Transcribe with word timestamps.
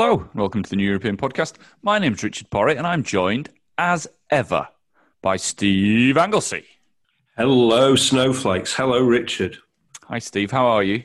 Hello, 0.00 0.20
and 0.20 0.40
welcome 0.40 0.62
to 0.62 0.70
the 0.70 0.76
New 0.76 0.84
European 0.84 1.16
Podcast. 1.16 1.54
My 1.82 1.98
name's 1.98 2.22
Richard 2.22 2.48
Porritt, 2.50 2.78
and 2.78 2.86
I'm 2.86 3.02
joined, 3.02 3.48
as 3.78 4.06
ever, 4.30 4.68
by 5.22 5.36
Steve 5.36 6.16
Anglesey. 6.16 6.64
Hello, 7.36 7.96
snowflakes. 7.96 8.72
Hello, 8.72 9.00
Richard. 9.00 9.58
Hi, 10.04 10.20
Steve. 10.20 10.52
How 10.52 10.66
are 10.66 10.84
you? 10.84 11.02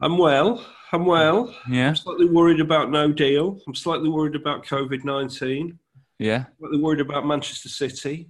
I'm 0.00 0.18
well. 0.18 0.66
I'm 0.90 1.06
well. 1.06 1.54
Yeah. 1.70 1.90
I'm 1.90 1.94
slightly 1.94 2.28
worried 2.28 2.58
about 2.58 2.90
no 2.90 3.12
deal. 3.12 3.60
I'm 3.68 3.74
slightly 3.76 4.08
worried 4.08 4.34
about 4.34 4.66
COVID 4.66 5.04
19. 5.04 5.78
Yeah. 6.18 6.46
Slightly 6.58 6.80
worried 6.80 7.00
about 7.02 7.24
Manchester 7.24 7.68
City. 7.68 8.28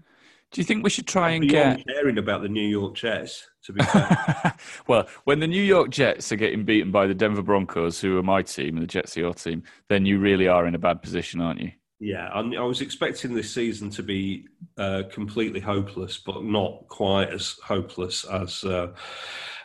Do 0.50 0.61
you 0.61 0.66
think 0.66 0.84
we 0.84 0.91
should 0.91 1.06
try 1.06 1.30
and 1.30 1.48
get? 1.48 1.83
caring 1.89 2.18
about 2.18 2.42
the 2.42 2.50
New 2.50 2.68
York 2.68 2.94
Jets, 2.94 3.48
to 3.64 3.72
be 3.72 3.82
fair. 3.84 4.54
well, 4.86 5.06
when 5.24 5.40
the 5.40 5.46
New 5.46 5.62
York 5.62 5.90
Jets 5.90 6.30
are 6.32 6.36
getting 6.36 6.64
beaten 6.64 6.90
by 6.90 7.06
the 7.06 7.14
Denver 7.14 7.42
Broncos, 7.42 8.00
who 8.00 8.18
are 8.18 8.22
my 8.22 8.42
team, 8.42 8.76
and 8.76 8.82
the 8.82 8.86
Jets 8.86 9.16
are 9.16 9.20
your 9.20 9.34
team, 9.34 9.62
then 9.88 10.06
you 10.06 10.18
really 10.18 10.48
are 10.48 10.66
in 10.66 10.74
a 10.74 10.78
bad 10.78 11.02
position, 11.02 11.40
aren't 11.40 11.60
you? 11.60 11.72
yeah, 12.00 12.28
I, 12.34 12.40
I 12.40 12.62
was 12.62 12.82
expecting 12.82 13.34
this 13.34 13.54
season 13.54 13.88
to 13.90 14.02
be 14.02 14.46
uh, 14.76 15.04
completely 15.10 15.60
hopeless, 15.60 16.18
but 16.18 16.44
not 16.44 16.86
quite 16.88 17.30
as 17.30 17.56
hopeless 17.64 18.24
as. 18.24 18.64
Uh, 18.64 18.92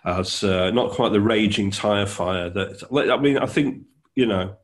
as 0.06 0.45
uh, 0.45 0.72
not 0.72 0.91
quite 0.91 1.11
the 1.11 1.19
raging 1.19 1.69
tire 1.72 2.06
fire 2.06 2.50
that 2.50 2.81
I 2.89 3.17
mean 3.17 3.38
I 3.38 3.45
think 3.45 3.84
you 4.16 4.25
know 4.25 4.56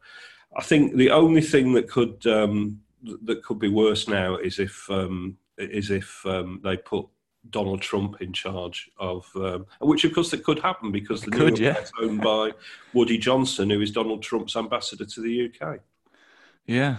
I 0.55 0.63
think 0.63 0.95
the 0.95 1.11
only 1.11 1.41
thing 1.41 1.73
that 1.73 1.89
could 1.89 2.25
um, 2.25 2.79
that 3.23 3.43
could 3.43 3.59
be 3.59 3.67
worse 3.67 4.07
now 4.07 4.37
is 4.37 4.59
if 4.59 4.89
um, 4.89 5.37
is 5.57 5.91
if 5.91 6.25
um, 6.25 6.61
they 6.63 6.77
put 6.77 7.07
Donald 7.49 7.81
Trump 7.81 8.21
in 8.21 8.33
charge 8.33 8.89
of 8.99 9.29
um, 9.35 9.65
which 9.79 10.03
of 10.03 10.13
course 10.13 10.33
it 10.33 10.43
could 10.43 10.59
happen 10.59 10.91
because 10.91 11.21
the 11.21 11.27
It 11.27 11.37
New 11.37 11.45
York 11.47 11.59
yeah. 11.59 11.73
Jets 11.73 11.91
owned 12.01 12.21
by 12.21 12.51
Woody 12.93 13.17
Johnson 13.17 13.69
who 13.69 13.81
is 13.81 13.91
Donald 13.91 14.23
Trump's 14.23 14.55
ambassador 14.55 15.05
to 15.05 15.21
the 15.21 15.49
UK. 15.49 15.79
Yeah. 16.65 16.97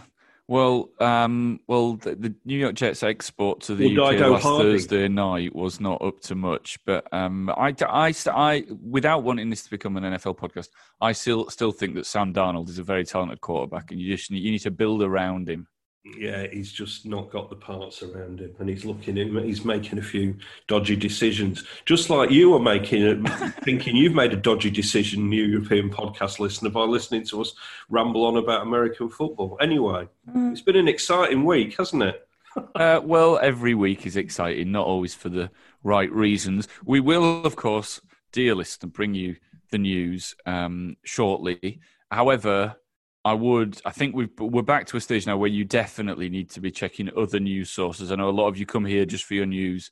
Well, 0.48 0.90
um, 1.00 1.58
well, 1.66 1.94
the, 1.94 2.14
the 2.14 2.34
New 2.44 2.56
York 2.56 2.76
Jets 2.76 3.02
export 3.02 3.62
to 3.62 3.74
the 3.74 3.98
Or 3.98 4.12
UK 4.12 4.20
last. 4.20 4.44
Thursday 4.44 5.08
night 5.08 5.54
was 5.56 5.80
not 5.80 6.00
up 6.00 6.20
to 6.20 6.36
much. 6.36 6.78
But 6.86 7.12
um, 7.12 7.50
I, 7.50 7.74
I, 7.80 8.14
I, 8.28 8.64
without 8.80 9.24
wanting 9.24 9.50
this 9.50 9.64
to 9.64 9.70
become 9.70 9.96
an 9.96 10.04
NFL 10.04 10.38
podcast, 10.38 10.68
I 11.00 11.12
still 11.12 11.50
still 11.50 11.72
think 11.72 11.96
that 11.96 12.06
Sam 12.06 12.32
Darnold 12.32 12.68
is 12.68 12.78
a 12.78 12.84
very 12.84 13.04
talented 13.04 13.40
quarterback, 13.40 13.90
and 13.90 14.00
you 14.00 14.16
just 14.16 14.30
you 14.30 14.52
need 14.52 14.60
to 14.60 14.70
build 14.70 15.02
around 15.02 15.48
him. 15.48 15.66
Yeah, 16.14 16.46
he's 16.52 16.72
just 16.72 17.04
not 17.04 17.30
got 17.30 17.50
the 17.50 17.56
parts 17.56 18.02
around 18.02 18.40
him, 18.40 18.54
and 18.58 18.68
he's 18.68 18.84
looking 18.84 19.16
in. 19.16 19.36
He's 19.42 19.64
making 19.64 19.98
a 19.98 20.02
few 20.02 20.36
dodgy 20.68 20.94
decisions, 20.94 21.64
just 21.84 22.10
like 22.10 22.30
you 22.30 22.54
are 22.54 22.60
making. 22.60 23.02
It, 23.02 23.28
thinking 23.64 23.96
you've 23.96 24.14
made 24.14 24.32
a 24.32 24.36
dodgy 24.36 24.70
decision, 24.70 25.28
New 25.28 25.42
European 25.42 25.90
podcast 25.90 26.38
listener, 26.38 26.70
by 26.70 26.82
listening 26.82 27.24
to 27.26 27.40
us 27.40 27.54
ramble 27.88 28.24
on 28.24 28.36
about 28.36 28.62
American 28.62 29.08
football. 29.08 29.58
Anyway, 29.60 30.06
it's 30.34 30.60
been 30.60 30.76
an 30.76 30.88
exciting 30.88 31.44
week, 31.44 31.76
hasn't 31.76 32.02
it? 32.02 32.22
Uh, 32.74 32.98
well, 33.04 33.38
every 33.42 33.74
week 33.74 34.06
is 34.06 34.16
exciting, 34.16 34.72
not 34.72 34.86
always 34.86 35.14
for 35.14 35.28
the 35.28 35.50
right 35.82 36.10
reasons. 36.10 36.66
We 36.86 37.00
will, 37.00 37.44
of 37.44 37.54
course, 37.54 38.00
dear 38.32 38.54
listener, 38.54 38.88
bring 38.88 39.12
you 39.12 39.36
the 39.70 39.76
news 39.76 40.34
um, 40.46 40.96
shortly. 41.04 41.80
However, 42.10 42.76
I 43.26 43.32
would, 43.32 43.80
I 43.84 43.90
think 43.90 44.14
we've, 44.14 44.30
we're 44.38 44.62
back 44.62 44.86
to 44.86 44.96
a 44.96 45.00
stage 45.00 45.26
now 45.26 45.36
where 45.36 45.50
you 45.50 45.64
definitely 45.64 46.28
need 46.28 46.48
to 46.50 46.60
be 46.60 46.70
checking 46.70 47.10
other 47.16 47.40
news 47.40 47.70
sources. 47.70 48.12
I 48.12 48.14
know 48.14 48.28
a 48.28 48.30
lot 48.30 48.46
of 48.46 48.56
you 48.56 48.66
come 48.66 48.84
here 48.84 49.04
just 49.04 49.24
for 49.24 49.34
your 49.34 49.46
news. 49.46 49.90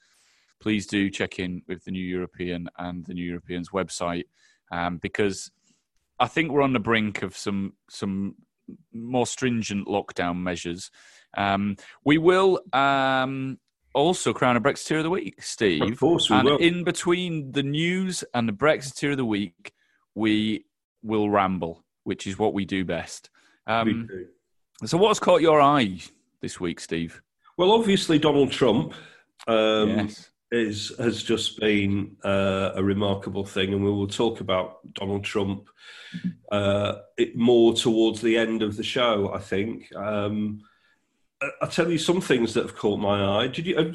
Please 0.61 0.87
do 0.87 1.11
check 1.11 1.41
in 1.41 1.63
with 1.67 1.83
the 1.85 1.91
New 1.91 2.07
European 2.07 2.69
and 2.79 3.05
the 3.05 3.13
New 3.13 3.25
Europeans 3.25 3.71
website 3.71 4.27
um, 4.71 4.99
because 4.99 5.51
I 6.21 6.29
think 6.29 6.53
we're 6.53 6.63
on 6.63 6.75
the 6.75 6.79
brink 6.79 7.23
of 7.23 7.37
some 7.37 7.73
some 7.91 8.37
more 8.93 9.27
stringent 9.27 9.89
lockdown 9.89 10.37
measures. 10.37 10.93
Um, 11.37 11.77
we 12.05 12.19
will 12.19 12.61
um, 12.73 13.59
also 13.95 14.33
crown 14.33 14.57
a 14.57 14.61
Brexiteer 14.61 14.99
of 14.99 15.03
the 15.03 15.11
week, 15.11 15.43
Steve. 15.43 15.83
Of 15.83 15.99
course 15.99 16.31
we 16.31 16.37
and 16.37 16.45
will. 16.45 16.59
in 16.59 16.85
between 16.85 17.51
the 17.51 17.65
news 17.65 18.23
and 18.33 18.49
the 18.49 18.53
Brexiteer 18.53 19.11
of 19.11 19.17
the 19.17 19.25
week, 19.25 19.73
we 20.15 20.67
will 21.03 21.29
ramble, 21.29 21.84
which 22.05 22.27
is 22.27 22.39
what 22.39 22.55
we 22.55 22.65
do 22.65 22.85
best. 22.85 23.31
We 23.67 23.73
Um, 23.73 24.07
do. 24.07 24.27
so, 24.87 24.97
what's 24.99 25.19
caught 25.19 25.41
your 25.41 25.61
eye 25.61 26.01
this 26.41 26.61
week, 26.61 26.81
Steve? 26.81 27.21
Well, 27.57 27.73
obviously 27.73 28.19
Donald 28.19 28.51
Trump 28.51 28.95
um, 29.47 29.89
yes. 29.89 30.31
is 30.51 30.93
has 30.99 31.23
just 31.23 31.59
been 31.59 32.17
uh, 32.25 32.73
a 32.75 32.83
remarkable 32.83 33.45
thing, 33.45 33.73
and 33.73 33.85
we 33.85 33.91
will 33.91 34.09
talk 34.09 34.41
about 34.41 34.79
Donald 34.95 35.25
Trump 35.25 35.69
uh, 36.53 36.97
it 37.17 37.37
more 37.37 37.75
towards 37.75 38.21
the 38.21 38.37
end 38.37 38.63
of 38.63 38.77
the 38.77 38.83
show. 38.83 39.33
I 39.35 39.39
think. 39.39 39.95
Um, 39.97 40.61
I'll 41.61 41.69
tell 41.69 41.91
you 41.91 41.99
some 41.99 42.21
things 42.23 42.55
that 42.55 42.63
have 42.63 42.77
caught 42.77 42.99
my 42.99 43.39
eye. 43.39 43.49
Did 43.49 43.67
you? 43.67 43.77
Uh, 43.77 43.93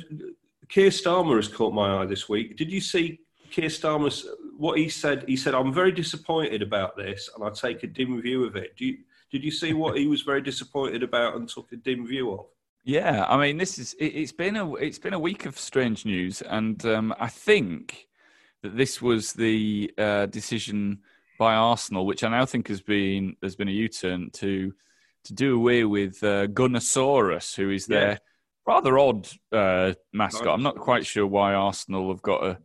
Keir 0.68 0.90
Starmer 0.92 1.38
has 1.38 1.48
caught 1.48 1.74
my 1.74 2.02
eye 2.02 2.06
this 2.06 2.30
week. 2.30 2.56
Did 2.58 2.72
you 2.72 2.80
see 2.80 3.22
Keir 3.52 3.70
Starmer's 3.70 4.28
what 4.58 4.78
he 4.78 4.90
said? 4.90 5.26
He 5.28 5.38
said, 5.38 5.54
"I'm 5.56 5.74
very 5.74 5.92
disappointed 5.92 6.62
about 6.62 6.98
this, 6.98 7.30
and 7.34 7.44
I 7.44 7.50
take 7.50 7.84
a 7.84 7.88
dim 7.88 8.22
view 8.22 8.44
of 8.46 8.56
it." 8.56 8.76
Do 8.78 8.86
you? 8.86 8.98
Did 9.32 9.44
you 9.44 9.52
see 9.52 9.74
what 9.74 9.98
he 9.98 10.08
was 10.08 10.24
very 10.24 10.42
disappointed 10.42 11.04
about 11.04 11.36
and 11.36 11.48
took 11.48 11.72
a 11.72 11.76
dim 11.76 12.08
view 12.08 12.32
of? 12.32 12.46
Yeah, 12.84 13.26
I 13.30 13.38
mean, 13.38 13.58
this 13.58 13.78
is 13.78 13.94
it, 14.00 14.08
it's 14.08 14.32
been 14.32 14.56
a 14.56 14.74
it's 14.76 15.00
been 15.00 15.14
a 15.14 15.20
week 15.20 15.46
of 15.46 15.58
strange 15.60 16.06
news, 16.06 16.42
and 16.42 16.84
um, 16.86 17.14
I 17.20 17.28
think 17.28 18.08
that 18.64 18.76
this 18.76 19.02
was 19.02 19.34
the 19.34 19.94
uh, 19.98 20.26
decision 20.26 21.00
by 21.38 21.56
Arsenal, 21.56 22.06
which 22.06 22.24
I 22.24 22.30
now 22.30 22.46
think 22.46 22.68
has 22.68 22.81
been 22.81 23.36
there's 23.40 23.56
been 23.56 23.70
a 23.70 23.72
U-turn 23.72 24.31
to 24.31 24.74
to 25.26 25.34
do 25.34 25.56
away 25.56 25.84
with 25.84 26.24
uh, 26.24 26.48
Gunnersaurus, 26.48 27.56
who 27.56 27.70
is 27.70 27.88
Yeah. 27.88 28.00
their 28.00 28.20
rather 28.66 28.98
odd 28.98 29.28
uh, 29.52 29.94
mascot. 30.14 30.48
I'm 30.48 30.64
not 30.64 30.78
quite 30.78 31.06
sure 31.06 31.28
why 31.28 31.54
Arsenal 31.54 32.10
have 32.10 32.22
got 32.22 32.44
a 32.44 32.58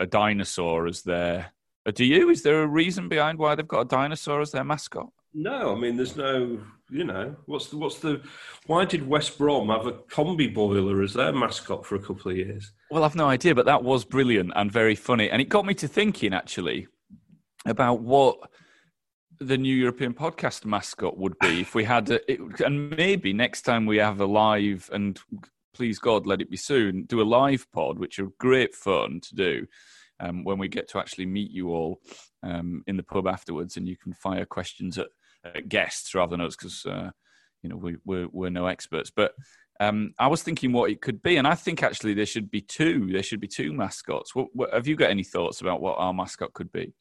a 0.00 0.06
dinosaur 0.06 0.86
as 0.86 1.02
their. 1.02 1.52
Uh, 1.86 1.92
do 1.92 2.04
you? 2.04 2.30
Is 2.30 2.42
there 2.42 2.62
a 2.62 2.66
reason 2.66 3.08
behind 3.08 3.38
why 3.38 3.54
they've 3.54 3.66
got 3.66 3.82
a 3.82 3.88
dinosaur 3.88 4.40
as 4.40 4.50
their 4.50 4.64
mascot? 4.64 5.08
No, 5.32 5.74
I 5.74 5.78
mean, 5.78 5.96
there's 5.96 6.16
no, 6.16 6.58
you 6.90 7.04
know, 7.04 7.36
what's 7.46 7.68
the, 7.68 7.76
what's 7.76 8.00
the, 8.00 8.20
why 8.66 8.84
did 8.84 9.06
West 9.06 9.38
Brom 9.38 9.68
have 9.68 9.86
a 9.86 9.92
combi 9.92 10.52
boiler 10.52 11.02
as 11.02 11.14
their 11.14 11.32
mascot 11.32 11.86
for 11.86 11.94
a 11.94 12.00
couple 12.00 12.32
of 12.32 12.36
years? 12.36 12.72
Well, 12.90 13.04
I've 13.04 13.14
no 13.14 13.28
idea, 13.28 13.54
but 13.54 13.66
that 13.66 13.84
was 13.84 14.04
brilliant 14.04 14.52
and 14.56 14.72
very 14.72 14.96
funny. 14.96 15.30
And 15.30 15.40
it 15.40 15.48
got 15.48 15.66
me 15.66 15.74
to 15.74 15.86
thinking, 15.86 16.34
actually, 16.34 16.88
about 17.64 18.00
what 18.00 18.38
the 19.38 19.56
new 19.56 19.74
European 19.74 20.14
podcast 20.14 20.64
mascot 20.64 21.16
would 21.16 21.38
be 21.38 21.60
if 21.60 21.74
we 21.74 21.84
had 21.84 22.10
a, 22.10 22.30
it, 22.30 22.40
and 22.60 22.90
maybe 22.90 23.32
next 23.32 23.62
time 23.62 23.86
we 23.86 23.98
have 23.98 24.20
a 24.20 24.26
live 24.26 24.90
and 24.92 25.20
please 25.74 25.98
God, 25.98 26.26
let 26.26 26.40
it 26.40 26.50
be 26.50 26.56
soon, 26.56 27.04
do 27.04 27.20
a 27.20 27.24
live 27.24 27.66
pod, 27.72 27.98
which 27.98 28.18
are 28.18 28.28
great 28.38 28.74
fun 28.74 29.20
to 29.20 29.34
do 29.34 29.66
um, 30.18 30.44
when 30.44 30.58
we 30.58 30.68
get 30.68 30.88
to 30.90 30.98
actually 30.98 31.26
meet 31.26 31.50
you 31.50 31.70
all 31.70 32.00
um, 32.42 32.82
in 32.86 32.96
the 32.96 33.02
pub 33.02 33.26
afterwards 33.26 33.76
and 33.76 33.88
you 33.88 33.96
can 33.96 34.12
fire 34.12 34.44
questions 34.46 34.98
at, 34.98 35.08
at 35.44 35.68
guests 35.68 36.14
rather 36.14 36.36
than 36.36 36.46
us 36.46 36.56
because, 36.56 36.84
uh, 36.86 37.10
you 37.62 37.68
know, 37.68 37.76
we, 37.76 37.96
we're, 38.04 38.28
we're 38.32 38.50
no 38.50 38.66
experts. 38.66 39.10
But 39.14 39.32
Um, 39.80 40.12
I 40.18 40.26
was 40.26 40.42
thinking 40.42 40.72
what 40.72 40.90
it 40.90 41.00
could 41.00 41.22
be, 41.22 41.38
and 41.38 41.46
I 41.48 41.54
think 41.54 41.82
actually 41.82 42.12
there 42.12 42.26
should 42.26 42.50
be 42.50 42.60
two. 42.60 43.08
There 43.10 43.22
should 43.22 43.40
be 43.40 43.48
two 43.48 43.72
mascots. 43.72 44.34
What, 44.34 44.48
what, 44.52 44.74
have 44.74 44.86
you 44.86 44.94
got 44.94 45.08
any 45.08 45.24
thoughts 45.24 45.62
about 45.62 45.80
what 45.80 45.96
our 45.96 46.12
mascot 46.12 46.52
could 46.52 46.70
be? 46.70 46.92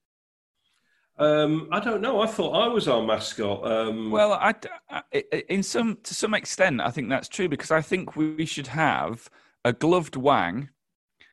Um, 1.19 1.67
I 1.69 1.81
don't 1.81 2.01
know. 2.01 2.21
I 2.21 2.27
thought 2.27 2.53
I 2.53 2.69
was 2.69 2.87
our 2.87 3.03
mascot. 3.03 3.69
Um, 3.69 4.09
well, 4.09 4.33
I, 4.33 4.55
I, 4.89 5.03
in 5.49 5.63
some 5.63 5.97
to 6.03 6.15
some 6.15 6.33
extent, 6.33 6.79
I 6.79 6.91
think 6.91 7.09
that's 7.09 7.27
true 7.27 7.49
because 7.49 7.71
I 7.71 7.81
think 7.81 8.15
we 8.15 8.45
should 8.45 8.67
have 8.67 9.29
a 9.65 9.73
gloved 9.73 10.15
wang, 10.15 10.69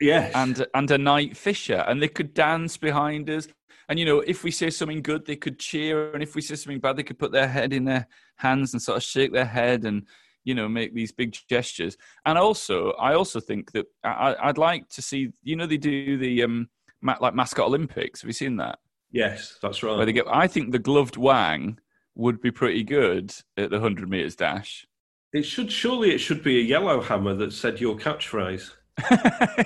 yes, 0.01 0.33
and 0.35 0.67
and 0.75 0.91
a 0.91 0.99
night 0.99 1.37
fisher, 1.37 1.85
and 1.87 2.03
they 2.03 2.09
could 2.09 2.35
dance 2.35 2.77
behind 2.77 3.31
us. 3.31 3.47
And 3.89 3.97
you 4.01 4.05
know, 4.05 4.19
if 4.19 4.43
we 4.43 4.51
say 4.51 4.71
something 4.71 5.03
good, 5.03 5.25
they 5.25 5.37
could 5.37 5.61
cheer, 5.61 6.13
and 6.13 6.21
if 6.21 6.35
we 6.35 6.43
say 6.43 6.57
something 6.57 6.81
bad, 6.81 6.97
they 6.97 7.05
could 7.05 7.21
put 7.21 7.31
their 7.31 7.47
head 7.47 7.73
in 7.73 7.85
their 7.85 8.09
hands 8.35 8.73
and 8.73 8.83
sort 8.83 8.97
of 8.97 9.05
shake 9.05 9.33
their 9.33 9.45
head 9.45 9.85
and 9.85 10.05
you 10.43 10.57
know 10.57 10.69
make 10.69 10.95
these 10.95 11.13
big 11.13 11.37
gestures. 11.49 11.97
And 12.25 12.37
also, 12.37 12.91
I 12.95 13.15
also 13.15 13.39
think 13.39 13.71
that 13.71 13.87
I, 14.03 14.49
would 14.49 14.59
like 14.59 14.89
to 14.89 15.03
see. 15.03 15.31
You 15.45 15.55
know, 15.55 15.67
they 15.67 15.77
do 15.77 16.19
the 16.19 16.43
um, 16.43 16.71
like 17.03 17.35
mascot 17.35 17.67
Olympics. 17.67 18.23
Have 18.23 18.29
you 18.29 18.33
seen 18.33 18.57
that? 18.57 18.81
Yes, 19.11 19.59
that's 19.63 19.83
right. 19.83 19.97
Where 19.97 20.07
they 20.07 20.13
get, 20.13 20.27
I 20.29 20.47
think 20.47 20.73
the 20.73 20.79
gloved 20.79 21.17
wang 21.17 21.79
would 22.15 22.41
be 22.41 22.51
pretty 22.51 22.83
good 22.83 23.35
at 23.57 23.71
the 23.71 23.81
hundred 23.81 24.09
meters 24.09 24.37
dash. 24.37 24.87
It 25.33 25.45
should 25.45 25.71
surely 25.71 26.13
it 26.13 26.19
should 26.19 26.43
be 26.43 26.59
a 26.59 26.63
yellow 26.63 27.01
hammer 27.01 27.35
that 27.35 27.53
said 27.53 27.81
your 27.81 27.97
catchphrase. 27.97 28.71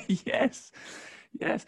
yes, 0.27 0.73
yes. 1.39 1.65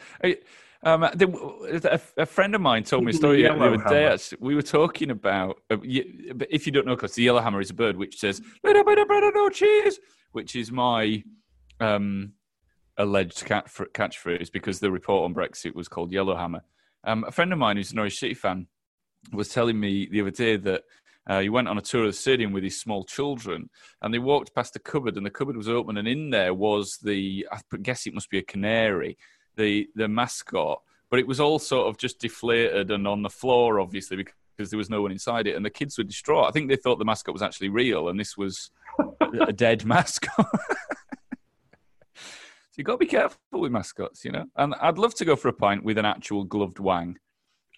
Um, 0.84 1.04
a, 1.04 2.00
a, 2.16 2.26
friend 2.26 2.56
of 2.56 2.60
mine 2.60 2.82
told 2.82 3.04
me 3.04 3.12
a 3.12 3.14
story 3.14 3.42
the 3.42 3.52
other 3.52 3.76
day. 3.88 4.16
We 4.40 4.56
were 4.56 4.62
talking 4.62 5.12
about, 5.12 5.60
uh, 5.70 5.76
if 5.82 6.66
you 6.66 6.72
don't 6.72 6.86
know, 6.86 6.96
because 6.96 7.14
the 7.14 7.22
yellow 7.22 7.40
hammer 7.40 7.60
is 7.60 7.70
a 7.70 7.74
bird 7.74 7.96
which 7.96 8.18
says 8.18 8.40
"little 8.64 8.82
bit 8.82 8.98
of 8.98 9.06
bread 9.06 9.22
and 9.22 9.34
no 9.34 9.48
cheese," 9.48 10.00
which 10.32 10.56
is 10.56 10.72
my 10.72 11.22
um, 11.78 12.32
alleged 12.96 13.44
catchphrase 13.44 14.50
because 14.50 14.80
the 14.80 14.90
report 14.90 15.24
on 15.24 15.34
Brexit 15.34 15.74
was 15.74 15.86
called 15.86 16.10
Yellow 16.10 16.34
Hammer. 16.34 16.64
Um, 17.04 17.24
a 17.26 17.32
friend 17.32 17.52
of 17.52 17.58
mine 17.58 17.76
who's 17.76 17.92
a 17.92 17.94
Norwich 17.94 18.18
City 18.18 18.34
fan 18.34 18.66
was 19.32 19.48
telling 19.48 19.78
me 19.78 20.08
the 20.10 20.20
other 20.20 20.30
day 20.30 20.56
that 20.56 20.82
uh, 21.26 21.40
he 21.40 21.48
went 21.48 21.68
on 21.68 21.78
a 21.78 21.82
tour 21.82 22.02
of 22.04 22.08
the 22.08 22.12
stadium 22.12 22.52
with 22.52 22.64
his 22.64 22.80
small 22.80 23.04
children, 23.04 23.70
and 24.00 24.12
they 24.12 24.18
walked 24.18 24.54
past 24.54 24.76
a 24.76 24.80
cupboard, 24.80 25.16
and 25.16 25.24
the 25.24 25.30
cupboard 25.30 25.56
was 25.56 25.68
open, 25.68 25.96
and 25.96 26.08
in 26.08 26.30
there 26.30 26.54
was 26.54 26.98
the 27.02 27.46
I 27.52 27.60
guess 27.82 28.06
it 28.06 28.14
must 28.14 28.30
be 28.30 28.38
a 28.38 28.42
canary, 28.42 29.16
the 29.56 29.88
the 29.94 30.08
mascot, 30.08 30.80
but 31.10 31.20
it 31.20 31.26
was 31.26 31.40
all 31.40 31.58
sort 31.58 31.88
of 31.88 31.98
just 31.98 32.18
deflated 32.18 32.90
and 32.90 33.06
on 33.06 33.22
the 33.22 33.30
floor, 33.30 33.80
obviously 33.80 34.16
because 34.16 34.70
there 34.70 34.78
was 34.78 34.90
no 34.90 35.02
one 35.02 35.12
inside 35.12 35.46
it, 35.46 35.56
and 35.56 35.64
the 35.64 35.70
kids 35.70 35.96
were 35.96 36.04
distraught. 36.04 36.48
I 36.48 36.50
think 36.50 36.68
they 36.68 36.76
thought 36.76 36.98
the 36.98 37.04
mascot 37.04 37.32
was 37.32 37.42
actually 37.42 37.68
real, 37.68 38.08
and 38.08 38.18
this 38.18 38.36
was 38.36 38.70
a 39.46 39.52
dead 39.52 39.84
mascot. 39.86 40.46
So 42.72 42.76
you've 42.78 42.86
got 42.86 42.92
to 42.92 42.98
be 42.98 43.06
careful 43.06 43.38
with 43.52 43.70
mascots, 43.70 44.24
you 44.24 44.32
know. 44.32 44.46
And 44.56 44.74
I'd 44.80 44.96
love 44.96 45.14
to 45.16 45.26
go 45.26 45.36
for 45.36 45.48
a 45.48 45.52
pint 45.52 45.84
with 45.84 45.98
an 45.98 46.06
actual 46.06 46.42
gloved 46.42 46.78
wang. 46.78 47.18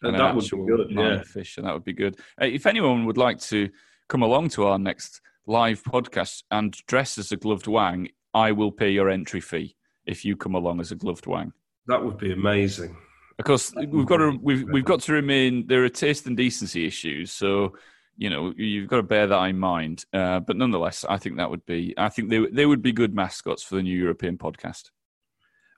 And, 0.02 0.14
and 0.14 0.20
that 0.20 0.36
would 0.36 0.48
be 0.48 0.66
good, 0.66 0.86
yeah. 0.90 1.22
Fish, 1.24 1.56
and 1.56 1.66
that 1.66 1.74
would 1.74 1.82
be 1.82 1.92
good. 1.92 2.16
Uh, 2.40 2.44
if 2.44 2.64
anyone 2.64 3.04
would 3.04 3.16
like 3.16 3.40
to 3.40 3.70
come 4.08 4.22
along 4.22 4.50
to 4.50 4.66
our 4.66 4.78
next 4.78 5.20
live 5.48 5.82
podcast 5.82 6.44
and 6.52 6.72
dress 6.86 7.18
as 7.18 7.32
a 7.32 7.36
gloved 7.36 7.66
wang, 7.66 8.08
I 8.34 8.52
will 8.52 8.70
pay 8.70 8.90
your 8.90 9.10
entry 9.10 9.40
fee 9.40 9.74
if 10.06 10.24
you 10.24 10.36
come 10.36 10.54
along 10.54 10.80
as 10.80 10.92
a 10.92 10.94
gloved 10.94 11.26
wang. 11.26 11.52
That 11.88 12.04
would 12.04 12.18
be 12.18 12.32
amazing. 12.32 12.96
Of 13.40 13.46
course, 13.46 13.74
we've 13.74 14.06
got 14.06 14.18
to 14.18 14.38
we've 14.40 14.62
we've 14.70 14.84
got 14.84 15.00
to 15.00 15.12
remain. 15.12 15.66
There 15.66 15.82
are 15.82 15.88
taste 15.88 16.28
and 16.28 16.36
decency 16.36 16.86
issues, 16.86 17.32
so 17.32 17.72
you 18.16 18.30
know 18.30 18.52
you've 18.56 18.88
got 18.88 18.96
to 18.96 19.02
bear 19.02 19.26
that 19.26 19.42
in 19.44 19.58
mind. 19.58 20.04
Uh, 20.12 20.40
but 20.40 20.56
nonetheless, 20.56 21.04
I 21.08 21.18
think 21.18 21.36
that 21.36 21.50
would 21.50 21.64
be. 21.66 21.94
I 21.96 22.08
think 22.08 22.30
they 22.30 22.46
they 22.46 22.66
would 22.66 22.82
be 22.82 22.92
good 22.92 23.14
mascots 23.14 23.62
for 23.62 23.76
the 23.76 23.82
new 23.82 23.96
European 23.96 24.38
podcast. 24.38 24.90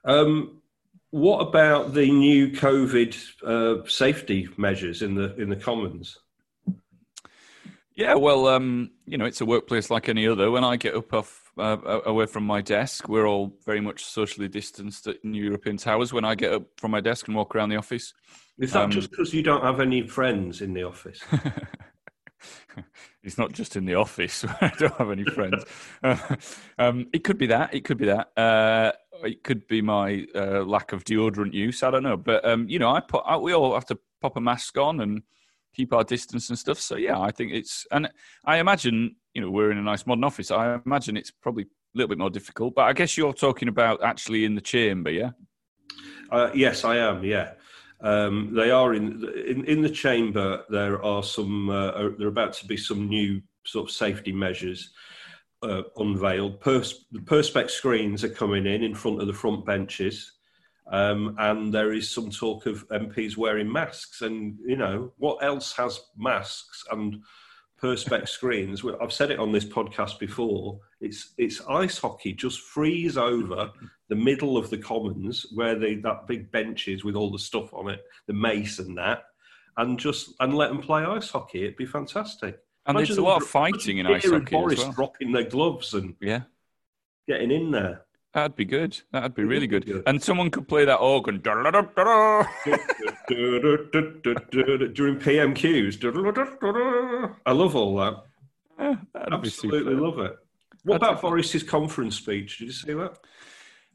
Um, 0.05 0.61
what 1.09 1.39
about 1.39 1.93
the 1.93 2.11
new 2.11 2.49
COVID 2.49 3.15
uh, 3.43 3.87
safety 3.87 4.47
measures 4.57 5.01
in 5.01 5.15
the 5.15 5.35
in 5.35 5.49
the 5.49 5.55
Commons? 5.55 6.17
Yeah, 7.95 8.13
well, 8.13 8.47
um, 8.47 8.91
you 9.07 9.17
know, 9.17 9.25
it's 9.25 9.41
a 9.41 9.45
workplace 9.45 9.89
like 9.89 10.07
any 10.07 10.27
other. 10.27 10.51
When 10.51 10.63
I 10.63 10.75
get 10.75 10.93
up 10.93 11.11
off 11.15 11.51
uh, 11.57 11.77
away 12.05 12.27
from 12.27 12.43
my 12.43 12.61
desk, 12.61 13.09
we're 13.09 13.25
all 13.25 13.57
very 13.65 13.81
much 13.81 14.05
socially 14.05 14.47
distanced 14.47 15.07
in 15.07 15.33
European 15.33 15.77
towers. 15.77 16.13
When 16.13 16.23
I 16.23 16.35
get 16.35 16.53
up 16.53 16.63
from 16.77 16.91
my 16.91 17.01
desk 17.01 17.27
and 17.27 17.35
walk 17.35 17.55
around 17.55 17.69
the 17.69 17.77
office, 17.77 18.13
is 18.59 18.73
that 18.73 18.83
um, 18.83 18.91
just 18.91 19.09
because 19.09 19.33
you 19.33 19.41
don't 19.41 19.63
have 19.63 19.79
any 19.79 20.05
friends 20.05 20.61
in 20.61 20.75
the 20.75 20.83
office? 20.83 21.19
it's 23.23 23.37
not 23.37 23.51
just 23.51 23.75
in 23.75 23.85
the 23.85 23.95
office. 23.95 24.45
I 24.61 24.71
don't 24.77 24.93
have 24.95 25.11
any 25.11 25.25
friends. 25.25 25.63
Uh, 26.03 26.17
um, 26.77 27.07
it 27.13 27.23
could 27.23 27.37
be 27.37 27.47
that. 27.47 27.73
It 27.73 27.83
could 27.83 27.97
be 27.97 28.05
that. 28.05 28.37
Uh, 28.37 28.91
it 29.23 29.43
could 29.43 29.67
be 29.67 29.81
my 29.81 30.25
uh, 30.35 30.63
lack 30.63 30.93
of 30.93 31.03
deodorant 31.03 31.53
use. 31.53 31.83
I 31.83 31.91
don't 31.91 32.03
know, 32.03 32.17
but 32.17 32.45
um, 32.45 32.67
you 32.69 32.79
know, 32.79 32.89
I 32.89 32.99
put 32.99 33.23
I, 33.25 33.37
we 33.37 33.53
all 33.53 33.73
have 33.73 33.85
to 33.87 33.99
pop 34.21 34.37
a 34.37 34.41
mask 34.41 34.77
on 34.77 34.99
and 35.01 35.21
keep 35.75 35.93
our 35.93 36.03
distance 36.03 36.49
and 36.49 36.57
stuff. 36.57 36.79
So 36.79 36.95
yeah, 36.95 37.19
I 37.19 37.31
think 37.31 37.51
it's 37.53 37.85
and 37.91 38.09
I 38.45 38.57
imagine 38.57 39.15
you 39.33 39.41
know 39.41 39.51
we're 39.51 39.71
in 39.71 39.77
a 39.77 39.83
nice 39.83 40.05
modern 40.05 40.23
office. 40.23 40.51
I 40.51 40.79
imagine 40.85 41.17
it's 41.17 41.31
probably 41.31 41.63
a 41.63 41.67
little 41.95 42.09
bit 42.09 42.17
more 42.17 42.29
difficult. 42.29 42.75
But 42.75 42.83
I 42.83 42.93
guess 42.93 43.17
you're 43.17 43.33
talking 43.33 43.67
about 43.67 44.03
actually 44.03 44.45
in 44.45 44.55
the 44.55 44.61
chamber, 44.61 45.09
yeah. 45.09 45.31
Uh, 46.29 46.49
yes, 46.53 46.83
I 46.83 46.97
am. 46.97 47.23
Yeah. 47.23 47.53
Um, 48.01 48.53
they 48.53 48.69
are 48.69 48.93
in, 48.93 49.23
in, 49.47 49.65
in 49.65 49.81
the 49.81 49.89
chamber. 49.89 50.63
There 50.69 51.03
are 51.03 51.23
some. 51.23 51.69
Uh, 51.69 52.09
there 52.17 52.27
are 52.27 52.31
about 52.31 52.53
to 52.53 52.67
be 52.67 52.77
some 52.77 53.07
new 53.07 53.41
sort 53.65 53.89
of 53.89 53.95
safety 53.95 54.31
measures 54.31 54.91
uh, 55.63 55.83
unveiled. 55.97 56.59
Pers- 56.59 57.05
the 57.11 57.19
perspex 57.19 57.71
screens 57.71 58.23
are 58.23 58.29
coming 58.29 58.65
in 58.65 58.83
in 58.83 58.93
front 58.93 59.21
of 59.21 59.27
the 59.27 59.33
front 59.33 59.65
benches, 59.65 60.33
um, 60.91 61.35
and 61.39 61.73
there 61.73 61.91
is 61.91 62.09
some 62.09 62.29
talk 62.29 62.67
of 62.67 62.87
MPs 62.89 63.35
wearing 63.35 63.71
masks. 63.71 64.21
And 64.21 64.57
you 64.63 64.77
know 64.77 65.11
what 65.17 65.43
else 65.43 65.73
has 65.73 65.99
masks 66.15 66.83
and 66.91 67.21
perspex 67.81 68.29
screens? 68.37 68.83
I've 69.01 69.13
said 69.13 69.31
it 69.31 69.39
on 69.39 69.51
this 69.51 69.65
podcast 69.65 70.19
before. 70.19 70.79
It's 71.01 71.33
it's 71.37 71.61
ice 71.67 71.97
hockey. 71.97 72.33
Just 72.33 72.61
freeze 72.61 73.17
over 73.17 73.71
the 74.09 74.15
middle 74.15 74.57
of 74.57 74.69
the 74.69 74.77
commons 74.77 75.45
where 75.53 75.75
they 75.75 75.95
that 75.95 76.27
big 76.27 76.51
bench 76.51 76.87
is 76.87 77.03
with 77.03 77.15
all 77.15 77.31
the 77.31 77.39
stuff 77.39 77.73
on 77.73 77.89
it, 77.89 78.03
the 78.27 78.33
mace 78.33 78.79
and 78.79 78.97
that, 78.97 79.23
and 79.77 79.99
just 79.99 80.33
and 80.39 80.55
let 80.55 80.69
them 80.69 80.81
play 80.81 81.03
ice 81.03 81.29
hockey. 81.29 81.63
It'd 81.63 81.77
be 81.77 81.85
fantastic. 81.85 82.59
And 82.85 82.97
Imagine 82.97 83.15
there's 83.15 83.17
a 83.17 83.23
lot 83.23 83.41
of 83.41 83.47
fighting 83.49 83.97
in 83.97 84.07
ice 84.07 84.29
hockey 84.29 84.55
Boris 84.55 84.79
as 84.79 84.85
well. 84.85 84.93
dropping 84.93 85.31
their 85.33 85.43
gloves 85.43 85.93
and 85.93 86.15
yeah, 86.21 86.43
getting 87.27 87.51
in 87.51 87.71
there. 87.71 88.06
That'd 88.37 88.55
be 88.55 88.65
good. 88.65 89.01
That'd 89.11 89.33
be 89.33 89.43
really 89.45 89.65
good. 89.65 89.87
good. 89.87 90.03
And 90.05 90.21
someone 90.21 90.51
could 90.51 90.67
play 90.67 90.85
that 90.85 90.97
organ 90.97 91.39
during 91.39 91.57
PMQs. 95.17 95.97
I 97.47 97.51
love 97.51 97.75
all 97.75 97.95
that. 97.95 98.25
Yeah, 98.79 98.95
Absolutely 99.31 99.95
love 99.95 100.19
it. 100.19 100.35
What 100.83 100.97
about 100.97 101.19
Boris's 101.19 101.63
conference 101.63 102.17
speech? 102.17 102.59
Did 102.59 102.65
you 102.65 102.73
see 102.73 102.93
that? 102.93 103.17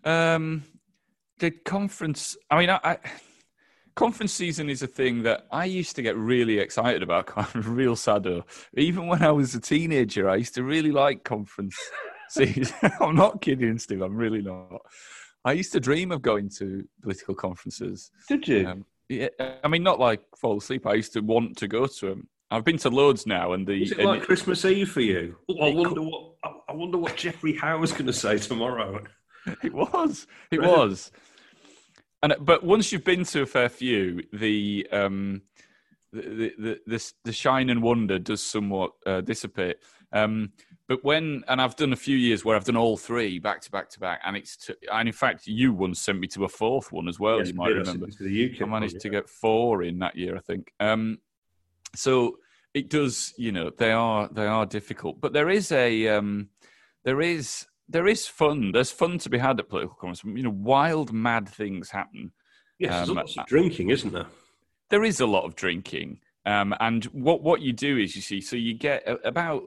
Um, 0.05 0.65
the 1.39 1.53
conference. 1.53 2.37
I 2.51 2.59
mean, 2.59 2.71
I, 2.71 2.81
I 2.83 2.99
conference 3.95 4.33
season 4.33 4.69
is 4.69 4.83
a 4.83 4.89
thing 4.89 5.23
that 5.23 5.47
I 5.53 5.67
used 5.67 5.95
to 5.95 6.03
get 6.03 6.17
really 6.17 6.59
excited 6.59 7.05
about, 7.05 7.27
kind 7.29 7.55
of 7.55 7.69
real 7.69 7.95
saddo. 7.95 8.45
Even 8.77 9.07
when 9.07 9.23
I 9.23 9.31
was 9.31 9.55
a 9.55 9.61
teenager, 9.61 10.29
I 10.29 10.35
used 10.35 10.57
to 10.57 10.65
really 10.65 10.91
like 10.91 11.23
conference 11.23 11.79
season. 12.33 12.75
I'm 13.01 13.17
not 13.17 13.41
kidding, 13.41 13.79
Steve. 13.79 14.03
I'm 14.03 14.17
really 14.17 14.43
not. 14.43 14.81
I 15.45 15.53
used 15.53 15.73
to 15.73 15.81
dream 15.81 16.13
of 16.13 16.23
going 16.23 16.49
to 16.59 16.87
political 17.03 17.35
conferences. 17.35 18.11
Did 18.29 18.47
you? 18.47 18.69
Um, 18.69 18.85
yeah, 19.09 19.29
I 19.63 19.69
mean, 19.69 19.83
not 19.83 20.01
like 20.01 20.23
fall 20.37 20.59
asleep. 20.59 20.87
I 20.87 20.95
used 20.95 21.13
to 21.15 21.21
want 21.21 21.57
to 21.59 21.69
go 21.69 21.87
to 21.87 22.09
them. 22.09 22.29
I've 22.51 22.65
been 22.65 22.79
to 22.79 22.91
loads 22.91 23.27
now, 23.27 23.53
and 23.53 23.67
the 23.67 23.83
is 23.83 23.93
it 23.93 24.05
like 24.05 24.23
Christmas 24.23 24.65
Eve 24.65 24.91
for 24.91 25.01
you? 25.01 25.37
Oh, 25.49 25.67
I 25.67 25.75
wonder 25.75 26.03
what 26.03 26.35
I 26.69 26.73
wonder 26.73 26.99
what 26.99 27.17
Geoffrey 27.17 27.57
Howe's 27.57 27.93
going 27.93 28.07
to 28.07 28.13
say 28.13 28.39
tomorrow. 28.39 29.03
It 29.65 29.75
was. 29.75 30.29
It 30.53 30.63
was. 30.63 31.11
And 32.23 32.37
but 32.39 32.63
once 32.63 32.93
you've 32.93 33.03
been 33.03 33.25
to 33.25 33.43
a 33.43 33.47
fair 33.47 33.69
few, 33.69 34.23
the 34.33 34.87
um, 34.93 35.43
the, 36.13 36.55
the 36.57 36.81
the 36.87 37.13
the 37.25 37.33
shine 37.33 37.69
and 37.69 37.83
wonder 37.83 38.21
does 38.21 38.41
somewhat 38.41 38.93
uh, 39.05 39.21
dissipate. 39.21 39.79
Um, 40.13 40.53
but 40.89 41.05
when 41.05 41.45
and 41.49 41.61
I've 41.61 41.77
done 41.77 41.93
a 41.93 41.97
few 41.97 42.17
years 42.17 42.45
where 42.45 42.57
I've 42.57 42.65
done 42.65 42.77
all 42.77 42.97
three 42.97 43.39
back 43.39 43.61
to 43.63 43.71
back 43.71 43.89
to 43.91 44.01
back, 44.01 44.21
and 44.25 44.37
it's 44.37 44.57
to, 44.67 44.77
and 44.93 45.09
in 45.09 45.13
fact 45.13 45.47
you 45.47 45.73
once 45.73 46.01
sent 46.01 46.19
me 46.19 46.27
to 46.29 46.45
a 46.45 46.49
fourth 46.49 46.93
one 46.93 47.09
as 47.09 47.19
well. 47.19 47.39
Yes, 47.39 47.49
you 47.49 47.55
might 47.55 47.69
remember. 47.69 48.07
The 48.07 48.53
UK 48.53 48.63
I 48.63 48.65
managed 48.67 49.01
to 49.01 49.09
get 49.09 49.29
four 49.29 49.83
in 49.83 49.99
that 50.01 50.17
year, 50.17 50.37
I 50.37 50.41
think. 50.41 50.73
Um, 50.81 51.19
so 51.95 52.39
it 52.75 52.89
does, 52.89 53.35
you 53.37 53.53
know, 53.53 53.71
they 53.71 53.93
are 53.93 54.29
they 54.29 54.47
are 54.47 54.67
difficult, 54.67 55.21
but 55.21 55.33
there 55.33 55.51
is 55.51 55.73
a 55.73 56.09
um, 56.09 56.49
there 57.05 57.21
is 57.21 57.67
there 57.89 58.09
is 58.09 58.27
fun. 58.27 58.73
There's 58.73 58.91
fun 58.91 59.19
to 59.19 59.31
be 59.31 59.39
had 59.39 59.61
at 59.61 59.69
political 59.69 59.97
conference. 59.97 60.37
You 60.37 60.45
know, 60.45 60.51
wild, 60.51 61.13
mad 61.13 61.49
things 61.49 61.91
happen. 61.91 62.33
Yes, 62.79 63.09
um, 63.09 63.17
lots 63.17 63.37
of 63.37 63.47
drinking, 63.47 63.91
isn't 63.91 64.13
there? 64.13 64.27
There 64.89 65.05
is 65.05 65.21
a 65.21 65.27
lot 65.27 65.45
of 65.45 65.55
drinking, 65.55 66.21
um, 66.47 66.75
and 66.81 67.05
what 67.07 67.43
what 67.43 67.61
you 67.61 67.73
do 67.73 67.99
is 67.99 68.17
you 68.17 68.23
see. 68.23 68.41
So 68.41 68.57
you 68.57 68.75
get 68.75 69.07
about 69.25 69.65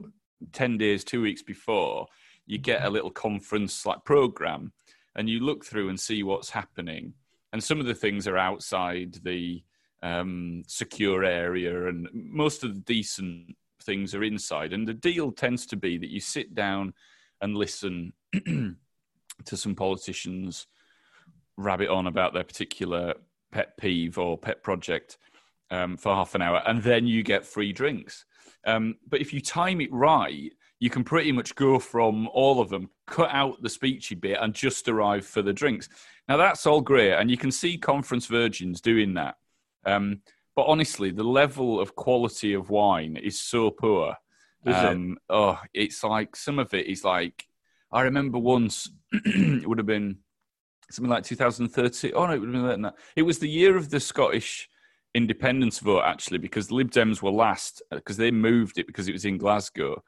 ten 0.52 0.78
days, 0.78 1.04
two 1.04 1.22
weeks 1.22 1.42
before. 1.42 2.06
you 2.48 2.58
get 2.58 2.84
a 2.84 2.90
little 2.90 3.10
conference 3.10 3.84
like 3.84 4.04
program, 4.04 4.72
and 5.16 5.28
you 5.28 5.40
look 5.40 5.64
through 5.64 5.88
and 5.88 5.98
see 5.98 6.22
what's 6.22 6.50
happening. 6.50 7.12
And 7.52 7.62
some 7.62 7.80
of 7.80 7.86
the 7.86 7.94
things 7.94 8.28
are 8.28 8.36
outside 8.36 9.18
the 9.24 9.62
um, 10.02 10.62
secure 10.66 11.24
area, 11.24 11.88
and 11.88 12.08
most 12.12 12.62
of 12.62 12.74
the 12.74 12.80
decent 12.80 13.56
things 13.82 14.14
are 14.14 14.22
inside. 14.22 14.72
And 14.72 14.86
the 14.86 14.94
deal 14.94 15.32
tends 15.32 15.66
to 15.66 15.76
be 15.76 15.98
that 15.98 16.10
you 16.10 16.20
sit 16.20 16.54
down 16.54 16.92
and 17.40 17.56
listen 17.56 18.12
to 18.44 19.56
some 19.56 19.74
politicians 19.74 20.66
rabbit 21.56 21.88
on 21.88 22.06
about 22.06 22.34
their 22.34 22.44
particular 22.44 23.14
pet 23.52 23.76
peeve 23.78 24.18
or 24.18 24.36
pet 24.36 24.62
project 24.62 25.18
um, 25.70 25.96
for 25.96 26.14
half 26.14 26.34
an 26.34 26.42
hour, 26.42 26.62
and 26.66 26.82
then 26.82 27.06
you 27.06 27.22
get 27.22 27.44
free 27.44 27.72
drinks. 27.72 28.24
Um, 28.66 28.96
but 29.08 29.20
if 29.20 29.32
you 29.32 29.40
time 29.40 29.80
it 29.80 29.92
right, 29.92 30.52
you 30.78 30.90
can 30.90 31.04
pretty 31.04 31.32
much 31.32 31.54
go 31.54 31.78
from 31.78 32.28
all 32.28 32.60
of 32.60 32.68
them, 32.68 32.90
cut 33.06 33.30
out 33.30 33.62
the 33.62 33.68
speechy 33.68 34.20
bit, 34.20 34.38
and 34.40 34.54
just 34.54 34.88
arrive 34.88 35.26
for 35.26 35.42
the 35.42 35.52
drinks. 35.52 35.88
Now 36.28 36.36
that's 36.36 36.66
all 36.66 36.80
great, 36.80 37.12
and 37.12 37.30
you 37.30 37.36
can 37.36 37.50
see 37.50 37.78
conference 37.78 38.26
virgins 38.26 38.80
doing 38.80 39.14
that. 39.14 39.36
Um, 39.84 40.20
but 40.54 40.64
honestly, 40.64 41.10
the 41.10 41.24
level 41.24 41.80
of 41.80 41.94
quality 41.94 42.54
of 42.54 42.70
wine 42.70 43.16
is 43.16 43.40
so 43.40 43.70
poor. 43.70 44.16
Is 44.64 44.74
um, 44.74 45.12
it? 45.12 45.18
Oh, 45.30 45.60
it's 45.72 46.02
like 46.02 46.34
some 46.34 46.58
of 46.58 46.74
it 46.74 46.86
is 46.86 47.04
like 47.04 47.44
I 47.92 48.02
remember 48.02 48.38
once 48.38 48.90
it 49.12 49.68
would 49.68 49.78
have 49.78 49.86
been 49.86 50.18
something 50.90 51.10
like 51.10 51.24
2030. 51.24 52.12
Oh 52.12 52.26
no, 52.26 52.32
it 52.32 52.38
would 52.40 52.48
have 52.48 52.52
been 52.52 52.62
later 52.62 52.72
than 52.72 52.82
that. 52.82 52.96
It 53.14 53.22
was 53.22 53.38
the 53.38 53.48
year 53.48 53.76
of 53.76 53.90
the 53.90 54.00
Scottish 54.00 54.68
independence 55.16 55.78
vote 55.78 56.02
actually, 56.04 56.38
because 56.38 56.68
the 56.68 56.74
Lib 56.74 56.90
Dems 56.90 57.22
were 57.22 57.30
last 57.30 57.82
because 57.90 58.18
they 58.18 58.30
moved 58.30 58.78
it 58.78 58.86
because 58.86 59.08
it 59.08 59.12
was 59.12 59.24
in 59.24 59.38
Glasgow. 59.38 60.02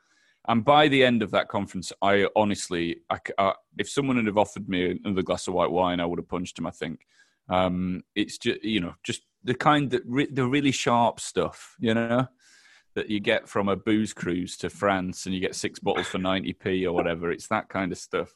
And 0.46 0.64
by 0.64 0.88
the 0.88 1.04
end 1.04 1.22
of 1.22 1.30
that 1.32 1.48
conference, 1.48 1.92
I 2.00 2.26
honestly, 2.36 3.00
I, 3.10 3.18
uh, 3.38 3.52
if 3.76 3.88
someone 3.88 4.16
had 4.16 4.26
have 4.26 4.38
offered 4.38 4.68
me 4.68 4.98
another 5.04 5.22
glass 5.22 5.48
of 5.48 5.54
white 5.54 5.70
wine, 5.70 6.00
I 6.00 6.06
would 6.06 6.18
have 6.18 6.28
punched 6.28 6.58
him. 6.58 6.66
I 6.66 6.70
think 6.70 7.06
um, 7.48 8.02
it's 8.14 8.38
just 8.38 8.62
you 8.62 8.80
know 8.80 8.94
just 9.02 9.22
the 9.44 9.54
kind 9.54 9.90
that 9.90 10.02
re- 10.06 10.30
the 10.30 10.46
really 10.46 10.72
sharp 10.72 11.20
stuff, 11.20 11.76
you 11.78 11.94
know, 11.94 12.26
that 12.94 13.10
you 13.10 13.20
get 13.20 13.48
from 13.48 13.68
a 13.68 13.76
booze 13.76 14.12
cruise 14.12 14.56
to 14.58 14.70
France, 14.70 15.26
and 15.26 15.34
you 15.34 15.40
get 15.40 15.54
six 15.54 15.78
bottles 15.78 16.06
for 16.06 16.18
ninety 16.18 16.52
p 16.52 16.86
or 16.86 16.94
whatever. 16.94 17.30
It's 17.30 17.48
that 17.48 17.68
kind 17.68 17.92
of 17.92 17.98
stuff. 17.98 18.34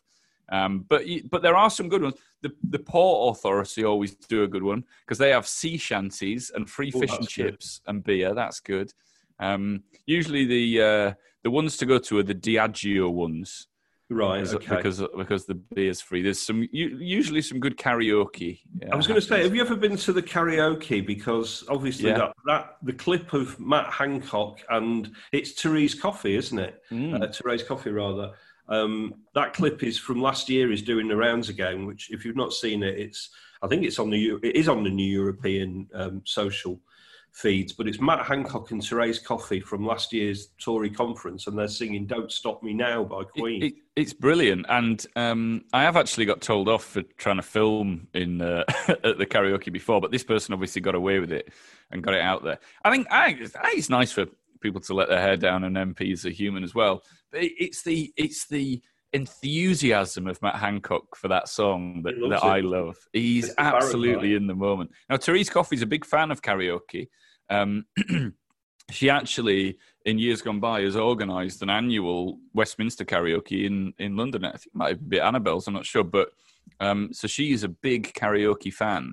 Um, 0.53 0.85
but 0.89 1.03
but 1.31 1.41
there 1.43 1.57
are 1.57 1.71
some 1.71 1.89
good 1.89 2.03
ones. 2.03 2.15
The 2.43 2.53
the 2.63 2.79
Port 2.79 3.37
Authority 3.37 3.85
always 3.85 4.15
do 4.15 4.43
a 4.45 4.49
good 4.49 4.63
one 4.63 4.85
because 5.05 5.19
they 5.19 5.31
have 5.31 5.47
sea 5.49 5.79
shanties 5.79 6.51
and 6.55 6.69
free 6.69 6.93
Oh, 6.95 7.01
fish 7.01 7.11
and 7.11 7.21
good. 7.21 7.29
chips 7.29 7.81
and 7.87 8.05
beer. 8.05 8.35
That's 8.35 8.61
good. 8.61 8.93
Um, 9.41 9.83
usually 10.07 10.45
the 10.45 10.83
uh, 10.83 11.13
the 11.43 11.51
ones 11.51 11.77
to 11.79 11.87
go 11.87 11.99
to 11.99 12.19
are 12.19 12.23
the 12.23 12.35
Diageo 12.35 13.11
ones 13.11 13.67
Right. 14.11 14.41
because 14.43 14.55
Okay. 14.57 14.77
because, 14.77 15.03
because 15.17 15.47
the 15.47 15.55
beer's 15.55 16.03
free. 16.03 16.21
There's 16.21 16.39
some 16.39 16.69
usually 16.71 17.41
some 17.41 17.59
good 17.59 17.79
karaoke. 17.79 18.61
I 18.93 18.95
was 18.95 19.07
going 19.07 19.19
to 19.19 19.27
say, 19.27 19.43
have 19.43 19.55
you 19.55 19.63
ever 19.63 19.75
been 19.75 19.97
to 19.97 20.13
the 20.13 20.23
karaoke? 20.23 21.05
Because 21.07 21.65
obviously 21.71 22.11
Yeah. 22.11 22.19
that, 22.19 22.33
that 22.47 22.77
the 22.83 22.93
clip 22.93 23.33
of 23.33 23.59
Matt 23.59 23.91
Hancock 23.91 24.61
and 24.69 25.11
it's 25.33 25.53
Therese 25.53 25.95
Coffey, 25.95 26.35
isn't 26.37 26.59
it? 26.59 26.83
Mm. 26.91 27.23
Uh, 27.23 27.33
Therese 27.33 27.63
Coffey, 27.63 27.91
rather. 27.91 28.33
Um, 28.69 29.15
that 29.35 29.55
clip 29.55 29.83
is 29.83 29.99
from 29.99 30.23
last 30.23 30.49
year. 30.49 30.73
Is 30.73 30.83
doing 30.83 31.09
the 31.09 31.17
rounds 31.17 31.49
again. 31.49 31.87
Which, 31.87 32.11
if 32.11 32.25
you've 32.25 32.37
not 32.37 32.53
seen 32.53 32.83
it, 32.83 32.99
it's 32.99 33.31
I 33.63 33.67
think 33.69 33.85
it's 33.85 33.99
on 33.99 34.11
the 34.11 34.39
it 34.43 34.57
is 34.57 34.69
on 34.69 34.85
the 34.85 34.91
new 34.91 35.11
European 35.11 35.89
um, 35.95 36.23
social 36.25 36.81
feeds. 37.33 37.73
But 37.73 37.89
it's 37.89 38.01
Matt 38.01 38.25
Hancock 38.27 38.71
and 38.71 38.85
Therese 38.85 39.19
Coffey 39.19 39.61
from 39.61 39.87
last 39.87 40.13
year's 40.13 40.49
Tory 40.63 40.91
conference, 40.91 41.47
and 41.47 41.59
they're 41.59 41.69
singing 41.69 42.07
"Don't 42.07 42.31
Stop 42.31 42.63
Me 42.63 42.73
Now" 42.73 43.05
by 43.05 43.21
It- 43.23 43.29
Queen. 43.31 43.63
it- 43.63 43.75
it's 43.95 44.15
brilliant, 44.15 44.65
and 44.71 45.05
um, 45.17 45.65
I 45.75 45.83
have 45.83 45.99
actually 45.99 46.25
got 46.25 46.41
told 46.41 46.67
off 46.67 46.83
for 46.85 47.03
trying 47.19 47.37
to 47.37 47.43
film 47.43 48.07
in 48.15 48.41
uh, 48.41 48.65
at 48.89 49.19
the 49.19 49.27
karaoke 49.27 49.71
before, 49.71 50.01
but 50.01 50.11
this 50.11 50.25
person 50.25 50.55
obviously 50.55 50.81
got 50.81 50.95
away 50.95 51.19
with 51.19 51.31
it 51.31 51.53
and 51.91 52.03
got 52.03 52.15
it 52.15 52.23
out 52.23 52.43
there. 52.43 52.59
I 52.85 52.91
think 52.91 53.07
I, 53.11 53.27
I 53.27 53.35
think 53.35 53.53
it's 53.77 53.91
nice 53.91 54.11
for 54.13 54.27
people 54.63 54.81
to 54.83 54.95
let 54.95 55.09
their 55.09 55.21
hair 55.21 55.37
down, 55.37 55.65
and 55.65 55.77
MPs 55.77 56.25
are 56.25 56.31
human 56.31 56.65
as 56.65 56.75
well. 56.75 57.03
But 57.31 57.43
it, 57.43 57.53
it's 57.59 57.83
the 57.83 58.13
it's 58.17 58.47
the 58.47 58.81
enthusiasm 59.13 60.27
of 60.27 60.41
Matt 60.41 60.57
Hancock 60.57 61.17
for 61.17 61.29
that 61.29 61.49
song 61.49 62.03
that, 62.03 62.15
that 62.31 62.43
I 62.43 62.61
love. 62.61 62.97
He's 63.13 63.47
It's 63.47 63.55
the 63.55 63.63
absolutely 63.63 64.35
in 64.35 64.47
the 64.47 64.55
moment. 64.55 64.91
Now, 65.09 65.19
Therese 65.19 65.51
Coffey's 65.51 65.83
a 65.83 65.87
big 65.87 66.05
fan 66.05 66.31
of 66.31 66.43
karaoke. 66.43 67.09
Um, 67.51 67.85
she 68.91 69.11
actually, 69.11 69.79
in 70.07 70.19
years 70.19 70.43
gone 70.43 70.61
by, 70.61 70.83
has 70.83 70.97
organised 70.97 71.63
an 71.63 71.71
annual 71.71 72.39
Westminster 72.55 73.05
karaoke 73.05 73.67
in, 73.67 73.93
in 73.99 74.17
London. 74.17 74.45
I 74.45 74.53
think 74.53 74.67
it 74.67 74.75
might 74.75 75.09
been 75.09 75.23
Annabelle's, 75.23 75.67
I'm 75.67 75.75
not 75.75 75.87
sure. 75.87 76.05
But 76.05 76.31
um, 76.81 77.11
so 77.13 77.29
she 77.29 77.53
is 77.53 77.65
a 77.65 77.69
big 77.69 78.15
karaoke 78.15 78.73
fan, 78.73 79.13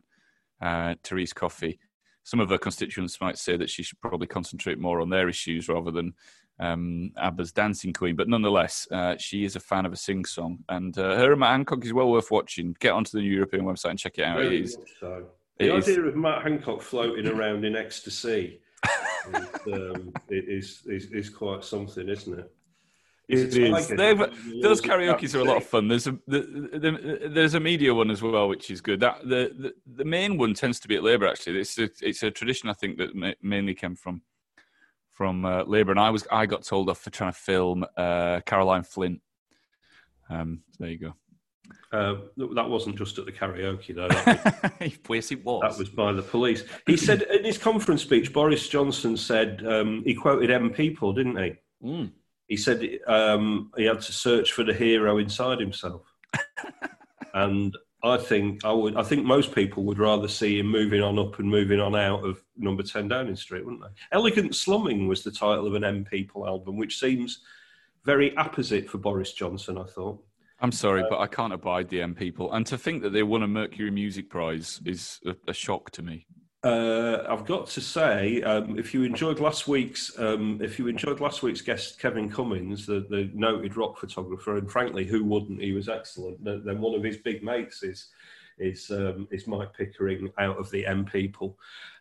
uh, 0.62 0.96
Therese 1.03 1.34
Coffey. 1.34 1.79
Some 2.24 2.40
of 2.40 2.50
her 2.50 2.58
constituents 2.58 3.20
might 3.22 3.38
say 3.38 3.58
that 3.58 3.70
she 3.70 3.84
should 3.84 4.00
probably 4.02 4.28
concentrate 4.28 4.78
more 4.80 5.02
on 5.02 5.10
their 5.10 5.30
issues 5.30 5.68
rather 5.68 5.92
than 5.92 6.14
um, 6.60 7.12
ABBA's 7.18 7.52
Dancing 7.52 7.94
Queen. 7.94 8.16
But 8.16 8.28
nonetheless, 8.28 8.88
uh, 8.92 9.16
she 9.18 9.46
is 9.46 9.56
a 9.56 9.60
fan 9.60 9.86
of 9.86 9.94
a 9.94 9.98
sing 9.98 10.26
song. 10.26 10.60
And 10.70 10.98
uh, 10.98 11.16
her 11.16 11.32
and 11.32 11.40
Matt 11.40 11.52
Hancock 11.52 11.86
is 11.86 11.94
well 11.94 12.12
worth 12.12 12.30
watching. 12.32 12.76
Get 12.80 12.92
onto 12.94 13.12
the 13.18 13.22
New 13.22 13.32
European 13.34 13.64
website 13.66 13.92
and 13.92 14.00
check 14.00 14.18
it 14.18 14.24
out. 14.26 14.42
It 14.42 14.52
is. 14.54 14.78
so. 15.00 15.26
it 15.58 15.68
The 15.68 15.76
is- 15.78 15.88
idea 15.88 16.04
of 16.04 16.16
Matt 16.16 16.44
Hancock 16.44 16.82
floating 16.82 17.28
around 17.28 17.66
in 17.66 17.76
ecstasy 17.76 18.60
is, 19.34 19.48
um, 19.74 20.14
it 20.30 20.46
is, 20.48 20.84
is, 20.86 21.06
is 21.12 21.30
quite 21.30 21.64
something, 21.64 22.08
isn't 22.10 22.40
it? 22.40 22.52
He's 23.30 23.56
It 23.56 23.62
a 23.72 23.76
is. 23.78 23.88
tiger. 23.88 23.96
They've- 23.96 24.62
those 24.64 24.82
karaoke's 24.82 25.36
are 25.36 25.40
a 25.42 25.44
lot 25.44 25.58
of 25.58 25.64
fun. 25.66 25.88
There's 25.88 26.08
a 26.08 26.18
the, 26.28 26.40
the, 26.42 27.30
there's 27.30 27.54
a 27.54 27.60
media 27.60 27.94
one 27.94 28.10
as 28.10 28.22
well, 28.24 28.50
which 28.50 28.72
is 28.72 28.82
good. 28.82 29.00
That 29.02 29.22
the, 29.24 29.54
the, 29.58 29.74
the 29.98 30.06
main 30.06 30.38
one 30.38 30.54
tends 30.56 30.80
to 30.82 30.88
be 30.88 30.96
at 30.96 31.04
Labour. 31.04 31.28
Actually, 31.28 31.60
it's 31.60 31.78
a, 31.78 31.90
it's 32.02 32.24
a 32.24 32.32
tradition 32.32 32.70
I 32.70 32.74
think 32.74 32.98
that 32.98 33.16
ma- 33.16 33.34
mainly 33.42 33.76
came 33.76 33.96
from 33.96 34.24
from 35.12 35.46
uh, 35.46 35.64
Labour. 35.64 35.92
And 35.92 36.00
I 36.00 36.10
was 36.10 36.26
I 36.32 36.46
got 36.48 36.64
told 36.64 36.90
off 36.90 37.00
for 37.00 37.12
trying 37.12 37.32
to 37.32 37.38
film 37.38 37.86
uh, 37.96 38.42
Caroline 38.46 38.84
Flint. 38.84 39.22
Um, 40.30 40.62
there 40.80 40.90
you 40.90 40.98
go. 40.98 41.14
Uh, 41.92 42.16
that 42.56 42.68
wasn't 42.68 42.98
just 42.98 43.18
at 43.20 43.26
the 43.26 43.32
karaoke, 43.32 43.94
though. 43.96 44.08
That 44.80 44.80
was, 44.80 45.00
yes, 45.10 45.32
it 45.32 45.44
was. 45.46 45.62
that 45.62 45.78
was 45.78 45.90
by 45.90 46.14
the 46.14 46.22
police. 46.22 46.64
He 46.88 46.98
said 46.98 47.24
in 47.24 47.44
his 47.44 47.58
conference 47.60 48.02
speech, 48.02 48.32
Boris 48.34 48.68
Johnson 48.68 49.16
said 49.18 49.64
um, 49.68 50.02
he 50.06 50.14
quoted 50.16 50.50
M 50.50 50.72
people, 50.72 51.14
didn't 51.14 51.38
he? 51.38 51.54
Mm. 51.84 52.12
He 52.50 52.58
said 52.58 52.84
um, 53.08 53.72
he 53.77 53.86
had 53.86 54.01
to 54.01 54.12
search 54.12 54.51
for 54.53 54.63
the 54.63 54.74
hero 54.74 55.20
inside 55.20 55.60
himself, 55.60 56.01
and 57.36 57.77
I 58.03 58.18
think 58.18 58.65
I 58.65 58.72
would. 58.72 58.98
I 58.98 59.03
think 59.03 59.24
most 59.24 59.53
people 59.53 59.84
would 59.84 60.00
rather 60.00 60.27
see 60.27 60.60
him 60.60 60.65
moving 60.65 61.03
on 61.03 61.20
up 61.20 61.38
and 61.38 61.48
moving 61.48 61.79
on 61.79 61.96
out 61.96 62.25
of 62.25 62.44
Number 62.58 62.82
Ten 62.82 63.08
Downing 63.08 63.36
Street, 63.36 63.63
wouldn't 63.63 63.84
they? 63.84 63.89
Elegant 64.18 64.56
Slumming 64.56 65.08
was 65.08 65.24
the 65.24 65.32
title 65.32 65.68
of 65.68 65.75
an 65.75 65.84
M 65.84 66.03
People 66.03 66.48
album, 66.48 66.75
which 66.75 67.00
seems 67.00 67.41
very 68.03 68.34
apposite 68.36 68.89
for 68.89 68.98
Boris 68.98 69.34
Johnson. 69.34 69.77
I 69.77 69.84
thought. 69.84 70.24
I'm 70.60 70.72
sorry, 70.72 71.03
but 71.08 71.20
I 71.20 71.27
can't 71.27 71.53
abide 71.53 71.88
the 71.89 72.01
M 72.01 72.15
people, 72.15 72.51
and 72.51 72.65
to 72.65 72.79
think 72.79 73.03
that 73.03 73.12
they 73.12 73.24
won 73.24 73.44
a 73.44 73.48
Mercury 73.48 73.91
Music 73.91 74.27
Prize 74.27 74.82
is 74.86 75.20
a, 75.25 75.36
a 75.48 75.53
shock 75.53 75.91
to 75.91 76.01
me. 76.01 76.25
Uh, 76.62 77.24
I've 77.30 77.46
got 77.46 77.68
to 77.68 77.82
say, 77.82 78.42
um, 78.42 78.78
if 78.78 78.94
you 78.94 79.04
enjoyed 79.04 79.39
last 79.39 79.68
week's, 79.70 80.18
um, 80.20 80.60
if 80.62 80.78
you 80.78 80.88
enjoyed 80.88 81.22
last 81.22 81.42
week's 81.42 81.62
guest 81.62 82.00
Kevin 82.00 82.30
Cummins, 82.30 82.86
the, 82.86 83.06
the 83.10 83.32
noted 83.34 83.78
rock 83.78 83.98
photographer, 83.98 84.58
and 84.58 84.70
frankly, 84.70 85.06
who 85.06 85.24
wouldn't? 85.24 85.62
He 85.62 85.72
was 85.72 85.88
excellent. 85.88 86.44
Then 86.44 86.82
one 86.82 86.96
of 86.96 87.04
his 87.04 87.18
big 87.18 87.44
mates 87.44 87.82
is 87.84 88.08
is 88.58 88.92
um, 88.92 89.25
is 89.32 89.48
Mike 89.48 89.74
Pickering 89.74 90.30
out 90.38 90.58
of 90.58 90.70
the 90.70 90.86
M 90.86 91.06
People. 91.06 91.58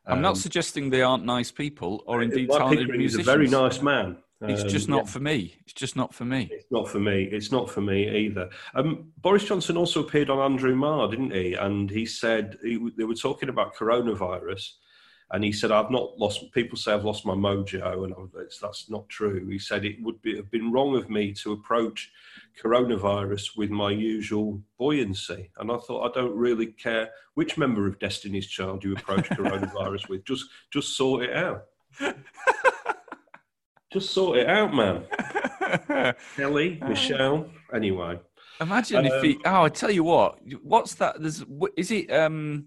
I'm 0.07 0.21
not 0.21 0.31
Um, 0.31 0.37
suggesting 0.37 0.91
they 0.91 1.03
aren't 1.03 1.25
nice 1.25 1.53
people 1.53 2.03
or 2.07 2.23
indeed 2.23 2.49
Mike 2.49 2.59
talented 2.59 2.87
Pickering 2.87 3.03
is 3.03 3.15
a 3.15 3.23
very 3.23 3.47
nice 3.47 3.81
man. 3.81 4.17
It's 4.43 4.63
Um, 4.63 4.69
just 4.69 4.89
not 4.89 5.09
for 5.09 5.19
me. 5.19 5.57
It's 5.65 5.73
just 5.73 5.97
not 5.97 6.15
for 6.15 6.25
me. 6.25 6.49
It's 6.53 6.71
not 6.71 6.89
for 6.89 7.01
me. 7.01 7.25
It's 7.25 7.51
not 7.51 7.69
for 7.69 7.81
me 7.81 8.09
either. 8.27 8.49
Um, 8.75 9.13
Boris 9.19 9.45
Johnson 9.45 9.77
also 9.77 10.01
appeared 10.01 10.31
on 10.31 10.39
Andrew 10.39 10.77
Marr, 10.77 11.09
didn't 11.09 11.33
he? 11.33 11.55
And 11.55 11.91
he 11.91 12.07
said 12.07 12.57
he, 12.63 12.79
they 12.97 13.05
were 13.05 13.15
talking 13.17 13.49
about 13.49 13.75
coronavirus, 13.75 14.75
and 15.33 15.43
he 15.43 15.51
said, 15.51 15.73
"I've 15.73 15.91
not 15.91 16.17
lost." 16.19 16.53
People 16.53 16.79
say 16.79 16.93
I've 16.93 17.05
lost 17.05 17.27
my 17.27 17.35
mojo, 17.35 18.05
and 18.05 18.15
it's, 18.37 18.61
that's 18.61 18.89
not 18.89 19.09
true. 19.09 19.49
He 19.49 19.59
said 19.59 19.85
it 19.85 20.01
would 20.03 20.23
be, 20.23 20.37
have 20.37 20.51
been 20.53 20.71
wrong 20.71 20.95
of 20.97 21.11
me 21.11 21.33
to 21.43 21.53
approach 21.53 22.13
coronavirus 22.63 23.57
with 23.57 23.71
my 23.71 23.91
usual 23.91 24.63
buoyancy. 24.79 25.51
And 25.59 25.71
I 25.73 25.79
thought, 25.79 26.09
I 26.11 26.21
don't 26.21 26.37
really 26.37 26.67
care 26.67 27.11
which 27.35 27.59
member 27.59 27.87
of 27.89 27.99
Destiny's 27.99 28.47
Child 28.47 28.85
you 28.85 28.93
approach 28.95 29.29
coronavirus 29.31 30.09
with. 30.09 30.25
Just, 30.25 30.45
just 30.73 30.97
sort 30.97 31.25
it 31.25 31.35
out. 31.37 31.65
Just 33.93 34.11
sort 34.11 34.39
it 34.39 34.47
out, 34.49 34.75
man. 34.75 35.05
Kelly, 36.37 36.79
Michelle. 36.87 37.49
Anyway, 37.73 38.19
Imagine 38.61 39.07
if 39.07 39.23
he. 39.23 39.39
Oh, 39.45 39.63
I 39.65 39.69
tell 39.69 39.91
you 39.91 40.05
what. 40.05 40.39
What's 40.63 40.95
that? 40.97 41.21
There's. 41.21 41.45
Is 41.77 41.91
it? 41.91 42.13
Um. 42.13 42.67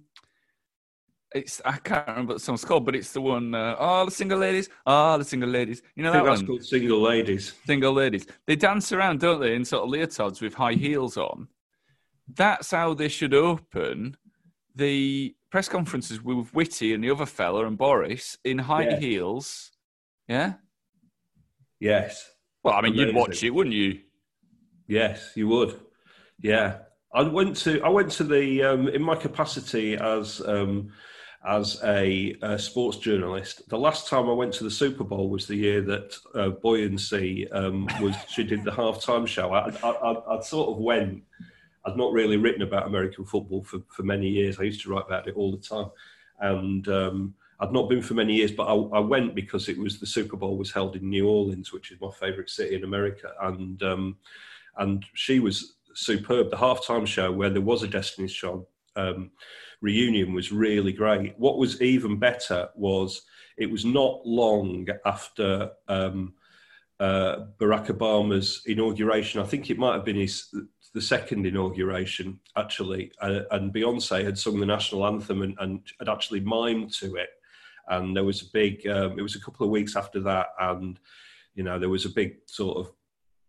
It's 1.34 1.62
I 1.64 1.78
can't 1.78 2.06
remember 2.08 2.34
what 2.34 2.40
the 2.40 2.44
song's 2.44 2.66
called, 2.66 2.86
but 2.86 2.96
it's 2.96 3.14
the 3.14 3.22
one. 3.22 3.56
Uh, 3.56 3.76
all 3.80 4.04
the 4.06 4.12
single 4.12 4.40
ladies, 4.40 4.68
all 4.86 5.18
the 5.18 5.24
single 5.24 5.50
ladies. 5.50 5.82
You 5.96 6.04
know 6.04 6.12
that 6.12 6.26
that's 6.26 6.40
one. 6.42 6.48
called 6.48 6.64
Single 6.66 7.02
Ladies. 7.02 7.54
Single 7.66 7.94
ladies. 7.94 8.28
They 8.48 8.58
dance 8.58 8.92
around, 8.92 9.22
don't 9.22 9.40
they, 9.40 9.56
in 9.56 9.64
sort 9.64 9.84
of 9.84 9.90
leotards 9.90 10.42
with 10.42 10.54
high 10.56 10.74
heels 10.74 11.16
on. 11.16 11.48
That's 12.34 12.72
how 12.72 12.94
they 12.94 13.08
should 13.08 13.34
open 13.34 14.18
the 14.76 15.34
press 15.50 15.70
conferences 15.70 16.22
with 16.22 16.54
Whitty 16.54 16.94
and 16.94 17.02
the 17.04 17.12
other 17.12 17.26
fella 17.26 17.66
and 17.66 17.78
Boris 17.78 18.38
in 18.44 18.58
high 18.58 18.90
Yeah. 18.90 19.00
heels. 19.00 19.72
Yeah. 20.28 20.54
Yes. 21.82 22.30
Well, 22.64 22.76
I 22.76 22.82
mean, 22.82 22.94
you'd 22.94 23.16
watch 23.16 23.44
it, 23.44 23.50
wouldn't 23.50 23.76
you? 23.76 24.02
Yes, 24.88 25.32
you 25.36 25.48
would. 25.48 25.80
Yeah, 26.40 26.78
I 27.14 27.24
went 27.24 27.58
to 27.58 27.82
I 27.82 27.90
went 27.90 28.12
to 28.14 28.24
the 28.24 28.64
um, 28.64 28.88
in 28.88 29.02
my 29.02 29.16
capacity 29.16 29.96
as 29.98 30.42
um, 30.46 30.92
as 31.44 31.82
a, 31.84 32.38
uh 32.44 32.58
sports 32.58 32.98
journalist. 32.98 33.68
The 33.68 33.80
last 33.80 34.08
time 34.08 34.30
I 34.30 34.34
went 34.34 34.54
to 34.56 34.64
the 34.64 34.70
Super 34.70 35.04
Bowl 35.04 35.28
was 35.28 35.48
the 35.48 35.56
year 35.56 35.82
that 35.82 36.16
uh, 36.36 36.50
Buoyancy 36.50 37.52
um, 37.52 37.88
was 38.00 38.16
she 38.30 38.44
did 38.44 38.64
the 38.64 38.72
halftime 38.72 39.26
show. 39.26 39.52
I, 39.52 39.70
I, 39.84 39.90
I, 39.90 40.38
I 40.38 40.42
sort 40.42 40.70
of 40.70 40.78
went. 40.78 41.24
I'd 41.84 41.98
not 41.98 42.14
really 42.14 42.38
written 42.38 42.62
about 42.62 42.86
American 42.86 43.26
football 43.26 43.64
for, 43.64 43.80
for 43.90 44.04
many 44.04 44.30
years. 44.30 44.60
I 44.60 44.64
used 44.64 44.84
to 44.84 44.92
write 44.92 45.06
about 45.08 45.28
it 45.28 45.36
all 45.36 45.52
the 45.52 45.58
time, 45.58 45.90
and 46.40 46.88
um, 46.90 47.34
I'd 47.62 47.72
not 47.72 47.90
been 47.90 48.02
for 48.02 48.16
many 48.16 48.36
years. 48.36 48.52
But 48.52 48.66
I, 48.66 48.74
I 48.74 49.00
went 49.00 49.36
because 49.36 49.70
it 49.70 49.78
was 49.78 50.00
the 50.00 50.06
Super 50.06 50.36
Bowl 50.36 50.58
was 50.58 50.72
held 50.72 50.96
in 50.96 51.10
New 51.10 51.30
Orleans, 51.30 51.72
which 51.72 51.92
is 51.92 52.02
my 52.02 52.12
favourite 52.12 52.50
city 52.50 52.76
in 52.76 52.84
America, 52.84 53.32
and 53.42 53.82
um, 53.84 54.18
and 54.78 55.06
she 55.14 55.40
was 55.40 55.76
superb. 55.94 56.50
The 56.50 56.58
halftime 56.58 57.06
show 57.06 57.32
where 57.32 57.50
there 57.50 57.62
was 57.62 57.84
a 57.84 57.88
Destiny's 57.88 58.34
Child 58.34 58.66
um, 58.96 59.32
reunion 59.82 60.34
was 60.34 60.52
really 60.52 60.92
great. 60.92 61.38
What 61.38 61.58
was 61.58 61.82
even 61.82 62.18
better 62.18 62.70
was 62.76 63.22
it 63.58 63.70
was 63.70 63.86
not 63.86 64.26
long 64.26 64.88
after 65.06 65.72
um, 65.88 66.34
uh, 67.00 67.46
Barack 67.60 67.88
Obama's 67.88 68.64
inauguration. 68.66 69.42
I 69.42 69.46
think 69.46 69.70
it 69.70 69.78
might 69.78 69.94
have 69.94 70.06
been 70.06 70.16
his 70.16 70.54
the 70.94 71.02
second 71.02 71.46
inauguration 71.46 72.40
actually, 72.58 73.12
uh, 73.22 73.42
and 73.52 73.74
Beyonce 73.74 74.24
had 74.26 74.38
sung 74.38 74.60
the 74.60 74.66
national 74.66 75.06
anthem 75.06 75.42
and, 75.42 75.56
and 75.60 75.80
had 76.00 76.10
actually 76.10 76.42
mimed 76.42 76.98
to 77.00 77.16
it. 77.16 77.30
And 77.92 78.16
there 78.16 78.24
was 78.24 78.42
a 78.42 78.52
big. 78.52 78.88
Um, 78.88 79.20
it 79.20 79.22
was 79.22 79.36
a 79.36 79.42
couple 79.42 79.66
of 79.66 79.72
weeks 79.72 79.96
after 79.96 80.20
that, 80.22 80.48
and 80.60 81.00
you 81.54 81.64
know 81.64 81.78
there 81.78 81.90
was 81.90 82.06
a 82.06 82.10
big 82.10 82.38
sort 82.48 82.78
of 82.78 82.92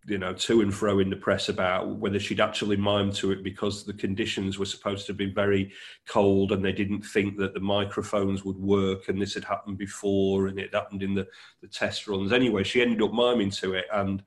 you 0.07 0.19
know, 0.19 0.33
to 0.33 0.63
and 0.63 0.75
fro 0.75 0.99
in 0.99 1.11
the 1.11 1.17
press 1.17 1.49
about 1.49 1.97
whether 1.97 2.19
she'd 2.19 2.41
actually 2.41 2.77
mimed 2.77 3.15
to 3.15 3.31
it 3.31 3.45
because 3.45 3.85
the 3.85 3.93
conditions 3.93 4.59
were 4.59 4.67
supposed 4.67 5.07
to 5.07 5.15
be 5.15 5.27
very 5.27 5.73
cold 6.09 6.51
and 6.51 6.65
they 6.65 6.73
didn't 6.73 7.03
think 7.03 7.37
that 7.39 7.55
the 7.55 7.61
microphones 7.61 8.45
would 8.45 8.57
work 8.57 9.09
and 9.09 9.23
this 9.23 9.35
had 9.35 9.45
happened 9.45 9.79
before 9.79 10.49
and 10.49 10.59
it 10.59 10.75
happened 10.75 11.03
in 11.03 11.15
the, 11.15 11.27
the 11.61 11.69
test 11.69 12.09
runs. 12.09 12.33
Anyway, 12.33 12.65
she 12.65 12.83
ended 12.83 13.01
up 13.01 13.13
miming 13.13 13.51
to 13.51 13.75
it 13.75 13.85
and 13.93 14.25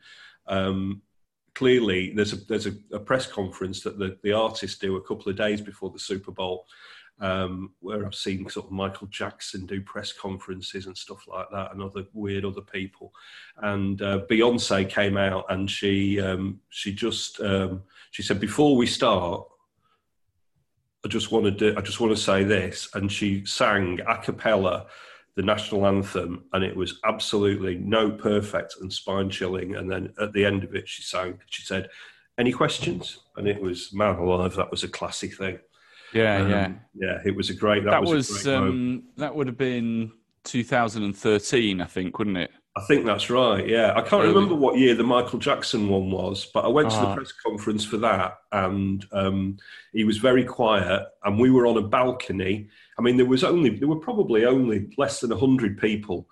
um, 0.48 1.02
clearly 1.56 2.14
there's 2.16 2.32
a 2.32 2.38
there's 2.38 2.68
a, 2.68 2.74
a 2.94 3.00
press 3.00 3.28
conference 3.28 3.82
that 3.82 4.00
the, 4.00 4.18
the 4.24 4.32
artists 4.32 4.78
do 4.78 4.96
a 4.96 5.02
couple 5.02 5.30
of 5.30 5.38
days 5.38 5.60
before 5.60 5.90
the 5.90 6.00
Super 6.00 6.32
Bowl 6.32 6.66
um, 7.22 7.72
where 7.80 8.06
I've 8.06 8.16
seen 8.16 8.50
sort 8.50 8.68
of 8.68 8.72
Michael 8.72 9.08
Jackson 9.08 9.66
do 9.66 9.82
press 9.82 10.12
conferences 10.12 10.86
and 10.86 10.98
stuff 10.98 11.28
like 11.28 11.50
that, 11.52 11.72
and 11.72 11.82
other 11.82 12.04
weird 12.14 12.46
other 12.46 12.62
people. 12.62 13.14
And 13.58 14.02
uh, 14.02 14.22
Beyonce 14.30 14.90
came 14.90 15.18
out 15.18 15.46
and 15.50 15.70
she 15.70 16.20
um, 16.20 16.60
she 16.70 16.94
just 16.94 17.40
um, 17.42 17.84
she 18.12 18.24
said 18.24 18.40
before 18.40 18.76
we 18.76 18.88
start, 18.88 19.46
I 21.06 21.08
just 21.08 21.32
want 21.32 21.46
to 21.46 21.52
do, 21.52 21.78
I 21.78 21.82
just 21.82 22.00
want 22.00 22.16
to 22.16 22.22
say 22.22 22.44
this, 22.44 22.90
and 22.94 23.12
she 23.12 23.46
sang 23.46 24.02
a 24.08 24.18
cappella 24.18 24.88
the 25.36 25.44
national 25.44 25.86
anthem, 25.86 26.46
and 26.54 26.64
it 26.64 26.76
was 26.76 27.00
absolutely 27.04 27.76
no 27.76 28.10
perfect 28.10 28.76
and 28.80 28.92
spine 28.92 29.30
chilling. 29.30 29.76
And 29.76 29.92
then 29.92 30.14
at 30.20 30.32
the 30.32 30.46
end 30.46 30.64
of 30.64 30.74
it, 30.74 30.88
she 30.88 31.02
sang, 31.02 31.40
she 31.48 31.62
said, 31.62 31.90
"Any 32.38 32.54
questions?" 32.54 33.20
And 33.36 33.48
it 33.48 33.62
was 33.62 33.94
man 33.94 34.16
alive, 34.16 34.56
that 34.56 34.72
was 34.72 34.84
a 34.84 34.88
classy 34.88 35.28
thing. 35.28 35.60
Yeah, 36.16 36.38
Um, 36.42 36.50
yeah. 36.50 36.72
yeah. 36.96 37.20
It 37.26 37.36
was 37.36 37.50
a 37.50 37.54
great. 37.54 37.84
That, 37.84 37.92
That, 37.92 38.02
was, 38.02 38.30
was, 38.30 38.44
great 38.44 38.56
um, 38.56 39.04
that 39.18 39.36
would 39.36 39.48
have 39.48 39.58
been 39.58 40.12
2013, 40.46 41.82
I 41.82 41.86
think, 41.86 42.18
wouldn't 42.18 42.38
it? 42.38 42.52
I 42.78 42.82
think 42.82 43.06
that's 43.06 43.30
right. 43.30 43.66
Yeah, 43.66 43.94
I 43.96 44.02
can't 44.02 44.26
remember 44.26 44.54
what 44.54 44.78
year 44.78 44.96
the 44.96 45.04
Michael 45.04 45.40
Jackson 45.40 45.88
one 45.88 46.12
was, 46.12 46.46
but 46.54 46.66
I 46.66 46.68
went 46.68 46.90
to 46.92 46.96
the 46.98 47.04
Ah. 47.08 47.16
press 47.16 47.32
conference 47.32 47.86
for 47.86 47.96
that, 47.98 48.38
and 48.52 49.06
um, 49.14 49.58
he 49.94 50.04
was 50.04 50.18
very 50.18 50.44
quiet, 50.44 51.04
and 51.24 51.40
we 51.40 51.52
were 51.52 51.68
on 51.68 51.78
a 51.78 51.82
balcony. 51.82 52.68
I 53.00 53.02
mean, 53.02 53.16
there 53.16 53.26
was 53.26 53.46
only 53.46 53.70
there 53.70 53.88
were 53.88 54.00
probably 54.00 54.46
only 54.46 54.90
less 54.98 55.22
than 55.22 55.32
hundred 55.32 55.78
people 55.78 56.28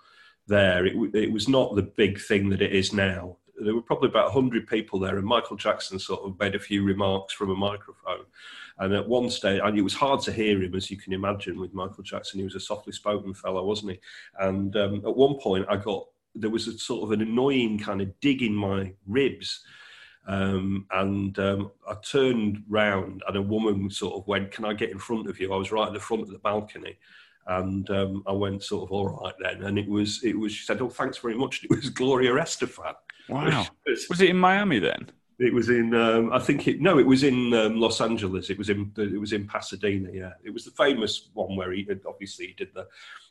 there. 0.48 0.86
It, 0.86 0.96
it 1.15 1.32
was 1.32 1.48
not 1.48 1.76
the 1.76 1.82
big 1.84 2.19
thing 2.19 2.50
that 2.50 2.62
it 2.62 2.74
is 2.74 2.91
now. 2.91 3.38
There 3.63 3.76
were 3.76 3.82
probably 3.82 4.10
about 4.10 4.32
hundred 4.32 4.67
people 4.67 4.99
there, 4.99 5.17
and 5.17 5.26
Michael 5.26 5.58
Jackson 5.58 5.99
sort 5.99 6.21
of 6.23 6.39
made 6.39 6.56
a 6.56 6.60
few 6.60 6.84
remarks 6.84 7.34
from 7.34 7.49
a 7.49 7.56
microphone. 7.56 8.26
And 8.80 8.93
at 8.93 9.08
one 9.08 9.30
stage, 9.30 9.62
and 9.63 9.78
it 9.78 9.84
was 9.84 9.93
hard 9.93 10.21
to 10.21 10.32
hear 10.32 10.62
him, 10.62 10.73
as 10.76 10.89
you 10.89 10.97
can 10.97 11.13
imagine, 11.13 11.60
with 11.60 11.73
Michael 11.73 12.04
Jackson. 12.04 12.39
He 12.39 12.43
was 12.43 12.56
a 12.56 12.60
softly 12.60 12.93
spoken 12.93 13.34
fellow, 13.34 13.63
wasn't 13.63 13.91
he? 13.91 13.99
And 14.39 14.76
um, 14.76 14.95
at 15.06 15.15
one 15.15 15.36
point, 15.36 15.67
I 15.69 15.78
got 15.78 16.08
there 16.36 16.49
was 16.49 16.67
a 16.67 16.78
sort 16.78 17.04
of 17.04 17.12
an 17.12 17.21
annoying 17.21 17.78
kind 17.78 18.02
of 18.02 18.19
dig 18.19 18.41
in 18.41 18.54
my 18.54 18.93
ribs. 19.06 19.63
Um, 20.26 20.88
and 20.91 21.38
um, 21.39 21.71
I 21.88 21.95
turned 21.95 22.63
round, 22.69 23.23
and 23.28 23.36
a 23.36 23.41
woman 23.41 23.89
sort 23.89 24.15
of 24.15 24.28
went, 24.28 24.52
"Can 24.52 24.65
I 24.65 24.73
get 24.73 24.91
in 24.91 24.99
front 24.99 25.28
of 25.28 25.39
you?" 25.39 25.54
I 25.54 25.58
was 25.58 25.71
right 25.71 25.88
at 25.88 25.93
the 25.93 25.99
front 25.99 26.23
of 26.23 26.30
the 26.30 26.39
balcony, 26.39 26.97
and 27.47 27.89
um, 27.89 28.23
I 28.26 28.32
went 28.32 28.63
sort 28.63 28.84
of, 28.84 28.91
"All 28.91 29.10
right 29.10 29.34
then." 29.41 29.63
And 29.63 29.78
it 29.78 29.88
was, 29.88 30.23
it 30.23 30.38
was. 30.38 30.54
She 30.54 30.65
said, 30.65 30.82
"Oh, 30.82 30.89
thanks 30.89 31.17
very 31.17 31.36
much." 31.36 31.63
It 31.69 31.69
was 31.69 31.89
Gloria 31.89 32.32
Estefan. 32.36 32.95
Wow. 33.30 33.66
Was- 33.86 34.08
Was 34.10 34.22
it 34.22 34.30
in 34.30 34.38
Miami 34.38 34.80
then? 34.80 35.10
it 35.40 35.54
was 35.54 35.70
in, 35.70 35.94
um, 35.96 36.32
I 36.32 36.40
think 36.40 36.68
it. 36.68 36.80
No, 36.80 37.00
it 37.00 37.08
was 37.08 37.24
in 37.24 37.54
um, 37.54 37.76
Los 37.76 38.00
Angeles. 38.00 38.50
It 38.50 38.58
was 38.58 38.70
in, 38.70 38.92
it 38.98 39.20
was 39.20 39.34
in 39.34 39.46
Pasadena. 39.48 40.10
Yeah, 40.14 40.34
it 40.44 40.52
was 40.54 40.64
the 40.64 40.72
famous 40.72 41.30
one 41.34 41.56
where 41.58 41.72
he 41.74 41.86
obviously 42.08 42.48
he 42.48 42.54
did 42.54 42.70
the 42.74 42.88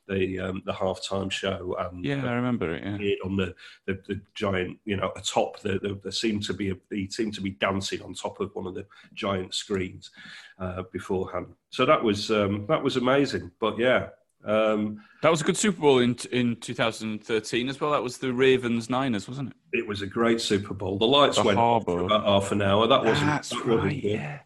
the 0.09 0.39
um, 0.41 0.63
the 0.67 0.73
halftime 0.73 1.31
show. 1.31 1.77
And, 1.79 2.05
Yeah, 2.05 2.27
I 2.27 2.33
remember 2.35 2.75
it. 2.75 2.83
Yeah. 2.85 3.15
on 3.25 3.37
the, 3.37 3.55
the, 3.87 4.03
the 4.09 4.21
giant, 4.35 4.79
you 4.85 4.97
know, 4.97 5.13
atop 5.17 5.61
the, 5.61 5.79
the 5.79 5.99
there 6.03 6.13
seemed 6.13 6.43
to 6.47 6.53
be 6.53 6.71
a, 6.71 6.75
he 6.91 7.09
seemed 7.09 7.35
to 7.35 7.41
be 7.41 7.51
dancing 7.51 8.03
on 8.03 8.15
top 8.15 8.41
of 8.41 8.55
one 8.55 8.67
of 8.67 8.75
the 8.75 8.85
giant 9.15 9.55
screens 9.55 10.11
uh, 10.59 10.83
beforehand. 10.93 11.47
So 11.71 11.87
that 11.87 12.03
was 12.03 12.31
um, 12.33 12.67
that 12.69 12.83
was 12.83 12.97
amazing. 12.97 13.53
But 13.61 13.79
yeah, 13.79 14.09
um, 14.45 15.03
That 15.23 15.31
was 15.31 15.41
a 15.41 15.45
good 15.45 15.57
Super 15.57 15.81
Bowl 15.81 15.99
in 15.99 16.17
in 16.33 16.57
2013 16.57 17.69
as 17.69 17.81
well. 17.81 17.91
That 17.93 18.03
was 18.03 18.19
the 18.19 18.33
Ravens 18.33 18.91
Niners, 18.91 19.29
wasn't 19.29 19.51
it? 19.51 19.79
it 19.79 19.87
was 19.87 20.03
a 20.03 20.07
great 20.07 20.41
Super 20.41 20.75
Bowl. 20.75 20.99
The 20.99 21.07
lights 21.07 21.37
The 21.37 21.45
went 21.45 21.59
off 21.59 21.85
Harbaugh. 21.85 21.99
for 21.99 22.05
about 22.05 22.25
half 22.25 22.53
an 22.53 22.61
hour. 22.63 22.87
That 22.87 23.05
wasn't 23.05 23.27
That's 23.29 23.49
that 23.51 23.67
wasn't 23.67 23.85
right. 23.85 24.03
Yeah. 24.05 24.39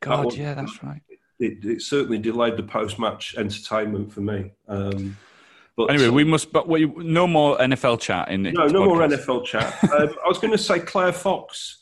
God, 0.00 0.24
was- 0.26 0.36
yeah, 0.36 0.54
that's 0.54 0.82
right. 0.82 1.02
It, 1.38 1.64
it 1.64 1.82
certainly 1.82 2.18
delayed 2.18 2.56
the 2.56 2.62
post-match 2.62 3.34
entertainment 3.36 4.12
for 4.12 4.20
me. 4.20 4.52
Um, 4.68 5.16
but 5.76 5.90
Anyway, 5.90 6.08
we 6.10 6.22
must. 6.22 6.52
But 6.52 6.68
we, 6.68 6.86
no 6.86 7.26
more 7.26 7.58
NFL 7.58 8.00
chat 8.00 8.28
in 8.28 8.44
this 8.44 8.54
no, 8.54 8.66
no 8.68 8.84
more. 8.84 8.98
NFL 8.98 9.44
chat. 9.44 9.72
um, 9.92 10.14
I 10.24 10.28
was 10.28 10.38
going 10.38 10.52
to 10.52 10.58
say 10.58 10.78
Claire 10.78 11.12
Fox 11.12 11.80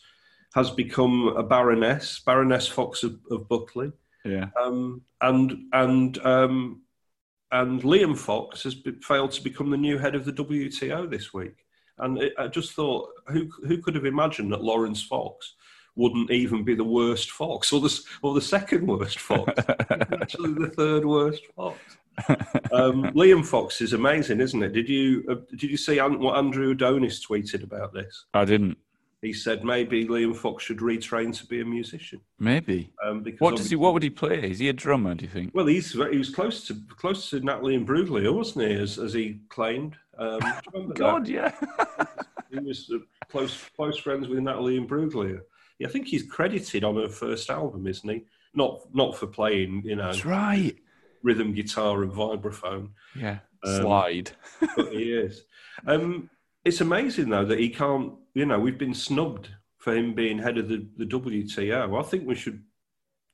has 0.55 0.71
become 0.71 1.29
a 1.37 1.43
baroness, 1.43 2.21
Baroness 2.25 2.67
Fox 2.69 3.03
of, 3.03 3.19
of 3.31 3.49
Buckley. 3.49 3.93
Yeah. 4.25 4.47
um, 4.63 5.03
and 5.21 5.59
and 5.73 6.19
um, 6.25 6.83
and 7.53 7.83
Liam 7.83 8.17
Fox 8.17 8.63
has 8.63 8.77
failed 9.03 9.33
to 9.33 9.43
become 9.43 9.71
the 9.71 9.77
new 9.77 9.99
head 9.99 10.15
of 10.15 10.25
the 10.25 10.33
WTO 10.33 11.11
this 11.11 11.33
week. 11.33 11.67
And 11.99 12.19
it, 12.23 12.33
I 12.39 12.49
just 12.49 12.73
thought, 12.73 13.11
who 13.29 13.51
who 13.67 13.79
could 13.79 13.95
have 13.95 14.07
imagined 14.07 14.53
that 14.53 14.65
Laurence 14.65 15.03
Fox 15.03 15.55
wouldn't 15.97 16.31
even 16.31 16.65
be 16.65 16.75
the 16.75 16.85
worst 16.85 17.31
Fox, 17.31 17.73
or 17.73 17.81
the 17.81 18.01
or 18.23 18.35
the 18.35 18.41
second 18.41 18.87
worst 18.87 19.19
Fox, 19.19 19.53
actually 19.69 20.55
the 20.55 20.73
third 20.75 21.05
worst 21.05 21.43
Fox. 21.55 21.79
Um, 22.73 23.05
Liam 23.15 23.45
Fox 23.45 23.81
is 23.81 23.93
amazing, 23.93 24.41
isn't 24.41 24.63
it? 24.63 24.73
Did 24.73 24.89
you 24.89 25.25
uh, 25.31 25.35
did 25.57 25.71
you 25.71 25.77
see 25.77 25.99
what 25.99 26.37
Andrew 26.37 26.71
Adonis 26.71 27.25
tweeted 27.25 27.63
about 27.63 27.93
this? 27.93 28.27
I 28.33 28.45
didn't. 28.45 28.79
He 29.23 29.35
said 29.35 29.65
maybe 29.65 30.07
Liam 30.07 30.35
Fox 30.35 30.65
should 30.65 30.79
retrain 30.79 31.37
to 31.39 31.47
be 31.47 31.61
a 31.61 31.65
musician. 31.65 32.23
Maybe. 32.39 32.91
Um, 33.05 33.23
because 33.23 33.41
What 33.41 33.57
does 33.57 33.69
he? 33.69 33.77
What 33.77 33.93
would 33.93 34.03
he 34.03 34.09
play? 34.11 34.51
Is 34.51 34.59
he 34.61 34.69
a 34.71 34.73
drummer? 34.73 35.15
Do 35.15 35.25
you 35.27 35.31
think? 35.31 35.51
Well, 35.55 35.67
he's 35.67 35.93
he 35.93 36.17
was 36.19 36.31
close 36.31 36.67
to 36.69 36.75
close 36.97 37.29
to 37.31 37.41
Natalie 37.41 37.77
Imbruglia, 37.79 38.33
wasn't 38.35 38.69
he? 38.69 38.75
As, 38.75 38.99
as 38.99 39.13
he 39.13 39.41
claimed. 39.51 39.97
Um, 40.19 40.41
do 40.41 40.47
you 40.47 40.53
remember 40.73 40.95
God, 40.99 41.27
that? 41.27 41.31
yeah. 41.31 42.07
He 42.51 42.59
was 42.61 42.91
uh, 42.95 42.99
close 43.31 43.69
close 43.77 43.99
friends 43.99 44.27
with 44.29 44.39
Natalie 44.39 44.81
Imbruglia. 44.81 45.41
Yeah, 45.79 45.89
I 45.89 45.91
think 45.91 46.07
he's 46.09 46.23
credited 46.23 46.83
on 46.85 46.97
her 46.97 47.09
first 47.09 47.51
album, 47.51 47.87
isn't 47.87 48.09
he? 48.09 48.25
Not 48.55 48.81
not 48.95 49.17
for 49.19 49.27
playing, 49.27 49.83
you 49.85 49.97
know, 49.97 50.07
that's 50.07 50.25
right. 50.25 50.75
rhythm 51.23 51.53
guitar 51.53 52.03
and 52.03 52.11
vibraphone, 52.13 52.89
Yeah. 53.15 53.39
Um, 53.63 53.83
Slide. 53.83 54.31
but 54.77 54.93
he 54.93 55.13
is. 55.13 55.45
Um, 55.87 56.31
it's 56.65 56.81
amazing 56.81 57.29
though 57.29 57.45
that 57.45 57.59
he 57.59 57.69
can't. 57.69 58.15
You 58.35 58.47
know, 58.47 58.59
we've 58.59 58.79
been 58.79 58.95
snubbed 58.95 59.49
for 59.79 59.95
him 59.95 60.15
being 60.15 60.39
head 60.39 60.59
of 60.59 60.69
the, 60.69 60.87
the 60.97 61.07
WTO. 61.07 61.99
I 61.99 62.03
think 62.03 62.27
we 62.27 62.35
should 62.35 62.63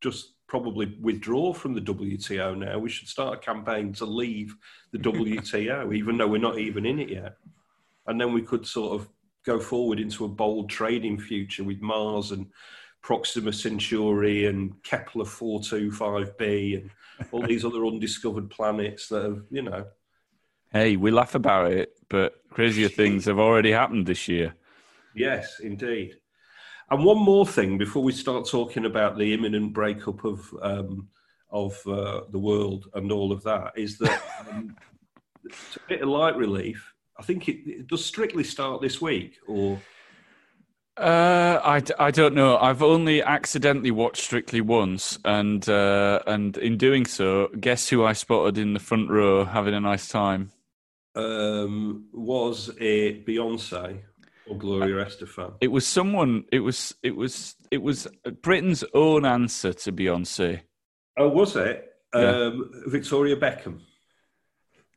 just 0.00 0.34
probably 0.46 0.96
withdraw 1.00 1.52
from 1.52 1.74
the 1.74 1.80
WTO 1.80 2.56
now. 2.56 2.78
We 2.78 2.88
should 2.88 3.08
start 3.08 3.34
a 3.34 3.38
campaign 3.38 3.92
to 3.94 4.06
leave 4.06 4.54
the 4.92 4.98
WTO, 4.98 5.94
even 5.94 6.16
though 6.16 6.28
we're 6.28 6.38
not 6.38 6.58
even 6.58 6.86
in 6.86 7.00
it 7.00 7.10
yet. 7.10 7.36
And 8.06 8.20
then 8.20 8.32
we 8.32 8.42
could 8.42 8.66
sort 8.66 9.00
of 9.00 9.08
go 9.44 9.58
forward 9.58 10.00
into 10.00 10.24
a 10.24 10.28
bold 10.28 10.70
trading 10.70 11.18
future 11.18 11.64
with 11.64 11.80
Mars 11.80 12.30
and 12.30 12.46
Proxima 13.02 13.52
Centauri 13.52 14.46
and 14.46 14.82
Kepler 14.82 15.24
425b 15.24 16.80
and 16.80 16.90
all 17.30 17.42
these 17.42 17.64
other 17.64 17.86
undiscovered 17.86 18.50
planets 18.50 19.08
that 19.08 19.22
have, 19.22 19.42
you 19.50 19.62
know. 19.62 19.86
Hey, 20.72 20.96
we 20.96 21.10
laugh 21.10 21.34
about 21.34 21.70
it, 21.70 21.96
but 22.08 22.42
crazier 22.50 22.88
things 22.88 23.24
have 23.26 23.38
already 23.38 23.70
happened 23.70 24.06
this 24.06 24.26
year. 24.26 24.54
Yes, 25.16 25.60
indeed. 25.60 26.16
And 26.90 27.04
one 27.04 27.18
more 27.18 27.46
thing 27.46 27.78
before 27.78 28.02
we 28.02 28.12
start 28.12 28.46
talking 28.48 28.84
about 28.84 29.18
the 29.18 29.34
imminent 29.34 29.72
breakup 29.72 30.24
of 30.24 30.54
um, 30.62 31.08
of 31.50 31.80
uh, 31.86 32.22
the 32.30 32.38
world 32.38 32.86
and 32.94 33.10
all 33.10 33.32
of 33.32 33.42
that 33.44 33.72
is 33.76 33.98
that 33.98 34.22
um, 34.50 34.76
a 35.44 35.88
bit 35.88 36.02
of 36.02 36.08
light 36.08 36.36
relief. 36.36 36.92
I 37.18 37.22
think 37.22 37.48
it, 37.48 37.58
it, 37.66 37.86
does 37.86 38.04
strictly 38.04 38.44
start 38.44 38.82
this 38.82 39.00
week, 39.00 39.38
or 39.48 39.80
uh, 40.98 41.60
I, 41.64 41.82
I 41.98 42.10
don't 42.10 42.34
know. 42.34 42.58
I've 42.58 42.82
only 42.82 43.22
accidentally 43.22 43.90
watched 43.90 44.22
Strictly 44.22 44.60
once, 44.60 45.18
and 45.24 45.66
uh, 45.68 46.20
and 46.26 46.58
in 46.58 46.76
doing 46.76 47.06
so, 47.06 47.48
guess 47.58 47.88
who 47.88 48.04
I 48.04 48.12
spotted 48.12 48.58
in 48.58 48.74
the 48.74 48.80
front 48.80 49.08
row 49.08 49.46
having 49.46 49.74
a 49.74 49.80
nice 49.80 50.08
time? 50.08 50.52
Um, 51.14 52.08
was 52.12 52.68
it 52.78 53.26
Beyonce? 53.26 54.02
Or 54.48 54.56
Gloria 54.56 55.04
Estefan? 55.04 55.54
It 55.60 55.68
was 55.68 55.86
someone. 55.86 56.44
It 56.52 56.60
was. 56.60 56.94
It 57.02 57.16
was. 57.16 57.56
It 57.70 57.82
was 57.82 58.06
Britain's 58.42 58.84
own 58.94 59.24
answer 59.24 59.72
to 59.72 59.92
Beyonce. 59.92 60.60
Oh, 61.18 61.28
was 61.28 61.56
it? 61.56 61.92
Yeah. 62.14 62.20
Um, 62.20 62.70
Victoria 62.86 63.36
Beckham. 63.36 63.80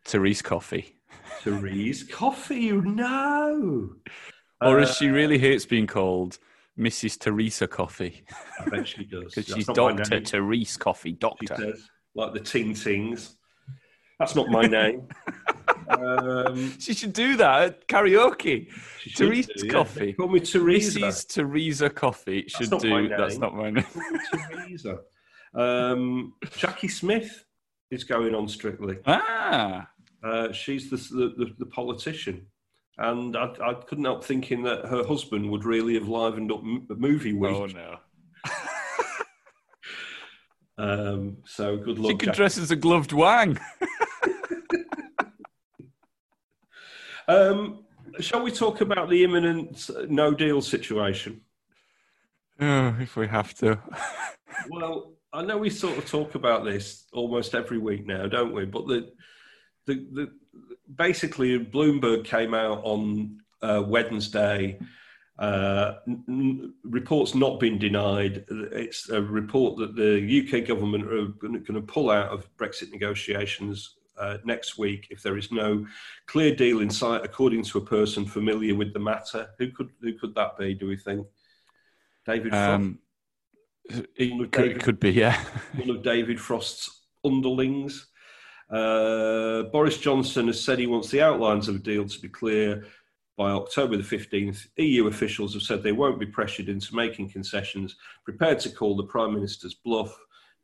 Therese 0.05 0.41
Coffey. 0.41 0.95
Therese 1.41 2.03
Coffey. 2.03 2.71
No. 2.71 3.95
Or 4.61 4.79
as 4.79 4.95
she 4.95 5.09
uh, 5.09 5.13
really 5.13 5.37
hates 5.37 5.65
being 5.65 5.87
called, 5.87 6.37
Mrs. 6.77 7.19
Teresa 7.19 7.67
Coffey. 7.67 8.23
I 8.59 8.69
bet 8.69 8.87
she 8.87 9.05
does. 9.05 9.33
Because 9.35 9.53
she's 9.53 9.65
Doctor 9.67 10.21
Therese 10.21 10.77
Coffey. 10.77 11.13
Doctor. 11.13 11.55
Says, 11.55 11.89
like 12.15 12.33
the 12.33 12.39
Ting 12.39 12.73
Tings. 12.73 13.35
That's 14.19 14.35
not 14.35 14.49
my 14.49 14.63
name. 14.63 15.07
Um, 15.89 16.75
she 16.79 16.93
should 16.93 17.13
do 17.13 17.35
that 17.37 17.61
at 17.61 17.87
karaoke. 17.87 18.67
Teresa 19.15 19.53
do, 19.55 19.69
Coffey. 19.69 20.07
Yeah. 20.07 20.13
Call 20.13 20.29
me 20.29 20.39
Teresa. 20.39 20.99
Mrs. 20.99 21.33
Teresa 21.33 21.89
Coffey 21.89 22.45
should 22.47 22.69
that's 22.69 22.83
do. 22.83 23.09
That's 23.09 23.37
not 23.37 23.55
my 23.55 23.71
name. 23.71 23.85
Teresa. 24.51 24.99
Um, 25.53 26.33
Jacqui 26.45 26.91
Smith 26.91 27.45
is 27.91 28.03
going 28.03 28.35
on 28.35 28.47
Strictly. 28.47 28.97
Ah. 29.05 29.89
Uh, 30.23 30.51
she's 30.51 30.89
the, 30.89 30.97
the, 30.97 31.55
the, 31.57 31.65
politician. 31.67 32.45
And 32.97 33.37
I, 33.37 33.53
I, 33.63 33.73
couldn't 33.73 34.03
help 34.03 34.25
thinking 34.25 34.63
that 34.63 34.85
her 34.85 35.05
husband 35.05 35.49
would 35.49 35.63
really 35.63 35.93
have 35.93 36.09
livened 36.09 36.51
up 36.51 36.61
the 36.89 36.95
movie 36.95 37.31
week. 37.31 37.55
Oh, 37.55 37.65
no. 37.67 37.97
um, 41.17 41.37
so 41.45 41.77
good 41.77 41.97
luck. 41.97 42.11
She 42.11 42.17
could 42.17 42.25
Jackie. 42.27 42.35
dress 42.35 42.57
as 42.57 42.71
a 42.71 42.75
gloved 42.75 43.13
wang. 43.13 43.57
Um, 47.29 47.85
shall 48.19 48.41
we 48.41 48.49
talk 48.51 48.81
about 48.81 49.07
the 49.07 49.23
imminent 49.23 49.87
no 50.09 50.33
deal 50.33 50.63
situation? 50.63 51.41
Oh, 52.59 52.95
if 52.99 53.15
we 53.15 53.27
have 53.27 53.53
to. 53.55 53.79
well, 54.69 55.13
I 55.31 55.43
know 55.43 55.59
we 55.59 55.69
sort 55.69 55.99
of 55.99 56.09
talk 56.09 56.33
about 56.33 56.65
this 56.65 57.05
almost 57.13 57.53
every 57.53 57.77
week 57.77 58.07
now, 58.07 58.25
don't 58.25 58.51
we? 58.51 58.65
But 58.65 58.87
the 58.87 59.11
the, 59.85 60.07
the 60.11 60.31
basically 60.95 61.63
Bloomberg 61.63 62.25
came 62.25 62.55
out 62.55 62.81
on 62.83 63.41
uh, 63.61 63.83
Wednesday. 63.85 64.79
Uh, 65.37 65.99
n- 66.07 66.73
reports 66.83 67.35
not 67.35 67.59
been 67.59 67.77
denied. 67.77 68.43
It's 68.49 69.07
a 69.09 69.21
report 69.21 69.77
that 69.77 69.95
the 69.95 70.17
UK 70.41 70.67
government 70.67 71.05
are 71.05 71.27
going 71.27 71.63
to 71.63 71.81
pull 71.81 72.09
out 72.09 72.29
of 72.29 72.49
Brexit 72.57 72.91
negotiations 72.91 73.98
uh, 74.19 74.37
next 74.43 74.77
week 74.77 75.07
if 75.09 75.23
there 75.23 75.37
is 75.37 75.51
no 75.51 75.85
clear 76.27 76.53
deal 76.55 76.81
in 76.81 76.89
sight, 76.89 77.23
according 77.23 77.63
to 77.63 77.77
a 77.77 77.85
person 77.85 78.25
familiar 78.25 78.75
with 78.75 78.93
the 78.93 78.99
matter. 78.99 79.47
Who 79.57 79.71
could 79.71 79.89
who 80.01 80.17
could 80.17 80.35
that 80.35 80.57
be? 80.57 80.73
Do 80.73 80.87
we 80.87 80.97
think 80.97 81.25
David? 82.25 82.53
Um, 82.53 82.99
it, 84.15 84.51
could, 84.51 84.65
it 84.65 84.83
could 84.83 84.99
be, 84.99 85.11
yeah. 85.11 85.43
one 85.75 85.89
of 85.89 86.03
David 86.03 86.39
Frost's 86.39 87.05
underlings. 87.25 88.07
Uh, 88.69 89.63
Boris 89.71 89.97
Johnson 89.97 90.45
has 90.47 90.63
said 90.63 90.77
he 90.77 90.85
wants 90.85 91.09
the 91.09 91.21
outlines 91.21 91.67
of 91.67 91.75
a 91.75 91.79
deal 91.79 92.07
to 92.07 92.19
be 92.19 92.29
clear 92.29 92.85
by 93.35 93.49
October 93.51 93.97
the 93.97 94.03
15th. 94.03 94.67
EU 94.77 95.07
officials 95.07 95.53
have 95.53 95.63
said 95.63 95.81
they 95.81 95.91
won't 95.91 96.19
be 96.19 96.25
pressured 96.25 96.69
into 96.69 96.95
making 96.95 97.31
concessions, 97.31 97.95
prepared 98.23 98.59
to 98.59 98.69
call 98.69 98.95
the 98.95 99.03
Prime 99.03 99.33
Minister's 99.33 99.73
bluff 99.73 100.15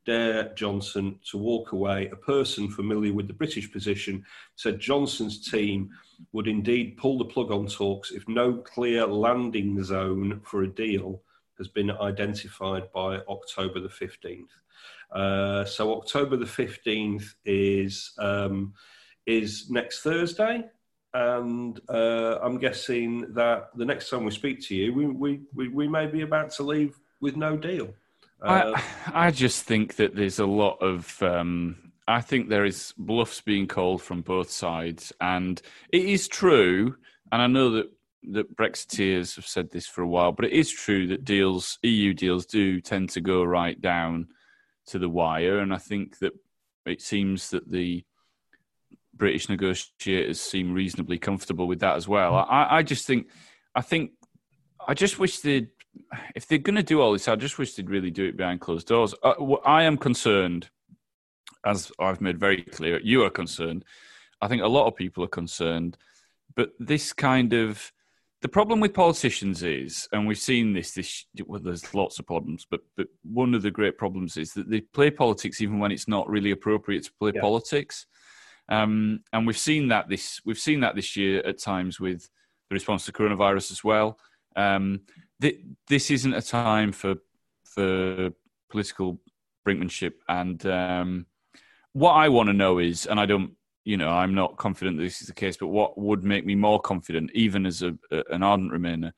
dare 0.06 0.54
Johnson 0.56 1.20
to 1.30 1.38
walk 1.38 1.72
away. 1.72 2.10
A 2.12 2.16
person 2.16 2.70
familiar 2.70 3.14
with 3.14 3.28
the 3.28 3.34
British 3.34 3.72
position 3.72 4.26
said 4.56 4.80
Johnson's 4.80 5.50
team 5.50 5.90
would 6.32 6.48
indeed 6.48 6.98
pull 6.98 7.18
the 7.18 7.26
plug 7.26 7.52
on 7.52 7.68
talks 7.68 8.12
if 8.12 8.28
no 8.28 8.54
clear 8.54 9.06
landing 9.06 9.84
zone 9.84 10.42
for 10.44 10.64
a 10.64 10.68
deal 10.68 11.22
has 11.58 11.68
been 11.68 11.92
identified 11.92 12.92
by 12.94 13.18
October 13.30 13.80
the 13.80 13.90
15th. 13.90 14.50
Uh, 15.12 15.66
so 15.66 15.96
October 15.98 16.36
the 16.36 16.46
15th 16.46 17.34
is 17.46 18.14
um, 18.18 18.74
is 19.26 19.70
next 19.70 20.02
Thursday. 20.02 20.66
And 21.14 21.80
uh, 21.88 22.40
I'm 22.42 22.58
guessing 22.58 23.34
that 23.34 23.70
the 23.76 23.86
next 23.86 24.10
time 24.10 24.26
we 24.26 24.32
speak 24.32 24.62
to 24.68 24.76
you, 24.76 24.94
we, 24.94 25.06
we, 25.06 25.42
we, 25.54 25.68
we 25.70 25.88
may 25.88 26.08
be 26.08 26.24
about 26.24 26.50
to 26.52 26.64
leave 26.64 27.00
with 27.22 27.38
no 27.38 27.56
deal. 27.56 27.94
Uh, 28.46 28.74
I, 28.76 28.84
I 29.28 29.32
just 29.32 29.64
think 29.64 29.96
that 29.96 30.16
there's 30.16 30.40
a 30.40 30.46
lot 30.46 30.82
of. 30.82 31.22
Um, 31.22 31.92
I 32.08 32.22
think 32.22 32.50
there 32.50 32.66
is 32.66 32.94
bluffs 32.98 33.42
being 33.42 33.68
called 33.68 34.02
from 34.02 34.22
both 34.22 34.52
sides, 34.52 35.12
and 35.20 35.62
it 35.90 36.06
is 36.06 36.28
true. 36.28 36.96
And 37.32 37.42
I 37.42 37.48
know 37.48 37.72
that 37.72 37.92
that 38.32 38.56
Brexiteers 38.56 39.36
have 39.36 39.46
said 39.46 39.72
this 39.72 39.88
for 39.88 40.02
a 40.02 40.08
while, 40.08 40.32
but 40.32 40.46
it 40.46 40.52
is 40.52 40.72
true 40.72 41.08
that 41.08 41.26
deals, 41.26 41.78
EU 41.84 42.14
deals, 42.14 42.46
do 42.46 42.82
tend 42.82 43.10
to 43.12 43.22
go 43.22 43.44
right 43.44 43.80
down 43.80 44.28
to 44.88 45.00
the 45.00 45.10
wire. 45.10 45.60
And 45.60 45.74
I 45.74 45.78
think 45.78 46.20
that 46.20 46.34
it 46.86 47.02
seems 47.02 47.50
that 47.52 47.70
the 47.70 48.04
British 49.14 49.50
negotiators 49.50 50.42
seem 50.42 50.74
reasonably 50.74 51.18
comfortable 51.18 51.68
with 51.68 51.80
that 51.80 51.96
as 51.96 52.08
well. 52.08 52.36
I, 52.36 52.78
I 52.78 52.84
just 52.84 53.06
think, 53.06 53.30
I 53.74 53.82
think, 53.82 54.12
I 54.88 54.94
just 54.94 55.20
wish 55.20 55.40
they'd 55.40 55.70
if 56.36 56.48
they're 56.48 56.58
going 56.58 56.76
to 56.76 56.84
do 56.84 57.02
all 57.02 57.14
this, 57.14 57.28
I 57.28 57.36
just 57.36 57.58
wish 57.58 57.74
they'd 57.74 57.90
really 57.90 58.12
do 58.12 58.26
it 58.26 58.38
behind 58.38 58.62
closed 58.62 58.88
doors. 58.88 59.14
Uh, 59.24 59.34
I 59.66 59.84
am 59.84 59.98
concerned, 59.98 60.70
as 61.66 61.92
I've 62.00 62.22
made 62.22 62.40
very 62.40 62.64
clear, 62.64 63.00
you 63.02 63.24
are 63.24 63.30
concerned. 63.30 63.86
I 64.42 64.48
think 64.48 64.62
a 64.62 64.68
lot 64.68 64.88
of 64.88 64.96
people 64.96 65.24
are 65.24 65.30
concerned, 65.30 65.98
but 66.56 66.72
this 66.80 67.14
kind 67.14 67.54
of 67.54 67.92
the 68.42 68.50
problem 68.50 68.80
with 68.80 68.94
politicians 68.94 69.64
is, 69.64 70.08
and 70.12 70.28
we've 70.28 70.38
seen 70.38 70.74
this. 70.74 70.92
This 70.92 71.26
well, 71.46 71.60
there's 71.60 71.96
lots 71.96 72.20
of 72.20 72.28
problems, 72.28 72.68
but 72.70 72.82
but 72.96 73.08
one 73.24 73.56
of 73.56 73.64
the 73.64 73.72
great 73.72 73.98
problems 73.98 74.38
is 74.38 74.54
that 74.54 74.70
they 74.70 74.82
play 74.82 75.10
politics 75.10 75.62
even 75.62 75.80
when 75.80 75.92
it's 75.92 76.08
not 76.08 76.30
really 76.30 76.52
appropriate 76.52 77.06
to 77.06 77.12
play 77.20 77.32
yeah. 77.34 77.42
politics. 77.42 78.06
Um, 78.70 79.22
and 79.32 79.48
we've 79.48 79.58
seen 79.58 79.88
that 79.88 80.10
this 80.10 80.42
we've 80.46 80.60
seen 80.60 80.82
that 80.82 80.96
this 80.96 81.16
year 81.16 81.42
at 81.46 81.60
times 81.60 82.00
with 82.00 82.30
the 82.70 82.76
response 82.76 83.06
to 83.06 83.12
coronavirus 83.12 83.72
as 83.72 83.84
well. 83.84 84.20
Um, 84.56 85.02
th- 85.42 85.60
this 85.88 86.12
isn't 86.12 86.34
a 86.34 86.42
time 86.42 86.92
for 86.92 87.16
for 87.64 88.32
political 88.70 89.20
brinkmanship. 89.68 90.14
And 90.30 90.66
um, 90.66 91.26
what 91.94 92.14
I 92.14 92.30
want 92.30 92.48
to 92.48 92.54
know 92.54 92.80
is, 92.80 93.06
and 93.06 93.20
I 93.20 93.26
don't, 93.26 93.52
you 93.84 93.98
know, 93.98 94.10
I'm 94.10 94.34
not 94.34 94.58
confident 94.58 94.98
that 94.98 95.04
this 95.04 95.22
is 95.22 95.28
the 95.28 95.34
case, 95.34 95.58
but 95.58 95.68
what 95.68 95.98
would 95.98 96.24
make 96.24 96.46
me 96.46 96.56
more 96.56 96.80
confident, 96.80 97.32
even 97.34 97.66
as 97.66 97.82
a, 97.82 97.98
a, 98.12 98.24
an 98.32 98.44
ardent 98.44 98.72
Remainer, 98.72 99.12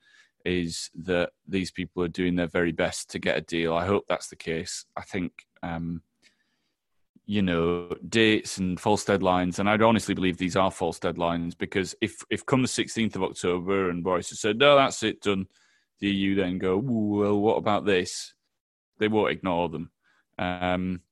is 0.44 0.90
that 0.94 1.30
these 1.46 1.70
people 1.70 2.02
are 2.02 2.08
doing 2.08 2.36
their 2.36 2.46
very 2.46 2.72
best 2.72 3.10
to 3.10 3.18
get 3.18 3.36
a 3.36 3.42
deal. 3.42 3.74
I 3.74 3.86
hope 3.86 4.04
that's 4.08 4.28
the 4.28 4.36
case. 4.36 4.84
I 4.96 5.02
think. 5.02 5.46
Um, 5.62 6.02
you 7.30 7.42
know 7.42 7.94
dates 8.08 8.56
and 8.56 8.80
false 8.80 9.04
deadlines 9.04 9.58
and 9.58 9.68
i'd 9.68 9.82
honestly 9.82 10.14
believe 10.14 10.38
these 10.38 10.56
are 10.56 10.70
false 10.70 10.98
deadlines 10.98 11.52
because 11.58 11.94
if 12.00 12.24
if 12.30 12.46
come 12.46 12.62
the 12.62 12.68
16th 12.68 13.16
of 13.16 13.22
october 13.22 13.90
and 13.90 14.02
boris 14.02 14.30
has 14.30 14.40
said 14.40 14.56
no 14.56 14.74
that's 14.76 15.02
it 15.02 15.20
done 15.20 15.46
the 16.00 16.08
EU 16.08 16.34
then 16.34 16.58
go, 16.58 16.76
well, 16.76 17.38
what 17.38 17.56
about 17.56 17.84
this? 17.84 18.34
They 18.98 19.08
won't 19.08 19.32
ignore 19.32 19.68
them. 19.68 19.90
Um, 20.38 21.02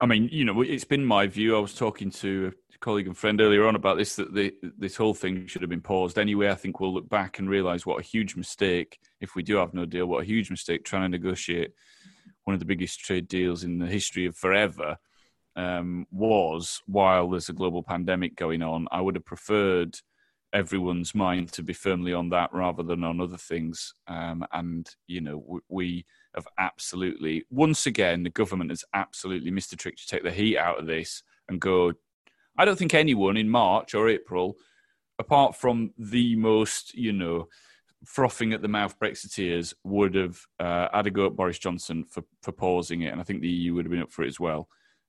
I 0.00 0.06
mean, 0.06 0.28
you 0.32 0.44
know, 0.44 0.62
it's 0.62 0.84
been 0.84 1.04
my 1.04 1.26
view. 1.26 1.56
I 1.56 1.60
was 1.60 1.74
talking 1.74 2.10
to 2.12 2.52
a 2.74 2.78
colleague 2.78 3.06
and 3.06 3.16
friend 3.16 3.40
earlier 3.40 3.66
on 3.66 3.76
about 3.76 3.98
this 3.98 4.16
that 4.16 4.34
the, 4.34 4.54
this 4.78 4.96
whole 4.96 5.12
thing 5.12 5.46
should 5.46 5.60
have 5.60 5.68
been 5.68 5.82
paused 5.82 6.18
anyway. 6.18 6.50
I 6.50 6.54
think 6.54 6.80
we'll 6.80 6.94
look 6.94 7.08
back 7.08 7.38
and 7.38 7.50
realise 7.50 7.84
what 7.84 8.00
a 8.00 8.06
huge 8.06 8.34
mistake, 8.34 8.98
if 9.20 9.34
we 9.34 9.42
do 9.42 9.56
have 9.56 9.74
no 9.74 9.84
deal, 9.84 10.06
what 10.06 10.22
a 10.22 10.26
huge 10.26 10.50
mistake 10.50 10.84
trying 10.84 11.02
to 11.02 11.08
negotiate 11.08 11.72
one 12.44 12.54
of 12.54 12.60
the 12.60 12.66
biggest 12.66 13.00
trade 13.00 13.28
deals 13.28 13.62
in 13.62 13.78
the 13.78 13.86
history 13.86 14.24
of 14.24 14.36
forever 14.36 14.96
um, 15.56 16.06
was 16.10 16.80
while 16.86 17.28
there's 17.28 17.50
a 17.50 17.54
global 17.54 17.82
pandemic 17.82 18.36
going 18.36 18.62
on. 18.62 18.88
I 18.90 19.02
would 19.02 19.16
have 19.16 19.26
preferred 19.26 19.98
everyone's 20.52 21.14
mind 21.14 21.52
to 21.52 21.62
be 21.62 21.72
firmly 21.72 22.12
on 22.12 22.28
that 22.30 22.52
rather 22.52 22.82
than 22.82 23.04
on 23.04 23.20
other 23.20 23.36
things. 23.36 23.94
Um, 24.06 24.44
and, 24.52 24.88
you 25.06 25.20
know, 25.20 25.60
we, 25.68 26.04
have 26.34 26.46
absolutely, 26.58 27.44
once 27.50 27.86
again, 27.86 28.22
the 28.22 28.30
government 28.30 28.70
has 28.70 28.84
absolutely 28.94 29.50
missed 29.50 29.70
the 29.70 29.76
trick 29.76 29.96
to 29.96 30.06
take 30.06 30.22
the 30.22 30.30
heat 30.30 30.56
out 30.56 30.78
of 30.78 30.86
this 30.86 31.22
and 31.48 31.60
go. 31.60 31.92
I 32.56 32.64
don't 32.64 32.78
think 32.78 32.94
anyone 32.94 33.36
in 33.36 33.48
March 33.48 33.94
or 33.94 34.08
April, 34.08 34.56
apart 35.18 35.56
from 35.56 35.92
the 35.98 36.36
most, 36.36 36.94
you 36.94 37.12
know, 37.12 37.48
frothing 38.04 38.52
at 38.52 38.62
the 38.62 38.68
mouth 38.68 38.98
Brexiteers, 38.98 39.74
would 39.84 40.14
have 40.14 40.40
uh, 40.58 40.88
had 40.92 41.06
a 41.06 41.10
go 41.10 41.26
at 41.26 41.36
Boris 41.36 41.58
Johnson 41.58 42.04
for, 42.04 42.22
for 42.42 42.52
pausing 42.52 43.02
it. 43.02 43.12
And 43.12 43.20
I 43.20 43.24
think 43.24 43.40
the 43.40 43.48
EU 43.48 43.74
would 43.74 43.84
have 43.84 43.90
been 43.92 44.02
up 44.02 44.12
for 44.12 44.22
it 44.22 44.28
as 44.28 44.40
well. 44.40 44.68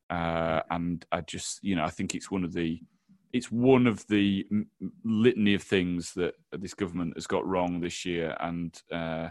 Uh, 0.09 0.61
and 0.69 1.05
I 1.11 1.21
just, 1.21 1.63
you 1.63 1.75
know, 1.75 1.85
I 1.85 1.89
think 1.89 2.15
it's 2.15 2.31
one 2.31 2.43
of 2.43 2.53
the 2.53 2.81
it's 3.33 3.51
one 3.51 3.87
of 3.87 4.05
the 4.07 4.45
litany 5.03 5.53
of 5.53 5.63
things 5.63 6.13
that 6.13 6.35
this 6.51 6.73
government 6.73 7.13
has 7.15 7.27
got 7.27 7.45
wrong 7.47 7.79
this 7.79 8.05
year, 8.05 8.35
and 8.39 8.81
uh, 8.91 9.29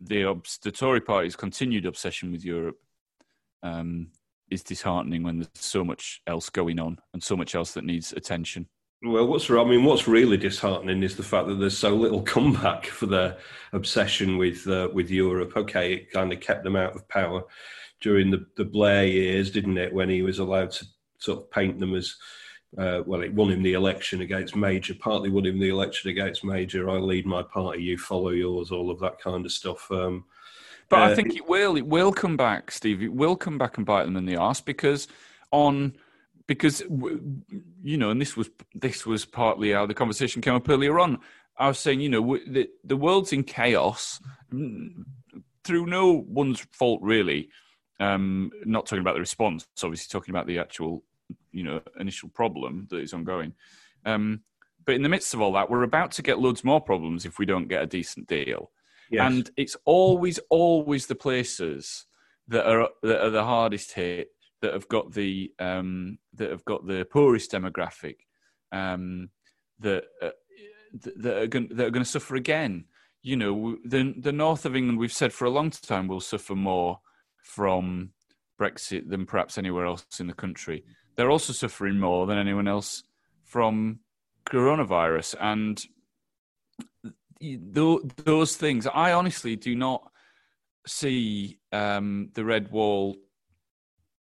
the, 0.00 0.40
the 0.62 0.72
Tory 0.72 1.00
party's 1.00 1.36
continued 1.36 1.86
obsession 1.86 2.32
with 2.32 2.44
Europe 2.44 2.76
um, 3.62 4.08
is 4.50 4.62
disheartening 4.62 5.22
when 5.22 5.38
there's 5.38 5.50
so 5.54 5.84
much 5.84 6.20
else 6.26 6.50
going 6.50 6.78
on 6.78 6.98
and 7.12 7.22
so 7.22 7.36
much 7.36 7.54
else 7.54 7.72
that 7.72 7.84
needs 7.84 8.12
attention. 8.12 8.66
Well, 9.04 9.26
what's 9.26 9.50
I 9.50 9.64
mean, 9.64 9.82
what's 9.82 10.06
really 10.06 10.36
disheartening 10.36 11.02
is 11.02 11.16
the 11.16 11.24
fact 11.24 11.48
that 11.48 11.56
there's 11.56 11.76
so 11.76 11.94
little 11.94 12.22
comeback 12.34 12.86
for 12.86 13.06
their 13.06 13.36
obsession 13.72 14.38
with 14.38 14.66
uh, 14.68 14.88
with 14.92 15.10
Europe. 15.10 15.56
Okay, 15.56 15.94
it 15.94 16.12
kind 16.12 16.32
of 16.32 16.40
kept 16.40 16.62
them 16.62 16.76
out 16.76 16.94
of 16.94 17.08
power 17.08 17.42
during 18.00 18.30
the, 18.30 18.46
the 18.56 18.64
Blair 18.64 19.06
years, 19.06 19.50
didn't 19.50 19.78
it? 19.78 19.92
When 19.92 20.08
he 20.08 20.22
was 20.22 20.38
allowed 20.38 20.70
to 20.72 20.86
sort 21.18 21.38
of 21.40 21.50
paint 21.50 21.80
them 21.80 21.94
as 21.94 22.14
uh, 22.78 23.02
well, 23.04 23.22
it 23.22 23.34
won 23.34 23.50
him 23.50 23.62
the 23.62 23.74
election 23.74 24.22
against 24.22 24.56
Major, 24.56 24.94
partly 24.94 25.30
won 25.30 25.46
him 25.46 25.58
the 25.58 25.68
election 25.68 26.10
against 26.10 26.44
Major. 26.44 26.88
I 26.88 26.98
lead 26.98 27.26
my 27.26 27.42
party, 27.42 27.82
you 27.82 27.98
follow 27.98 28.30
yours, 28.30 28.70
all 28.70 28.90
of 28.90 29.00
that 29.00 29.20
kind 29.20 29.44
of 29.44 29.52
stuff. 29.52 29.90
Um, 29.90 30.24
but 30.88 31.00
uh, 31.00 31.04
I 31.04 31.14
think 31.14 31.34
it 31.36 31.48
will. 31.48 31.76
It 31.76 31.86
will 31.86 32.12
come 32.12 32.36
back, 32.36 32.70
Steve. 32.70 33.02
It 33.02 33.12
will 33.12 33.36
come 33.36 33.58
back 33.58 33.76
and 33.76 33.86
bite 33.86 34.04
them 34.04 34.16
in 34.16 34.26
the 34.26 34.40
ass 34.40 34.60
because 34.60 35.08
on 35.50 35.96
because 36.46 36.82
you 37.82 37.96
know, 37.96 38.10
and 38.10 38.20
this 38.20 38.36
was 38.36 38.50
this 38.74 39.06
was 39.06 39.24
partly 39.24 39.72
how 39.72 39.86
the 39.86 39.94
conversation 39.94 40.42
came 40.42 40.54
up 40.54 40.68
earlier 40.68 40.98
on. 40.98 41.18
I 41.56 41.68
was 41.68 41.78
saying, 41.78 42.00
you 42.00 42.08
know, 42.08 42.38
the 42.46 42.68
the 42.84 42.96
world's 42.96 43.32
in 43.32 43.44
chaos 43.44 44.20
through 44.50 45.86
no 45.86 46.24
one's 46.28 46.60
fault 46.72 47.00
really. 47.02 47.50
Um, 48.00 48.50
not 48.64 48.86
talking 48.86 49.00
about 49.00 49.14
the 49.14 49.20
response, 49.20 49.66
obviously 49.82 50.10
talking 50.10 50.34
about 50.34 50.48
the 50.48 50.58
actual, 50.58 51.04
you 51.52 51.62
know, 51.62 51.80
initial 51.98 52.28
problem 52.28 52.86
that 52.90 52.98
is 53.00 53.12
ongoing. 53.12 53.54
Um, 54.04 54.40
but 54.84 54.94
in 54.94 55.02
the 55.02 55.08
midst 55.08 55.34
of 55.34 55.40
all 55.40 55.52
that, 55.52 55.70
we're 55.70 55.84
about 55.84 56.12
to 56.12 56.22
get 56.22 56.40
loads 56.40 56.64
more 56.64 56.80
problems 56.80 57.24
if 57.24 57.38
we 57.38 57.46
don't 57.46 57.68
get 57.68 57.82
a 57.82 57.86
decent 57.86 58.26
deal. 58.26 58.70
Yes. 59.10 59.30
And 59.30 59.50
it's 59.56 59.76
always, 59.84 60.40
always 60.48 61.06
the 61.06 61.14
places 61.14 62.06
that 62.48 62.66
are 62.66 62.88
that 63.02 63.24
are 63.24 63.30
the 63.30 63.44
hardest 63.44 63.92
hit 63.92 64.28
that 64.60 64.72
have 64.72 64.88
got 64.88 65.12
the 65.12 65.52
um, 65.58 66.18
that 66.34 66.50
have 66.50 66.64
got 66.64 66.86
the 66.86 67.04
poorest 67.04 67.52
demographic 67.52 68.16
um, 68.72 69.30
that 69.80 70.04
uh, 70.22 70.30
that 71.16 71.36
are 71.36 71.46
going 71.46 71.68
that 71.72 71.86
are 71.86 71.90
going 71.90 72.04
to 72.04 72.10
suffer 72.10 72.36
again. 72.36 72.84
You 73.22 73.36
know, 73.36 73.76
the 73.84 74.14
the 74.18 74.32
north 74.32 74.64
of 74.64 74.74
England, 74.74 74.98
we've 74.98 75.12
said 75.12 75.32
for 75.32 75.44
a 75.44 75.50
long 75.50 75.70
time, 75.70 76.08
will 76.08 76.20
suffer 76.20 76.54
more 76.54 77.00
from 77.42 78.10
Brexit 78.60 79.08
than 79.08 79.26
perhaps 79.26 79.58
anywhere 79.58 79.86
else 79.86 80.06
in 80.18 80.26
the 80.26 80.32
country. 80.32 80.84
They're 81.16 81.30
also 81.30 81.52
suffering 81.52 81.98
more 81.98 82.26
than 82.26 82.38
anyone 82.38 82.68
else 82.68 83.02
from 83.44 84.00
coronavirus. 84.46 85.34
And 85.40 85.82
those 87.40 88.56
things, 88.56 88.86
I 88.86 89.12
honestly 89.12 89.56
do 89.56 89.74
not 89.74 90.10
see 90.86 91.58
um, 91.72 92.30
the 92.34 92.44
red 92.44 92.70
wall 92.70 93.16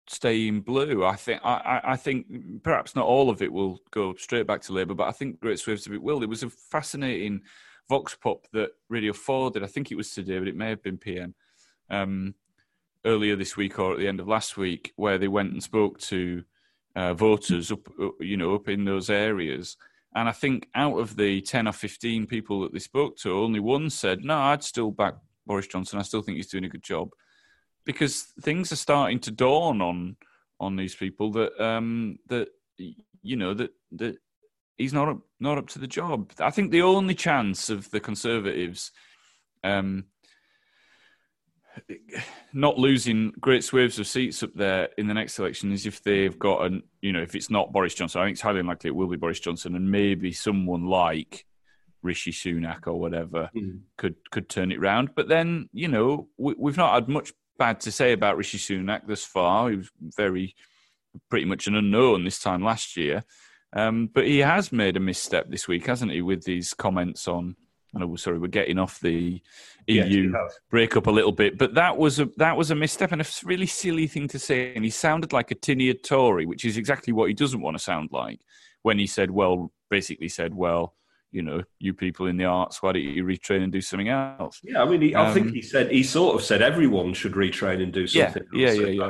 staying 0.08 0.60
blue. 0.60 1.04
I 1.04 1.16
think 1.16 1.40
I, 1.44 1.80
I, 1.82 1.96
think 1.96 2.62
perhaps 2.62 2.94
not 2.94 3.06
all 3.06 3.28
of 3.28 3.42
it 3.42 3.52
will 3.52 3.80
go 3.90 4.14
straight 4.14 4.46
back 4.46 4.62
to 4.62 4.72
Labour, 4.72 4.94
but 4.94 5.08
I 5.08 5.12
think 5.12 5.40
great 5.40 5.58
swathes 5.58 5.86
of 5.86 5.92
it 5.92 6.02
will. 6.02 6.22
It 6.22 6.28
was 6.28 6.44
a 6.44 6.50
fascinating 6.50 7.40
vox 7.88 8.14
pop 8.14 8.46
that 8.52 8.70
Radio 8.88 9.12
Four 9.12 9.50
did. 9.50 9.64
I 9.64 9.66
think 9.66 9.90
it 9.90 9.96
was 9.96 10.12
today, 10.12 10.38
but 10.38 10.48
it 10.48 10.56
may 10.56 10.68
have 10.68 10.82
been 10.82 10.98
PM. 10.98 11.34
Um, 11.90 12.34
earlier 13.04 13.36
this 13.36 13.56
week 13.56 13.78
or 13.78 13.92
at 13.92 13.98
the 13.98 14.08
end 14.08 14.20
of 14.20 14.28
last 14.28 14.56
week, 14.56 14.92
where 14.96 15.18
they 15.18 15.28
went 15.28 15.52
and 15.52 15.62
spoke 15.62 15.98
to 16.00 16.42
uh, 16.96 17.14
voters 17.14 17.70
up, 17.70 17.86
you 18.18 18.36
know, 18.36 18.54
up 18.54 18.68
in 18.68 18.84
those 18.84 19.10
areas. 19.10 19.76
And 20.14 20.28
I 20.28 20.32
think 20.32 20.68
out 20.74 20.98
of 20.98 21.14
the 21.14 21.42
ten 21.42 21.68
or 21.68 21.72
fifteen 21.72 22.26
people 22.26 22.62
that 22.62 22.72
they 22.72 22.78
spoke 22.78 23.18
to, 23.18 23.38
only 23.38 23.60
one 23.60 23.90
said, 23.90 24.24
"No, 24.24 24.38
I'd 24.38 24.64
still 24.64 24.90
back 24.90 25.14
Boris 25.46 25.66
Johnson. 25.66 25.98
I 25.98 26.02
still 26.02 26.22
think 26.22 26.36
he's 26.36 26.48
doing 26.48 26.64
a 26.64 26.70
good 26.70 26.82
job," 26.82 27.10
because 27.84 28.22
things 28.40 28.72
are 28.72 28.76
starting 28.76 29.20
to 29.20 29.30
dawn 29.30 29.82
on 29.82 30.16
on 30.58 30.76
these 30.76 30.94
people 30.94 31.32
that 31.32 31.62
um, 31.62 32.18
that 32.28 32.48
you 32.78 33.36
know 33.36 33.52
that 33.52 33.70
that 33.92 34.16
he's 34.78 34.94
not 34.94 35.08
up, 35.08 35.18
not 35.38 35.58
up 35.58 35.68
to 35.68 35.78
the 35.78 35.86
job. 35.86 36.32
I 36.38 36.50
think 36.50 36.70
the 36.70 36.82
only 36.82 37.14
chance 37.14 37.68
of 37.68 37.90
the 37.90 38.00
Conservatives 38.00 38.92
um, 39.62 40.06
not 42.52 42.78
losing 42.78 43.32
great 43.40 43.64
swathes 43.64 43.98
of 43.98 44.06
seats 44.06 44.42
up 44.42 44.54
there 44.54 44.88
in 44.96 45.06
the 45.06 45.14
next 45.14 45.38
election 45.38 45.72
is 45.72 45.86
if 45.86 46.02
they've 46.02 46.38
got 46.38 46.64
an 46.66 46.82
you 47.00 47.12
know 47.12 47.22
if 47.22 47.34
it's 47.34 47.50
not 47.50 47.72
Boris 47.72 47.94
Johnson. 47.94 48.20
I 48.20 48.24
think 48.24 48.34
it's 48.34 48.40
highly 48.40 48.60
unlikely 48.60 48.88
it 48.88 48.96
will 48.96 49.08
be 49.08 49.16
Boris 49.16 49.40
Johnson, 49.40 49.76
and 49.76 49.90
maybe 49.90 50.32
someone 50.32 50.86
like 50.86 51.44
Rishi 52.02 52.32
Sunak 52.32 52.86
or 52.86 52.98
whatever 52.98 53.50
mm. 53.54 53.80
could 53.96 54.16
could 54.30 54.48
turn 54.48 54.72
it 54.72 54.80
round. 54.80 55.10
But 55.14 55.28
then 55.28 55.68
you 55.72 55.88
know 55.88 56.28
we, 56.36 56.54
we've 56.58 56.76
not 56.76 56.94
had 56.94 57.08
much 57.08 57.32
bad 57.58 57.80
to 57.80 57.92
say 57.92 58.12
about 58.12 58.36
Rishi 58.36 58.58
Sunak 58.58 59.06
thus 59.06 59.24
far. 59.24 59.70
He 59.70 59.76
was 59.76 59.90
very 60.16 60.54
pretty 61.30 61.46
much 61.46 61.66
an 61.66 61.76
unknown 61.76 62.24
this 62.24 62.38
time 62.38 62.62
last 62.62 62.96
year. 62.96 63.24
Um, 63.72 64.08
but 64.12 64.26
he 64.26 64.38
has 64.38 64.72
made 64.72 64.96
a 64.96 65.00
misstep 65.00 65.50
this 65.50 65.68
week, 65.68 65.86
hasn't 65.86 66.12
he, 66.12 66.22
with 66.22 66.44
these 66.44 66.72
comments 66.72 67.28
on 67.28 67.56
I 67.96 67.98
know, 67.98 68.16
sorry, 68.16 68.38
we're 68.38 68.48
getting 68.48 68.78
off 68.78 69.00
the 69.00 69.40
EU 69.86 70.32
yes, 70.32 70.58
breakup 70.70 71.06
a 71.06 71.10
little 71.10 71.32
bit, 71.32 71.56
but 71.56 71.74
that 71.74 71.96
was 71.96 72.18
a 72.20 72.28
that 72.36 72.56
was 72.56 72.70
a 72.70 72.74
misstep 72.74 73.12
and 73.12 73.22
a 73.22 73.26
really 73.44 73.66
silly 73.66 74.06
thing 74.06 74.28
to 74.28 74.38
say. 74.38 74.74
And 74.74 74.84
he 74.84 74.90
sounded 74.90 75.32
like 75.32 75.50
a 75.50 75.54
tin-eared 75.54 76.02
Tory, 76.02 76.44
which 76.44 76.64
is 76.64 76.76
exactly 76.76 77.12
what 77.12 77.28
he 77.28 77.34
doesn't 77.34 77.60
want 77.60 77.76
to 77.76 77.82
sound 77.82 78.10
like. 78.12 78.40
When 78.82 78.98
he 78.98 79.06
said, 79.06 79.30
"Well," 79.30 79.72
basically 79.90 80.28
said, 80.28 80.54
"Well." 80.54 80.94
You 81.32 81.42
know, 81.42 81.62
you 81.80 81.92
people 81.92 82.28
in 82.28 82.38
the 82.38 82.46
arts, 82.46 82.82
why 82.82 82.92
don't 82.92 83.02
you 83.02 83.22
retrain 83.22 83.62
and 83.62 83.70
do 83.70 83.82
something 83.82 84.08
else? 84.08 84.58
Yeah, 84.62 84.80
I 84.80 84.88
mean, 84.88 85.02
he, 85.02 85.14
um, 85.14 85.26
I 85.26 85.34
think 85.34 85.48
um, 85.48 85.52
he 85.52 85.60
said 85.60 85.90
he 85.90 86.02
sort 86.02 86.36
of 86.36 86.42
said 86.42 86.62
everyone 86.62 87.12
should 87.12 87.32
retrain 87.32 87.82
and 87.82 87.92
do 87.92 88.06
something. 88.06 88.44
Yeah, 88.54 88.72
yeah, 88.72 88.86
yeah, 88.86 89.08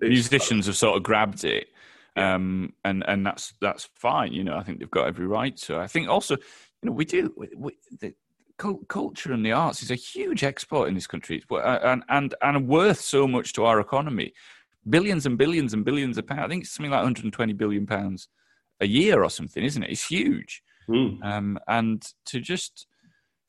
yeah. 0.00 0.08
Musicians 0.08 0.66
have 0.66 0.76
sort 0.76 0.96
of 0.96 1.04
grabbed 1.04 1.44
it, 1.44 1.68
um, 2.16 2.72
and 2.84 3.04
and 3.06 3.24
that's 3.24 3.54
that's 3.60 3.88
fine. 3.94 4.32
You 4.32 4.42
know, 4.42 4.56
I 4.56 4.64
think 4.64 4.80
they've 4.80 4.90
got 4.90 5.06
every 5.06 5.26
right 5.26 5.56
to. 5.58 5.76
I 5.76 5.86
think 5.86 6.08
also 6.08 6.38
you 6.82 6.88
know, 6.88 6.92
we 6.92 7.04
do. 7.04 7.32
We, 7.36 7.48
we, 7.56 7.76
the 8.00 8.14
culture 8.88 9.32
and 9.32 9.44
the 9.44 9.52
arts 9.52 9.82
is 9.82 9.90
a 9.90 9.96
huge 9.96 10.44
export 10.44 10.88
in 10.88 10.94
this 10.94 11.06
country, 11.06 11.42
and 11.50 12.02
and 12.08 12.34
and 12.42 12.68
worth 12.68 13.00
so 13.00 13.26
much 13.26 13.52
to 13.54 13.64
our 13.64 13.80
economy, 13.80 14.32
billions 14.88 15.26
and 15.26 15.38
billions 15.38 15.74
and 15.74 15.84
billions 15.84 16.18
of 16.18 16.26
pounds. 16.26 16.42
I 16.44 16.48
think 16.48 16.64
it's 16.64 16.72
something 16.72 16.90
like 16.90 16.98
120 16.98 17.52
billion 17.54 17.86
pounds 17.86 18.28
a 18.80 18.86
year 18.86 19.22
or 19.22 19.30
something, 19.30 19.64
isn't 19.64 19.82
it? 19.82 19.90
It's 19.90 20.06
huge. 20.06 20.62
Mm. 20.88 21.24
Um, 21.24 21.58
and 21.68 22.04
to 22.26 22.40
just 22.40 22.86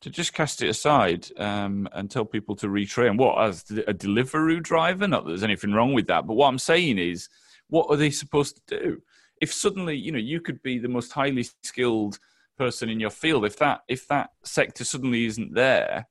to 0.02 0.10
just 0.10 0.34
cast 0.34 0.62
it 0.62 0.67
aside 0.67 1.28
um, 1.38 1.88
and 1.93 2.12
tell 2.12 2.26
people 2.26 2.58
to 2.58 2.67
retrain 2.67 3.17
what 3.17 3.41
as 3.41 3.63
a 3.88 3.93
delivery 3.93 4.60
driver 4.60 5.08
not 5.08 5.24
that 5.24 5.30
there's 5.30 5.43
anything 5.43 5.72
wrong 5.72 5.93
with 5.93 6.08
that 6.08 6.28
but 6.28 6.34
what 6.34 6.50
i'm 6.50 6.60
saying 6.60 6.98
is 6.98 7.30
what 7.69 7.89
are 7.89 7.96
they 7.96 8.12
supposed 8.12 8.60
to 8.67 8.80
do 8.80 9.02
if 9.41 9.54
suddenly 9.54 9.96
you 9.96 10.12
know 10.12 10.19
you 10.19 10.41
could 10.41 10.62
be 10.62 10.78
the 10.78 10.89
most 10.89 11.13
highly 11.13 11.48
skilled 11.63 12.19
person 12.58 12.89
in 12.89 13.00
your 13.00 13.10
field. 13.10 13.46
If 13.46 13.58
that 13.58 13.82
if 13.88 14.08
that 14.08 14.32
sector 14.44 14.84
suddenly 14.84 15.26
isn't 15.26 15.54
there, 15.54 16.08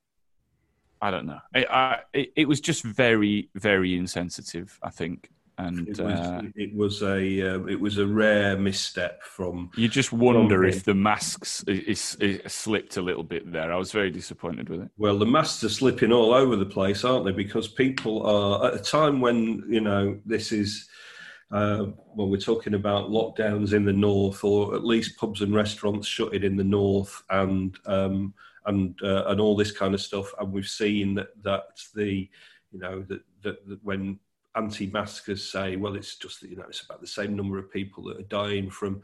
I 1.01 1.11
don't 1.11 1.25
know. 1.25 1.39
It, 1.53 1.67
I, 1.69 1.99
it, 2.13 2.33
it 2.35 2.47
was 2.47 2.61
just 2.61 2.83
very 2.83 3.49
very 3.55 3.95
insensitive. 3.95 4.79
I 4.83 4.89
think. 4.89 5.29
And 5.55 5.87
it 5.87 5.99
was, 5.99 6.19
uh, 6.19 6.41
it 6.55 6.75
was 6.75 7.03
a 7.03 7.41
uh, 7.41 7.63
it 7.65 7.79
was 7.79 7.99
a 7.99 8.07
rare 8.07 8.57
misstep 8.57 9.21
from. 9.21 9.69
You 9.77 9.87
just 9.87 10.11
wonder 10.11 10.65
if 10.65 10.83
the 10.83 10.95
masks 10.95 11.63
is, 11.67 12.15
is, 12.19 12.41
is, 12.41 12.51
slipped 12.51 12.97
a 12.97 13.03
little 13.03 13.23
bit 13.23 13.51
there. 13.51 13.71
I 13.71 13.75
was 13.75 13.91
very 13.91 14.09
disappointed 14.09 14.67
with 14.67 14.81
it. 14.81 14.89
Well, 14.97 15.19
the 15.19 15.27
masks 15.27 15.63
are 15.63 15.69
slipping 15.69 16.11
all 16.11 16.33
over 16.33 16.55
the 16.55 16.65
place, 16.65 17.03
aren't 17.03 17.25
they? 17.25 17.31
Because 17.31 17.67
people 17.67 18.25
are 18.25 18.65
at 18.65 18.73
a 18.73 18.79
time 18.79 19.21
when 19.21 19.63
you 19.69 19.81
know 19.81 20.17
this 20.25 20.51
is 20.51 20.87
uh, 21.51 21.85
when 22.15 22.29
we're 22.29 22.37
talking 22.37 22.73
about 22.73 23.09
lockdowns 23.09 23.73
in 23.73 23.85
the 23.85 23.93
north, 23.93 24.43
or 24.43 24.75
at 24.75 24.85
least 24.85 25.17
pubs 25.17 25.41
and 25.41 25.53
restaurants 25.53 26.07
shutting 26.07 26.43
in 26.43 26.55
the 26.55 26.63
north, 26.63 27.21
and 27.29 27.77
um, 27.85 28.33
and 28.65 28.99
uh, 29.03 29.25
and 29.27 29.39
all 29.39 29.55
this 29.55 29.71
kind 29.71 29.93
of 29.93 30.01
stuff, 30.01 30.33
and 30.39 30.51
we've 30.51 30.67
seen 30.67 31.15
that, 31.15 31.29
that 31.43 31.63
the 31.95 32.29
you 32.71 32.79
know 32.79 33.03
that, 33.03 33.21
that, 33.41 33.67
that 33.67 33.83
when 33.83 34.19
anti-maskers 34.55 35.49
say, 35.49 35.75
well, 35.75 35.95
it's 35.95 36.15
just 36.15 36.41
you 36.43 36.55
know 36.55 36.65
it's 36.67 36.81
about 36.81 37.01
the 37.01 37.07
same 37.07 37.35
number 37.35 37.57
of 37.57 37.71
people 37.71 38.03
that 38.05 38.19
are 38.19 38.23
dying 38.23 38.69
from 38.69 39.01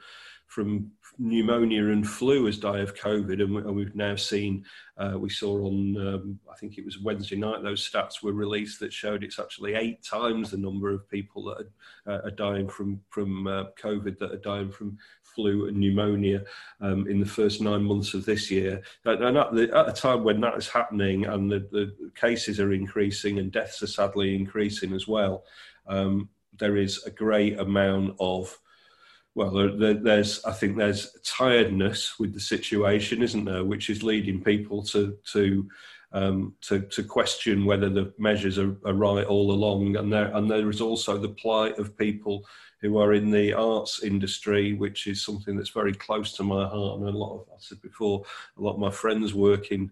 from 0.50 0.92
pneumonia 1.20 1.90
and 1.90 2.08
flu 2.08 2.48
as 2.48 2.58
die 2.58 2.80
of 2.80 2.96
COVID, 2.96 3.42
and, 3.42 3.76
we, 3.76 3.84
have 3.84 3.96
now 3.96 4.16
seen. 4.16 4.66
Uh, 4.98 5.14
we 5.16 5.30
saw 5.30 5.68
on, 5.68 5.96
um, 5.96 6.40
I 6.52 6.56
think 6.56 6.78
it 6.78 6.84
was 6.86 7.00
Wednesday 7.00 7.36
night, 7.36 7.62
those 7.62 7.88
stats 7.88 8.24
were 8.24 8.34
released 8.34 8.80
that 8.80 8.92
showed 8.92 9.24
it's 9.24 9.38
actually 9.38 9.76
eight 9.76 10.04
times 10.04 10.50
the 10.50 10.58
number 10.58 10.92
of 10.92 11.08
people 11.08 11.44
that 11.46 11.68
are, 12.08 12.14
uh, 12.14 12.22
are 12.26 12.32
dying 12.32 12.68
from 12.68 13.00
from 13.10 13.46
uh, 13.46 13.66
COVID 13.82 14.18
that 14.18 14.32
are 14.32 14.38
dying 14.38 14.72
from 14.72 14.98
flu 15.22 15.68
and 15.68 15.78
pneumonia 15.78 16.44
um, 16.82 17.08
in 17.08 17.20
the 17.20 17.26
first 17.26 17.62
nine 17.62 17.84
months 17.84 18.16
of 18.16 18.26
this 18.26 18.50
year. 18.50 18.82
And 19.06 19.38
at, 19.38 19.54
the, 19.54 19.70
at 19.78 19.90
a 19.90 19.94
time 19.94 20.24
when 20.24 20.42
that 20.42 20.58
is 20.58 20.68
happening 20.68 21.26
and 21.26 21.52
the, 21.52 21.60
the, 21.72 22.12
cases 22.16 22.60
are 22.60 22.74
increasing 22.74 23.38
and 23.38 23.52
deaths 23.52 23.84
are 23.84 23.88
sadly 23.88 24.36
increasing 24.36 24.94
as 24.94 25.08
well, 25.08 25.44
um, 25.88 26.28
there 26.58 26.76
is 26.76 27.04
a 27.06 27.12
great 27.12 27.60
amount 27.60 28.16
of 28.20 28.58
well, 29.40 29.78
there, 29.78 29.94
there's 29.94 30.44
I 30.44 30.52
think 30.52 30.76
there's 30.76 31.16
tiredness 31.24 32.20
with 32.20 32.34
the 32.34 32.42
situation, 32.42 33.24
isn't 33.24 33.46
there, 33.46 33.64
which 33.64 33.90
is 33.90 34.04
leading 34.04 34.44
people 34.44 34.84
to 34.88 35.18
to 35.32 35.70
um, 36.12 36.56
to, 36.62 36.82
to 36.82 37.04
question 37.04 37.64
whether 37.64 37.88
the 37.88 38.12
measures 38.18 38.58
are, 38.58 38.76
are, 38.84 38.94
right 38.94 39.26
all 39.26 39.52
along, 39.54 39.96
and 39.96 40.12
there 40.12 40.36
and 40.36 40.52
there 40.52 40.70
is 40.70 40.82
also 40.82 41.18
the 41.18 41.30
plight 41.30 41.80
of 41.80 41.98
people 41.98 42.46
who 42.82 42.98
are 42.98 43.14
in 43.14 43.32
the 43.32 43.54
arts 43.54 44.04
industry, 44.04 44.74
which 44.74 45.08
is 45.08 45.24
something 45.24 45.56
that's 45.56 45.70
very 45.70 45.94
close 45.94 46.34
to 46.34 46.44
my 46.44 46.68
heart. 46.68 47.00
And 47.00 47.08
a 47.08 47.18
lot 47.18 47.36
of 47.36 47.48
I 47.50 47.60
said 47.60 47.82
before, 47.82 48.26
a 48.58 48.62
lot 48.62 48.74
of 48.74 48.80
my 48.80 48.92
friends 48.92 49.34
work 49.34 49.72
in 49.72 49.90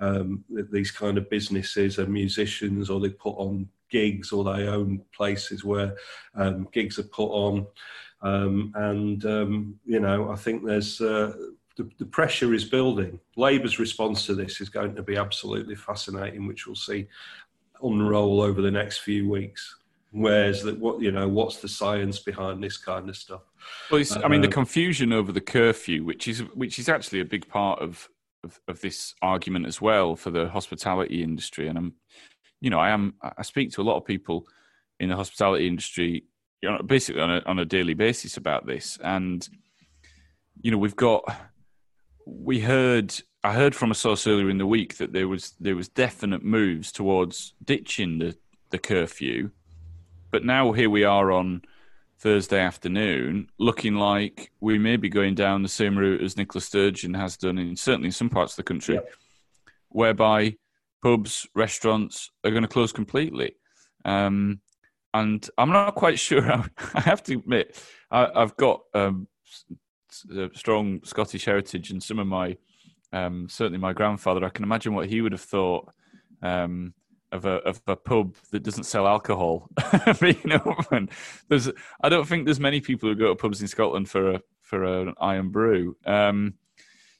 um, 0.00 0.42
these 0.48 0.90
kind 0.90 1.18
of 1.18 1.28
businesses 1.28 1.98
are 1.98 2.06
musicians, 2.06 2.88
or 2.88 2.98
they 2.98 3.10
put 3.10 3.36
on 3.36 3.68
gigs, 3.90 4.32
or 4.32 4.42
they 4.42 4.68
own 4.68 5.02
places 5.14 5.64
where 5.64 5.96
um, 6.34 6.66
gigs 6.72 6.98
are 6.98 7.10
put 7.20 7.28
on. 7.28 7.66
Um, 8.22 8.72
and, 8.74 9.24
um, 9.24 9.80
you 9.84 10.00
know, 10.00 10.30
I 10.30 10.36
think 10.36 10.64
there's 10.64 11.00
uh, 11.00 11.34
the, 11.76 11.88
the, 11.98 12.06
pressure 12.06 12.54
is 12.54 12.64
building. 12.64 13.20
Labour's 13.36 13.78
response 13.78 14.24
to 14.26 14.34
this 14.34 14.60
is 14.60 14.68
going 14.68 14.94
to 14.94 15.02
be 15.02 15.16
absolutely 15.16 15.74
fascinating, 15.74 16.46
which 16.46 16.66
we'll 16.66 16.76
see 16.76 17.06
unroll 17.82 18.40
over 18.40 18.62
the 18.62 18.70
next 18.70 18.98
few 18.98 19.28
weeks. 19.28 19.76
Where's 20.12 20.62
that? 20.62 20.78
What 20.78 21.02
you 21.02 21.12
know? 21.12 21.28
What's 21.28 21.58
the 21.58 21.68
science 21.68 22.18
behind 22.20 22.62
this 22.62 22.78
kind 22.78 23.08
of 23.08 23.16
stuff? 23.16 23.42
Well, 23.90 24.02
I 24.24 24.28
mean, 24.28 24.40
the 24.40 24.48
uh, 24.48 24.52
confusion 24.52 25.12
over 25.12 25.30
the 25.30 25.40
curfew, 25.40 26.04
which 26.04 26.26
is 26.26 26.40
which 26.54 26.78
is 26.78 26.88
actually 26.88 27.20
a 27.20 27.24
big 27.24 27.46
part 27.48 27.80
of, 27.80 28.08
of, 28.42 28.58
of 28.66 28.80
this 28.80 29.14
argument 29.20 29.66
as 29.66 29.80
well 29.80 30.16
for 30.16 30.30
the 30.30 30.48
hospitality 30.48 31.22
industry. 31.22 31.68
And 31.68 31.76
I'm, 31.76 31.94
you 32.60 32.70
know, 32.70 32.78
I 32.78 32.90
am 32.90 33.14
I 33.20 33.42
speak 33.42 33.72
to 33.72 33.82
a 33.82 33.84
lot 33.84 33.98
of 33.98 34.06
people 34.06 34.46
in 35.00 35.10
the 35.10 35.16
hospitality 35.16 35.66
industry 35.66 36.24
you 36.66 36.72
know, 36.72 36.82
basically 36.82 37.22
on 37.22 37.30
a, 37.30 37.42
on 37.46 37.60
a 37.60 37.64
daily 37.64 37.94
basis 37.94 38.36
about 38.36 38.66
this. 38.66 38.98
And, 39.02 39.48
you 40.60 40.72
know, 40.72 40.78
we've 40.78 40.96
got, 40.96 41.22
we 42.26 42.58
heard, 42.58 43.14
I 43.44 43.52
heard 43.52 43.72
from 43.72 43.92
a 43.92 43.94
source 43.94 44.26
earlier 44.26 44.50
in 44.50 44.58
the 44.58 44.66
week 44.66 44.96
that 44.96 45.12
there 45.12 45.28
was, 45.28 45.54
there 45.60 45.76
was 45.76 45.88
definite 45.88 46.42
moves 46.42 46.90
towards 46.90 47.54
ditching 47.62 48.18
the, 48.18 48.36
the 48.70 48.78
curfew. 48.78 49.50
But 50.32 50.44
now 50.44 50.72
here 50.72 50.90
we 50.90 51.04
are 51.04 51.30
on 51.30 51.62
Thursday 52.18 52.58
afternoon, 52.58 53.48
looking 53.58 53.94
like 53.94 54.50
we 54.60 54.76
may 54.76 54.96
be 54.96 55.08
going 55.08 55.36
down 55.36 55.62
the 55.62 55.68
same 55.68 55.96
route 55.96 56.20
as 56.20 56.36
Nicola 56.36 56.60
Sturgeon 56.60 57.14
has 57.14 57.36
done 57.36 57.58
in 57.58 57.76
certainly 57.76 58.08
in 58.08 58.12
some 58.12 58.28
parts 58.28 58.54
of 58.54 58.56
the 58.56 58.62
country, 58.64 58.96
yep. 58.96 59.08
whereby 59.90 60.56
pubs, 61.00 61.46
restaurants 61.54 62.32
are 62.42 62.50
going 62.50 62.62
to 62.62 62.68
close 62.68 62.90
completely. 62.90 63.54
Um, 64.04 64.60
and 65.20 65.48
I'm 65.58 65.70
not 65.70 65.94
quite 65.94 66.18
sure. 66.28 66.44
I 66.94 67.00
have 67.00 67.22
to 67.24 67.34
admit, 67.34 67.80
I, 68.10 68.28
have 68.34 68.56
got 68.56 68.82
um, 68.94 69.28
strong 70.54 71.00
Scottish 71.04 71.44
heritage, 71.44 71.90
and 71.90 72.02
some 72.02 72.18
of 72.18 72.26
my, 72.26 72.56
um, 73.12 73.48
certainly 73.48 73.78
my 73.78 73.92
grandfather. 73.92 74.44
I 74.44 74.50
can 74.50 74.64
imagine 74.64 74.94
what 74.94 75.08
he 75.08 75.20
would 75.20 75.32
have 75.32 75.40
thought 75.40 75.92
um, 76.42 76.94
of 77.32 77.44
a 77.44 77.56
of 77.64 77.80
a 77.86 77.96
pub 77.96 78.36
that 78.52 78.62
doesn't 78.62 78.84
sell 78.84 79.06
alcohol 79.06 79.68
being 80.20 80.52
open. 80.52 81.08
There's, 81.48 81.70
I 82.00 82.08
don't 82.08 82.26
think 82.26 82.44
there's 82.44 82.60
many 82.60 82.80
people 82.80 83.08
who 83.08 83.14
go 83.14 83.28
to 83.28 83.36
pubs 83.36 83.60
in 83.60 83.68
Scotland 83.68 84.08
for 84.08 84.32
a 84.32 84.40
for 84.60 84.84
an 84.84 85.14
Irn-Bru. 85.22 85.96
Um, 86.04 86.54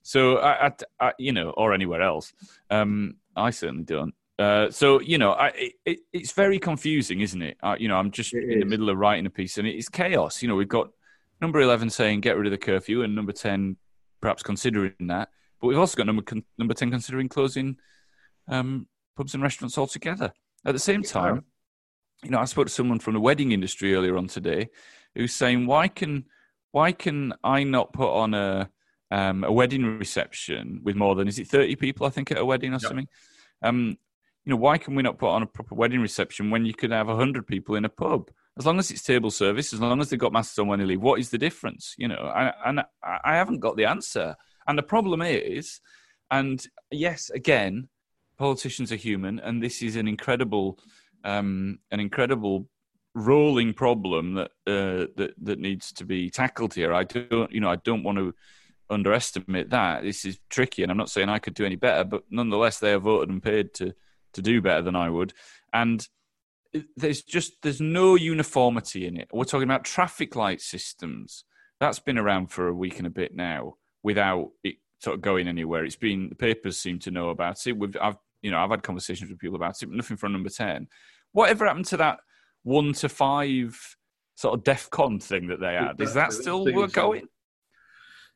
so 0.03 0.39
I, 0.39 0.67
I, 0.67 0.73
I, 1.01 1.13
you 1.19 1.33
know, 1.33 1.51
or 1.51 1.73
anywhere 1.73 2.03
else. 2.03 2.33
Um, 2.71 3.17
I 3.37 3.51
certainly 3.51 3.85
don't. 3.85 4.15
Uh, 4.39 4.71
so 4.71 5.01
you 5.01 5.19
know, 5.19 5.33
I, 5.33 5.73
it, 5.85 6.01
it's 6.13 6.33
very 6.33 6.59
confusing, 6.59 7.21
isn't 7.21 7.41
it? 7.41 7.57
Uh, 7.63 7.77
you 7.79 7.89
know, 7.89 7.97
I'm 7.97 8.11
just 8.11 8.35
it 8.35 8.45
in 8.45 8.59
is. 8.59 8.61
the 8.61 8.67
middle 8.67 8.91
of 8.91 8.99
writing 8.99 9.27
a 9.27 9.31
piece, 9.31 9.59
and 9.59 9.67
it's 9.67 9.89
chaos. 9.89 10.43
You 10.43 10.49
know, 10.49 10.57
we've 10.57 10.69
got 10.69 10.91
number 11.41 11.61
eleven 11.61 11.89
saying 11.89 12.21
get 12.21 12.37
rid 12.37 12.47
of 12.47 12.51
the 12.51 12.59
curfew, 12.59 13.03
and 13.03 13.15
number 13.15 13.33
ten 13.33 13.77
perhaps 14.21 14.43
considering 14.43 14.95
that, 15.01 15.31
but 15.61 15.69
we've 15.69 15.79
also 15.79 15.97
got 15.97 16.07
number 16.07 16.23
number 16.59 16.75
ten 16.75 16.91
considering 16.91 17.29
closing 17.29 17.77
um, 18.49 18.87
pubs 19.17 19.35
and 19.35 19.43
restaurants 19.43 19.79
altogether. 19.79 20.33
At 20.65 20.73
the 20.73 20.81
same 20.81 21.03
time, 21.03 21.45
you 22.23 22.31
know, 22.31 22.39
I 22.39 22.45
spoke 22.45 22.67
to 22.67 22.73
someone 22.73 22.99
from 22.99 23.15
the 23.15 23.21
wedding 23.21 23.53
industry 23.53 23.95
earlier 23.95 24.17
on 24.17 24.27
today, 24.27 24.69
who's 25.15 25.35
saying, 25.35 25.67
why 25.67 25.89
can 25.89 26.25
why 26.73 26.93
can 26.93 27.33
I 27.43 27.65
not 27.65 27.93
put 27.93 28.13
on 28.13 28.35
a 28.35 28.69
um, 29.11 29.45
a 29.45 29.53
wedding 29.53 29.99
reception 29.99 30.81
with 30.83 30.97
more 30.97 31.15
than 31.15 31.29
is 31.29 31.39
it 31.39 31.47
thirty 31.47 31.77
people? 31.77 32.07
I 32.07 32.11
think 32.11 32.31
at 32.31 32.39
a 32.39 32.45
wedding 32.45 32.73
or 32.73 32.75
yep. 32.75 32.83
something. 32.83 33.09
Um, 33.63 33.97
you 34.47 34.51
know, 34.51 34.57
why 34.57 34.79
can 34.79 34.95
we 34.95 35.03
not 35.03 35.19
put 35.19 35.31
on 35.31 35.43
a 35.43 35.47
proper 35.47 35.75
wedding 35.75 36.01
reception 36.01 36.51
when 36.51 36.65
you 36.65 36.73
could 36.73 36.93
have 36.93 37.09
100 37.09 37.47
people 37.49 37.75
in 37.75 37.85
a 37.85 37.89
pub? 37.89 38.31
As 38.57 38.65
long 38.65 38.79
as 38.79 38.91
it's 38.93 39.03
table 39.03 39.31
service, 39.31 39.73
as 39.73 39.81
long 39.81 40.01
as 40.01 40.09
they've 40.09 40.21
got 40.21 40.33
masks 40.33 40.59
on 40.59 40.69
when 40.69 40.79
they 40.79 40.85
leave, 40.85 41.03
what 41.03 41.19
is 41.19 41.31
the 41.31 41.37
difference? 41.37 41.95
You 41.99 42.09
know, 42.09 42.15
I, 42.15 42.53
and 42.65 42.81
I 43.03 43.35
haven't 43.35 43.59
got 43.59 43.77
the 43.77 43.87
answer. 43.87 44.37
And 44.69 44.79
the 44.79 44.85
problem 44.85 45.21
is, 45.21 45.81
and 46.31 46.65
yes, 46.93 47.29
again, 47.31 47.89
politicians 48.39 48.93
are 48.93 48.97
human, 48.97 49.41
and 49.41 49.61
this 49.61 49.83
is 49.83 49.97
an 49.97 50.07
incredible, 50.07 50.79
um, 51.25 51.81
an 51.91 51.99
incredible 51.99 52.69
rolling 53.15 53.75
problem 53.75 54.35
that 54.35 54.51
uh, 54.67 55.07
that 55.17 55.35
that 55.43 55.59
needs 55.59 55.93
to 55.93 56.05
be 56.05 56.31
tackled 56.31 56.75
here. 56.75 56.95
I 56.95 57.05
don't, 57.05 57.51
you 57.51 57.61
know, 57.61 57.71
I 57.71 57.77
don't 57.77 58.05
want 58.05 58.19
to 58.19 58.35
underestimate 58.91 59.71
that. 59.71 60.03
This 60.03 60.25
is 60.25 60.39
tricky, 60.51 60.83
and 60.83 60.91
I'm 60.91 60.99
not 60.99 61.11
saying 61.11 61.29
I 61.29 61.41
could 61.41 61.55
do 61.55 61.67
any 61.67 61.77
better, 61.77 62.05
but 62.05 62.23
nonetheless, 62.31 62.79
they 62.79 62.93
are 62.93 63.01
voted 63.01 63.31
and 63.31 63.43
paid 63.43 63.75
to 63.75 63.95
to 64.37 64.43
do 64.43 64.63
better 64.63 64.83
than 64.83 64.97
I 64.97 65.11
would. 65.11 65.35
And 65.73 66.07
there's 66.97 67.23
just 67.23 67.63
there's 67.63 67.81
no 67.81 68.15
uniformity 68.15 69.07
in 69.07 69.17
it. 69.17 69.29
We're 69.33 69.45
talking 69.45 69.69
about 69.69 69.85
traffic 69.85 70.37
light 70.37 70.61
systems. 70.61 71.45
That's 71.81 71.99
been 71.99 72.19
around 72.19 72.49
for 72.49 72.69
a 72.69 72.75
week 72.75 72.99
and 72.99 73.07
a 73.07 73.11
bit 73.11 73.35
now 73.35 73.75
without 74.03 74.51
it 74.65 74.77
sort 75.01 75.15
of 75.15 75.21
going 75.21 75.49
anywhere. 75.49 75.85
It's 75.85 75.97
been 75.97 76.29
the 76.29 76.35
papers 76.35 76.79
seem 76.79 76.99
to 77.01 77.11
know 77.11 77.31
about 77.31 77.67
it. 77.67 77.77
We've 77.77 77.97
I've 78.01 78.17
you 78.43 78.51
know 78.51 78.59
I've 78.59 78.71
had 78.71 78.83
conversations 78.83 79.31
with 79.31 79.39
people 79.39 79.57
about 79.57 79.83
it, 79.83 79.87
but 79.87 79.97
nothing 79.97 80.17
from 80.17 80.33
number 80.33 80.51
ten. 80.51 80.89
Whatever 81.33 81.67
happened 81.67 81.87
to 81.87 81.99
that 81.99 82.21
one 82.63 82.93
to 82.95 83.09
five 83.09 83.79
sort 84.37 84.55
of 84.55 84.65
DEF 84.65 84.91
CON 84.91 85.19
thing 85.19 85.49
that 85.49 85.61
they 85.61 85.75
had? 85.75 86.01
Is 86.01 86.15
that 86.15 86.33
still 86.33 86.65
going? 86.89 87.29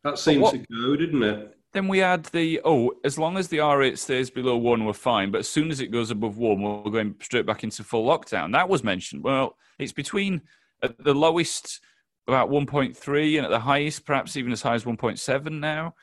That 0.03 0.19
seems 0.19 0.51
to 0.51 0.59
go, 0.59 0.97
didn't 0.97 1.23
it? 1.23 1.57
Then 1.73 1.87
we 1.87 2.03
add 2.03 2.25
the 2.27 2.61
oh, 2.65 2.93
as 3.05 3.19
long 3.19 3.37
as 3.37 3.49
the 3.49 3.61
R 3.61 3.79
rate 3.79 3.99
stays 3.99 4.29
below 4.29 4.57
one, 4.57 4.85
we're 4.85 4.93
fine. 4.93 5.31
But 5.31 5.39
as 5.39 5.49
soon 5.49 5.71
as 5.71 5.81
it 5.81 5.93
goes 5.93 6.11
above 6.11 6.37
one, 6.37 6.61
we're 6.61 6.91
going 6.91 7.15
straight 7.21 7.47
back 7.47 7.63
into 7.63 7.85
full 7.85 8.07
lockdown. 8.07 8.53
That 8.53 8.69
was 8.69 8.83
mentioned. 8.83 9.23
Well, 9.23 9.57
it's 9.79 9.93
between 9.93 10.43
at 10.83 11.03
the 11.03 11.15
lowest 11.15 11.81
about 12.27 12.51
1.3 12.51 13.37
and 13.37 13.45
at 13.45 13.51
the 13.51 13.61
highest 13.61 14.05
perhaps 14.05 14.37
even 14.37 14.53
as 14.53 14.63
high 14.63 14.75
as 14.75 14.85
1.7 14.85 15.61
now. 15.61 15.95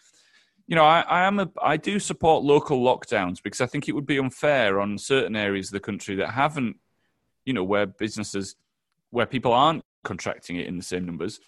You 0.67 0.75
know, 0.75 0.83
I, 0.83 1.01
I 1.01 1.25
am 1.25 1.39
a 1.39 1.49
I 1.61 1.77
do 1.77 1.99
support 1.99 2.43
local 2.43 2.81
lockdowns 2.83 3.41
because 3.41 3.61
I 3.61 3.65
think 3.65 3.87
it 3.87 3.93
would 3.93 4.05
be 4.05 4.19
unfair 4.19 4.79
on 4.79 4.97
certain 4.97 5.35
areas 5.35 5.67
of 5.67 5.73
the 5.73 5.79
country 5.79 6.15
that 6.15 6.31
haven't, 6.31 6.77
you 7.45 7.53
know, 7.53 7.63
where 7.63 7.85
businesses 7.85 8.55
where 9.09 9.25
people 9.25 9.53
aren't 9.53 9.83
contracting 10.03 10.57
it 10.57 10.67
in 10.67 10.77
the 10.77 10.83
same 10.83 11.05
numbers. 11.05 11.39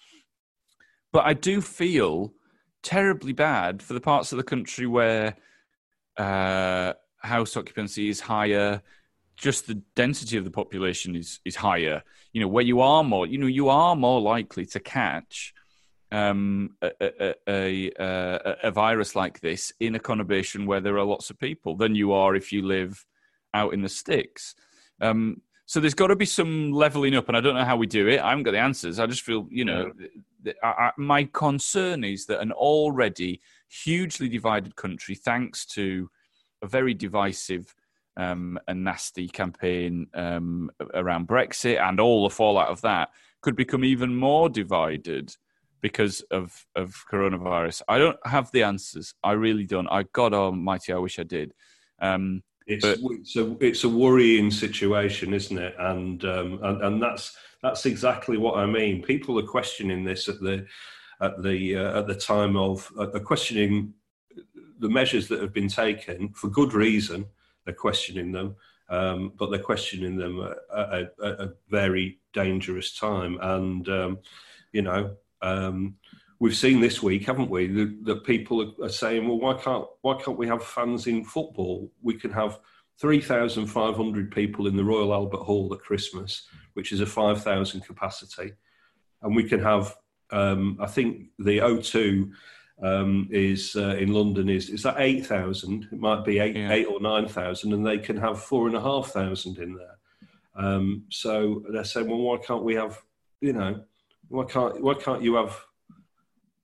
But 1.12 1.26
I 1.26 1.34
do 1.34 1.60
feel 1.60 2.32
terribly 2.82 3.32
bad 3.32 3.82
for 3.82 3.94
the 3.94 4.00
parts 4.00 4.32
of 4.32 4.38
the 4.38 4.44
country 4.44 4.86
where 4.86 5.36
uh, 6.16 6.92
house 7.18 7.56
occupancy 7.56 8.08
is 8.08 8.20
higher, 8.20 8.82
just 9.36 9.66
the 9.66 9.82
density 9.94 10.36
of 10.36 10.44
the 10.44 10.50
population 10.50 11.16
is 11.16 11.40
is 11.44 11.56
higher. 11.56 12.02
You 12.32 12.40
know, 12.42 12.48
where 12.48 12.64
you 12.64 12.80
are 12.80 13.02
more, 13.02 13.26
you 13.26 13.38
know, 13.38 13.46
you 13.46 13.68
are 13.68 13.96
more 13.96 14.20
likely 14.20 14.66
to 14.66 14.80
catch 14.80 15.54
um, 16.12 16.76
a, 16.82 16.92
a, 17.48 17.92
a, 17.98 18.56
a, 18.64 18.70
virus 18.70 19.14
like 19.14 19.40
this 19.40 19.72
in 19.78 19.94
a 19.94 20.00
conurbation 20.00 20.66
where 20.66 20.80
there 20.80 20.98
are 20.98 21.04
lots 21.04 21.30
of 21.30 21.38
people 21.38 21.76
than 21.76 21.94
you 21.94 22.12
are 22.12 22.34
if 22.34 22.52
you 22.52 22.66
live 22.66 23.04
out 23.54 23.74
in 23.74 23.82
the 23.82 23.88
sticks. 23.88 24.54
Um, 25.00 25.40
so 25.70 25.78
there's 25.78 25.94
got 25.94 26.08
to 26.08 26.16
be 26.16 26.26
some 26.26 26.72
leveling 26.72 27.14
up, 27.14 27.28
and 27.28 27.36
I 27.36 27.40
don't 27.40 27.54
know 27.54 27.64
how 27.64 27.76
we 27.76 27.86
do 27.86 28.08
it. 28.08 28.18
I 28.18 28.30
haven't 28.30 28.42
got 28.42 28.50
the 28.50 28.58
answers. 28.58 28.98
I 28.98 29.06
just 29.06 29.22
feel, 29.22 29.46
you 29.52 29.64
know, 29.64 29.92
I, 30.64 30.66
I, 30.66 30.90
my 30.96 31.22
concern 31.32 32.02
is 32.02 32.26
that 32.26 32.40
an 32.40 32.50
already 32.50 33.40
hugely 33.68 34.28
divided 34.28 34.74
country, 34.74 35.14
thanks 35.14 35.64
to 35.66 36.10
a 36.60 36.66
very 36.66 36.92
divisive 36.92 37.72
um, 38.16 38.58
a 38.66 38.74
nasty 38.74 39.28
campaign 39.28 40.08
um, 40.14 40.72
around 40.92 41.28
Brexit 41.28 41.80
and 41.80 42.00
all 42.00 42.24
the 42.24 42.34
fallout 42.34 42.66
of 42.66 42.80
that 42.80 43.10
could 43.40 43.54
become 43.54 43.84
even 43.84 44.16
more 44.16 44.48
divided 44.48 45.32
because 45.82 46.20
of, 46.32 46.66
of 46.74 46.96
coronavirus. 47.08 47.82
I 47.86 47.98
don't 47.98 48.18
have 48.26 48.50
the 48.50 48.64
answers. 48.64 49.14
I 49.22 49.32
really 49.34 49.66
don't. 49.66 49.86
I 49.86 50.02
God 50.12 50.34
Almighty, 50.34 50.92
I 50.92 50.98
wish 50.98 51.20
I 51.20 51.22
did. 51.22 51.54
Um, 52.00 52.42
it's, 52.70 52.84
but, 52.84 53.12
it's 53.12 53.36
a 53.36 53.56
it's 53.60 53.84
a 53.84 53.88
worrying 53.88 54.50
situation, 54.50 55.34
isn't 55.34 55.58
it? 55.58 55.74
And, 55.78 56.24
um, 56.24 56.60
and 56.62 56.82
and 56.82 57.02
that's 57.02 57.36
that's 57.62 57.86
exactly 57.86 58.36
what 58.36 58.58
I 58.58 58.66
mean. 58.66 59.02
People 59.02 59.38
are 59.38 59.46
questioning 59.46 60.04
this 60.04 60.28
at 60.28 60.40
the 60.40 60.66
at 61.20 61.42
the 61.42 61.76
uh, 61.76 61.98
at 61.98 62.06
the 62.06 62.14
time 62.14 62.56
of 62.56 62.90
uh, 62.98 63.06
questioning 63.18 63.94
the 64.78 64.88
measures 64.88 65.28
that 65.28 65.40
have 65.40 65.52
been 65.52 65.68
taken 65.68 66.30
for 66.30 66.48
good 66.48 66.72
reason. 66.72 67.26
They're 67.64 67.74
questioning 67.74 68.32
them, 68.32 68.56
um, 68.88 69.32
but 69.36 69.50
they're 69.50 69.60
questioning 69.60 70.16
them 70.16 70.40
at, 70.40 70.92
at, 70.92 71.12
at, 71.22 71.40
a 71.40 71.52
very 71.68 72.18
dangerous 72.32 72.96
time. 72.98 73.38
And 73.42 73.88
um, 73.88 74.18
you 74.72 74.82
know, 74.82 75.16
um, 75.42 75.96
we've 76.40 76.56
seen 76.56 76.80
this 76.80 77.02
week, 77.02 77.26
haven't 77.26 77.50
we, 77.50 77.68
that, 77.68 78.04
that 78.04 78.24
people 78.24 78.74
are, 78.82 78.88
saying, 78.88 79.28
"Well, 79.28 79.38
why 79.38 79.54
can't 79.54 79.86
why 80.02 80.14
can't 80.20 80.38
we 80.38 80.48
have 80.48 80.64
fans 80.64 81.06
in 81.06 81.24
football? 81.24 81.92
We 82.02 82.14
can 82.14 82.32
have." 82.32 82.58
3,500 83.00 84.30
people 84.30 84.66
in 84.66 84.76
the 84.76 84.84
Royal 84.84 85.14
Albert 85.14 85.38
Hall 85.38 85.72
at 85.72 85.80
Christmas, 85.80 86.46
which 86.74 86.92
is 86.92 87.00
a 87.00 87.06
5,000 87.06 87.80
capacity. 87.80 88.52
And 89.22 89.34
we 89.34 89.44
can 89.44 89.58
have, 89.62 89.96
um, 90.30 90.76
I 90.78 90.86
think 90.86 91.28
the 91.38 91.60
O2 91.60 92.30
um, 92.82 93.28
is 93.30 93.76
uh, 93.76 93.96
in 93.96 94.12
London 94.12 94.48
is 94.48 94.70
is 94.70 94.82
that 94.82 94.96
eight 94.98 95.26
thousand? 95.26 95.88
It 95.92 95.98
might 95.98 96.24
be 96.24 96.38
eight 96.38 96.56
yeah. 96.56 96.72
eight 96.72 96.86
or 96.86 97.00
nine 97.00 97.28
thousand, 97.28 97.72
and 97.72 97.86
they 97.86 97.98
can 97.98 98.16
have 98.16 98.42
four 98.42 98.66
and 98.66 98.76
a 98.76 98.80
half 98.80 99.08
thousand 99.08 99.58
in 99.58 99.74
there. 99.74 99.98
Um, 100.56 101.04
so 101.10 101.62
they're 101.70 101.84
saying, 101.84 102.08
well, 102.08 102.18
why 102.18 102.38
can't 102.38 102.64
we 102.64 102.74
have? 102.74 103.00
You 103.40 103.52
know, 103.52 103.84
why 104.28 104.44
can't 104.44 104.82
why 104.82 104.94
can't 104.94 105.22
you 105.22 105.34
have? 105.34 105.58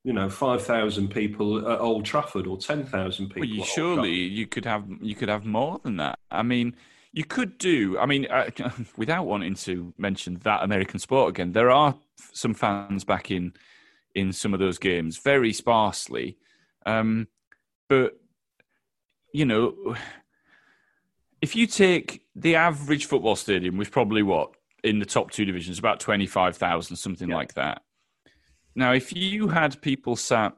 You 0.07 0.13
know, 0.13 0.31
five 0.31 0.63
thousand 0.63 1.09
people 1.09 1.69
at 1.69 1.81
Old 1.81 2.05
Trafford 2.05 2.47
or 2.47 2.57
ten 2.57 2.87
thousand 2.87 3.27
people. 3.27 3.41
Well, 3.41 3.49
you, 3.49 3.65
surely 3.65 4.13
you 4.13 4.47
could 4.47 4.65
have 4.65 4.85
you 5.01 5.17
could 5.17 5.29
have 5.29 5.45
more 5.45 5.81
than 5.83 5.97
that. 5.97 6.21
I 6.31 6.45
mean, 6.45 6.77
you 7.13 7.25
could 7.25 7.59
do. 7.59 7.99
I 7.99 8.07
mean, 8.07 8.27
uh, 8.31 8.51
without 8.97 9.27
wanting 9.27 9.57
to 9.57 9.93
mention 9.99 10.37
that 10.45 10.63
American 10.63 11.01
sport 11.01 11.31
again, 11.31 11.51
there 11.51 11.73
are 11.73 11.97
some 12.33 12.55
fans 12.55 13.03
back 13.03 13.33
in 13.33 13.55
in 14.15 14.33
some 14.33 14.55
of 14.55 14.61
those 14.61 14.79
games, 14.79 15.19
very 15.19 15.53
sparsely. 15.53 16.39
Um, 16.87 17.27
but 17.89 18.21
you 19.33 19.45
know, 19.45 19.97
if 21.43 21.57
you 21.57 21.67
take 21.67 22.23
the 22.37 22.55
average 22.55 23.07
football 23.07 23.35
stadium, 23.35 23.77
which 23.77 23.91
probably 23.91 24.23
what 24.23 24.55
in 24.85 25.01
the 25.01 25.05
top 25.05 25.33
two 25.33 25.45
divisions, 25.45 25.81
about 25.81 25.99
twenty 25.99 26.27
five 26.27 26.57
thousand, 26.57 26.95
something 26.95 27.31
yeah. 27.31 27.35
like 27.35 27.55
that. 27.55 27.83
Now, 28.77 28.93
if 28.93 29.17
you 29.17 29.49
had 29.49 29.81
people 29.83 30.15
sat, 30.15 30.55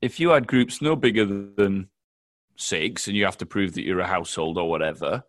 if 0.00 0.18
you 0.18 0.30
had 0.30 0.46
groups 0.46 0.82
no 0.82 0.96
bigger 0.96 1.24
than 1.24 1.88
six, 2.56 3.06
and 3.06 3.16
you 3.16 3.24
have 3.24 3.38
to 3.38 3.46
prove 3.46 3.74
that 3.74 3.84
you're 3.84 4.00
a 4.00 4.06
household 4.06 4.58
or 4.58 4.68
whatever, 4.68 5.22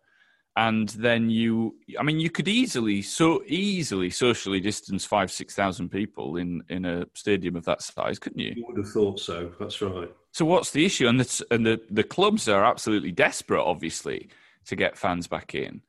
and 0.56 0.88
then 0.90 1.30
you 1.30 1.76
i 1.98 2.02
mean 2.02 2.18
you 2.18 2.28
could 2.28 2.48
easily 2.48 3.00
so 3.00 3.40
easily 3.46 4.10
socially 4.10 4.58
distance 4.58 5.04
five 5.04 5.30
six 5.30 5.54
thousand 5.54 5.88
people 5.88 6.36
in 6.36 6.60
in 6.68 6.84
a 6.84 7.06
stadium 7.14 7.54
of 7.54 7.64
that 7.64 7.80
size 7.80 8.18
couldn't 8.18 8.40
you? 8.40 8.52
You 8.56 8.64
would 8.66 8.78
have 8.78 8.92
thought 8.92 9.20
so 9.20 9.52
that's 9.60 9.80
right. 9.80 10.12
So 10.32 10.44
what's 10.44 10.70
the 10.70 10.84
issue? 10.84 11.06
And 11.06 11.20
the 11.20 11.44
and 11.50 11.66
the, 11.66 11.80
the 11.90 12.04
clubs 12.04 12.48
are 12.48 12.64
absolutely 12.64 13.12
desperate 13.12 13.62
obviously 13.62 14.28
to 14.66 14.76
get 14.76 14.98
fans 14.98 15.26
back 15.26 15.54
in. 15.54 15.82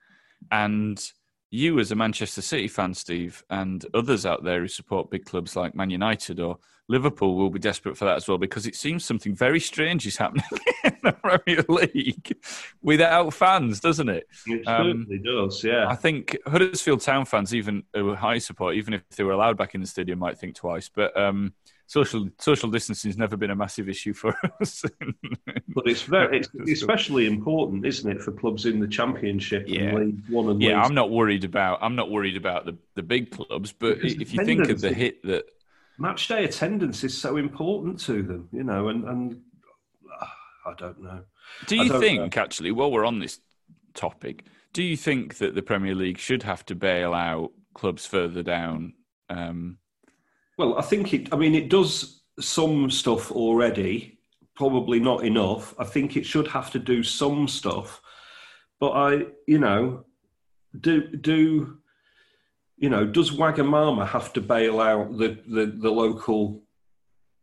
And 0.52 1.02
you 1.52 1.80
as 1.80 1.92
a 1.92 1.96
manchester 1.96 2.42
city 2.42 2.68
fan 2.68 2.94
steve 2.94 3.44
and 3.50 3.86
others 3.94 4.26
out 4.26 4.44
there 4.44 4.62
who 4.62 4.68
support 4.68 5.12
big 5.12 5.26
clubs 5.26 5.56
like 5.56 5.76
man 5.76 5.90
united 5.90 6.40
or 6.40 6.58
Liverpool 6.92 7.36
will 7.36 7.50
be 7.50 7.58
desperate 7.58 7.98
for 7.98 8.04
that 8.04 8.18
as 8.18 8.28
well 8.28 8.38
because 8.38 8.68
it 8.68 8.76
seems 8.76 9.06
something 9.06 9.34
very 9.34 9.62
strange 9.62 10.06
is 10.06 10.18
happening 10.18 10.44
in 10.84 10.98
the 11.04 11.14
Premier 11.14 11.64
League 11.70 12.38
without 12.82 13.34
fans, 13.34 13.80
doesn't 13.80 14.10
it? 14.10 14.28
It 14.46 14.68
um, 14.68 15.08
certainly 15.08 15.20
does, 15.20 15.64
yeah. 15.64 15.88
I 15.88 15.96
think 15.96 16.38
Huddersfield 16.46 17.00
Town 17.00 17.24
fans, 17.24 17.56
even 17.56 17.84
who 17.94 18.14
high 18.14 18.40
support, 18.40 18.76
even 18.76 18.94
if 18.94 19.08
they 19.12 19.24
were 19.24 19.32
allowed 19.32 19.58
back 19.58 19.74
in 19.74 19.80
the 19.80 19.88
stadium, 19.88 20.20
might 20.20 20.38
think 20.38 20.56
twice. 20.56 20.90
But 20.94 21.18
um, 21.18 21.54
social 21.92 22.30
social 22.40 22.70
distancing 22.70 23.10
has 23.10 23.18
never 23.18 23.36
been 23.36 23.52
a 23.52 23.56
massive 23.56 23.90
issue 23.90 24.14
for 24.14 24.34
us. 24.62 24.86
but 25.68 25.86
it's 25.86 26.04
very, 26.04 26.40
it's 26.40 26.50
especially 26.72 27.28
important, 27.28 27.86
isn't 27.86 28.10
it, 28.10 28.22
for 28.22 28.32
clubs 28.32 28.66
in 28.66 28.80
the 28.80 28.88
Championship 28.88 29.66
yeah. 29.68 29.82
and 29.82 30.00
League 30.00 30.22
One 30.30 30.50
and 30.50 30.62
Yeah, 30.62 30.78
League 30.78 30.86
I'm 30.86 30.96
not 30.96 31.12
worried 31.12 31.44
about 31.44 31.80
I'm 31.82 31.98
not 31.98 32.10
worried 32.10 32.38
about 32.38 32.66
the 32.66 32.78
the 32.96 33.04
big 33.04 33.32
clubs, 33.32 33.74
but 33.74 33.96
because 33.96 34.14
if 34.14 34.34
you 34.34 34.46
think 34.46 34.70
of 34.70 34.80
the 34.80 34.94
hit 34.94 35.22
that 35.24 35.44
match 35.98 36.30
day 36.30 36.46
attendance 36.46 37.04
is 37.04 37.20
so 37.20 37.36
important 37.36 38.00
to 38.02 38.24
them, 38.24 38.48
you 38.54 38.64
know, 38.64 38.88
and, 38.88 39.04
and 39.04 39.42
uh, 40.22 40.26
I 40.66 40.74
don't 40.78 41.02
know. 41.02 41.24
Do 41.68 41.76
you 41.76 42.00
think, 42.00 42.38
know. 42.38 42.42
actually, 42.42 42.72
while 42.72 42.90
we're 42.90 43.06
on 43.06 43.20
this 43.20 43.42
topic, 43.94 44.46
do 44.72 44.82
you 44.82 44.96
think 44.96 45.40
that 45.40 45.56
the 45.56 45.62
Premier 45.62 45.94
League 45.94 46.20
should 46.20 46.44
have 46.44 46.66
to 46.68 46.76
bail 46.76 47.14
out 47.14 47.52
clubs 47.74 48.06
further 48.06 48.44
down? 48.44 48.94
Um... 49.30 49.78
Well, 50.58 50.78
I 50.78 50.82
think 50.82 51.14
it, 51.14 51.34
I 51.34 51.38
mean, 51.38 51.56
it 51.56 51.70
does 51.70 52.22
some 52.40 52.90
stuff 52.90 53.32
already, 53.32 54.20
probably 54.56 55.00
not 55.00 55.26
enough. 55.26 55.74
I 55.80 55.86
think 55.86 56.16
it 56.16 56.26
should 56.26 56.48
have 56.48 56.72
to 56.72 56.80
do 56.80 57.04
some 57.04 57.48
stuff. 57.48 58.02
But 58.80 58.92
I, 58.92 59.26
you 59.48 59.60
know, 59.60 60.06
do, 60.80 61.08
do, 61.08 61.78
you 62.78 62.90
know, 62.90 63.06
does 63.06 63.32
Wagamama 63.32 64.08
have 64.08 64.34
to 64.34 64.42
bail 64.42 64.80
out 64.82 65.18
the, 65.18 65.40
the, 65.48 65.66
the 65.66 65.92
local, 65.92 66.64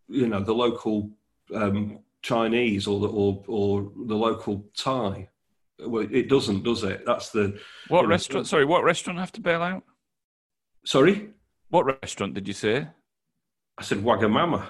you 0.09 0.27
know, 0.27 0.41
the 0.41 0.55
local 0.55 1.11
um, 1.55 2.01
Chinese 2.23 2.87
or 2.87 3.01
the, 3.01 3.09
or, 3.09 3.45
or 3.47 3.93
the 4.07 4.17
local 4.17 4.65
Thai? 4.77 5.29
Well, 5.81 6.09
it 6.11 6.29
doesn't, 6.29 6.65
does 6.65 6.83
it? 6.83 7.07
That's 7.07 7.31
the. 7.31 7.61
What 7.87 8.09
restaurant? 8.09 8.45
Know, 8.47 8.49
sorry, 8.49 8.65
what 8.65 8.83
restaurant 8.83 9.21
have 9.21 9.33
to 9.33 9.41
bail 9.41 9.63
out? 9.63 9.85
Sorry? 10.85 11.31
What 11.71 11.87
restaurant 12.03 12.35
did 12.35 12.49
you 12.49 12.55
say? 12.55 12.89
I 13.79 13.83
said 13.83 13.99
Wagamama. 13.99 14.67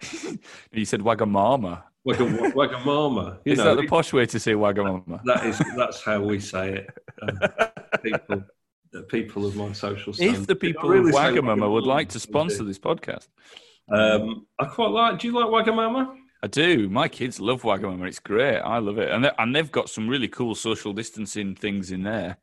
you 0.72 0.84
said 0.84 1.00
Wagamama. 1.00 1.82
Wagam, 2.06 2.52
Wagamama. 2.52 3.38
You 3.44 3.52
is 3.52 3.58
know, 3.58 3.76
that 3.76 3.82
the 3.82 3.86
posh 3.86 4.12
way 4.12 4.24
to 4.26 4.40
say 4.40 4.54
Wagamama? 4.54 5.20
That 5.24 5.44
is. 5.44 5.60
That's 5.76 6.02
how 6.02 6.20
we 6.22 6.40
say 6.40 6.74
it. 6.74 6.90
Um, 7.22 7.38
people 8.02 8.44
the 8.92 9.02
people 9.02 9.46
of 9.46 9.54
my 9.54 9.72
social 9.72 10.12
If 10.18 10.46
the 10.46 10.56
people 10.56 10.88
really 10.88 11.10
of 11.10 11.14
Wagamama 11.14 11.70
would 11.70 11.84
like 11.84 12.08
to 12.10 12.20
sponsor 12.20 12.64
this 12.64 12.78
podcast, 12.78 13.28
um, 13.92 14.46
I 14.58 14.64
quite 14.64 14.90
like. 14.90 15.18
Do 15.18 15.28
you 15.28 15.34
like 15.34 15.46
Wagamama? 15.46 16.16
I 16.42 16.46
do. 16.46 16.88
My 16.88 17.06
kids 17.06 17.38
love 17.38 17.62
Wagamama. 17.62 18.08
It's 18.08 18.18
great. 18.18 18.58
I 18.58 18.78
love 18.78 18.98
it, 18.98 19.10
and 19.10 19.30
and 19.38 19.54
they've 19.54 19.70
got 19.70 19.90
some 19.90 20.08
really 20.08 20.28
cool 20.28 20.54
social 20.54 20.94
distancing 20.94 21.54
things 21.54 21.90
in 21.90 22.02
there. 22.02 22.38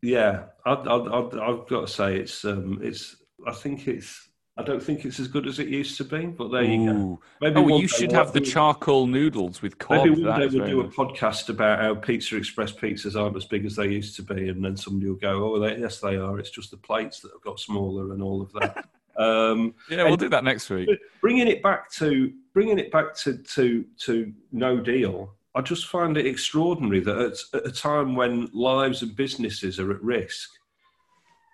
Yeah, 0.00 0.44
I, 0.64 0.70
have 0.70 1.66
got 1.68 1.68
to 1.68 1.86
say 1.88 2.18
it's 2.18 2.44
um, 2.44 2.78
it's. 2.82 3.16
I 3.46 3.52
think 3.52 3.88
it's 3.88 4.28
I 4.56 4.62
don't 4.62 4.82
think 4.82 5.04
it's 5.04 5.18
as 5.18 5.26
good 5.26 5.48
as 5.48 5.58
it 5.58 5.66
used 5.66 5.96
to 5.96 6.04
be, 6.04 6.26
but 6.26 6.52
there 6.52 6.62
Ooh. 6.62 6.66
you 6.66 6.92
go. 6.92 7.20
Maybe 7.40 7.60
oh, 7.60 7.78
you 7.78 7.88
should 7.88 8.12
have 8.12 8.32
the 8.32 8.40
charcoal 8.40 9.08
noodles 9.08 9.62
with 9.62 9.78
cod. 9.78 10.06
Maybe 10.06 10.22
one 10.22 10.38
day 10.38 10.46
we'll 10.46 10.66
do 10.66 10.80
a 10.80 10.88
podcast 10.88 11.48
about 11.48 11.80
how 11.80 11.96
Pizza 11.96 12.36
Express 12.36 12.70
pizzas 12.70 13.20
aren't 13.20 13.36
as 13.36 13.44
big 13.44 13.64
as 13.64 13.74
they 13.74 13.88
used 13.88 14.14
to 14.16 14.22
be, 14.22 14.48
and 14.48 14.64
then 14.64 14.76
somebody 14.76 15.08
will 15.08 15.16
go, 15.16 15.54
"Oh, 15.54 15.58
they, 15.58 15.76
yes, 15.78 15.98
they 15.98 16.16
are. 16.16 16.38
It's 16.38 16.50
just 16.50 16.70
the 16.70 16.76
plates 16.76 17.18
that 17.20 17.32
have 17.32 17.40
got 17.40 17.58
smaller 17.58 18.12
and 18.12 18.22
all 18.22 18.40
of 18.40 18.52
that." 18.52 18.86
um, 19.16 19.74
yeah, 19.90 20.04
we'll 20.04 20.16
do 20.16 20.28
that 20.28 20.44
next 20.44 20.70
week. 20.70 20.88
Bringing 21.20 21.48
it 21.48 21.60
back 21.60 21.90
to 21.92 22.32
bringing 22.52 22.78
it 22.78 22.92
back 22.92 23.16
to 23.16 23.38
to 23.38 23.84
to 23.98 24.32
no 24.52 24.78
deal. 24.78 25.34
I 25.56 25.62
just 25.62 25.86
find 25.86 26.16
it 26.16 26.26
extraordinary 26.26 27.00
that 27.00 27.18
at, 27.18 27.60
at 27.60 27.66
a 27.66 27.72
time 27.72 28.14
when 28.14 28.48
lives 28.52 29.02
and 29.02 29.14
businesses 29.14 29.78
are 29.78 29.92
at 29.92 30.02
risk, 30.02 30.50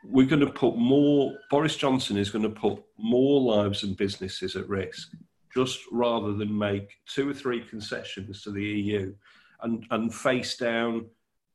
we're 0.05 0.27
going 0.27 0.41
to 0.41 0.51
put 0.51 0.77
more, 0.77 1.35
Boris 1.51 1.77
Johnson 1.77 2.17
is 2.17 2.31
going 2.31 2.43
to 2.43 2.51
put 2.51 2.83
more 2.99 3.41
lives 3.41 3.83
and 3.83 3.97
businesses 3.97 4.57
at 4.57 4.69
risk, 4.69 5.13
just 5.55 5.81
rather 5.93 6.33
than 6.33 6.57
make 6.57 6.99
two 7.07 7.29
or 7.29 7.35
three 7.35 7.61
concessions 7.61 8.43
to 8.43 8.51
the 8.51 8.63
EU 8.63 9.15
and, 9.63 9.87
and 9.91 10.15
face 10.15 10.57
down 10.57 11.07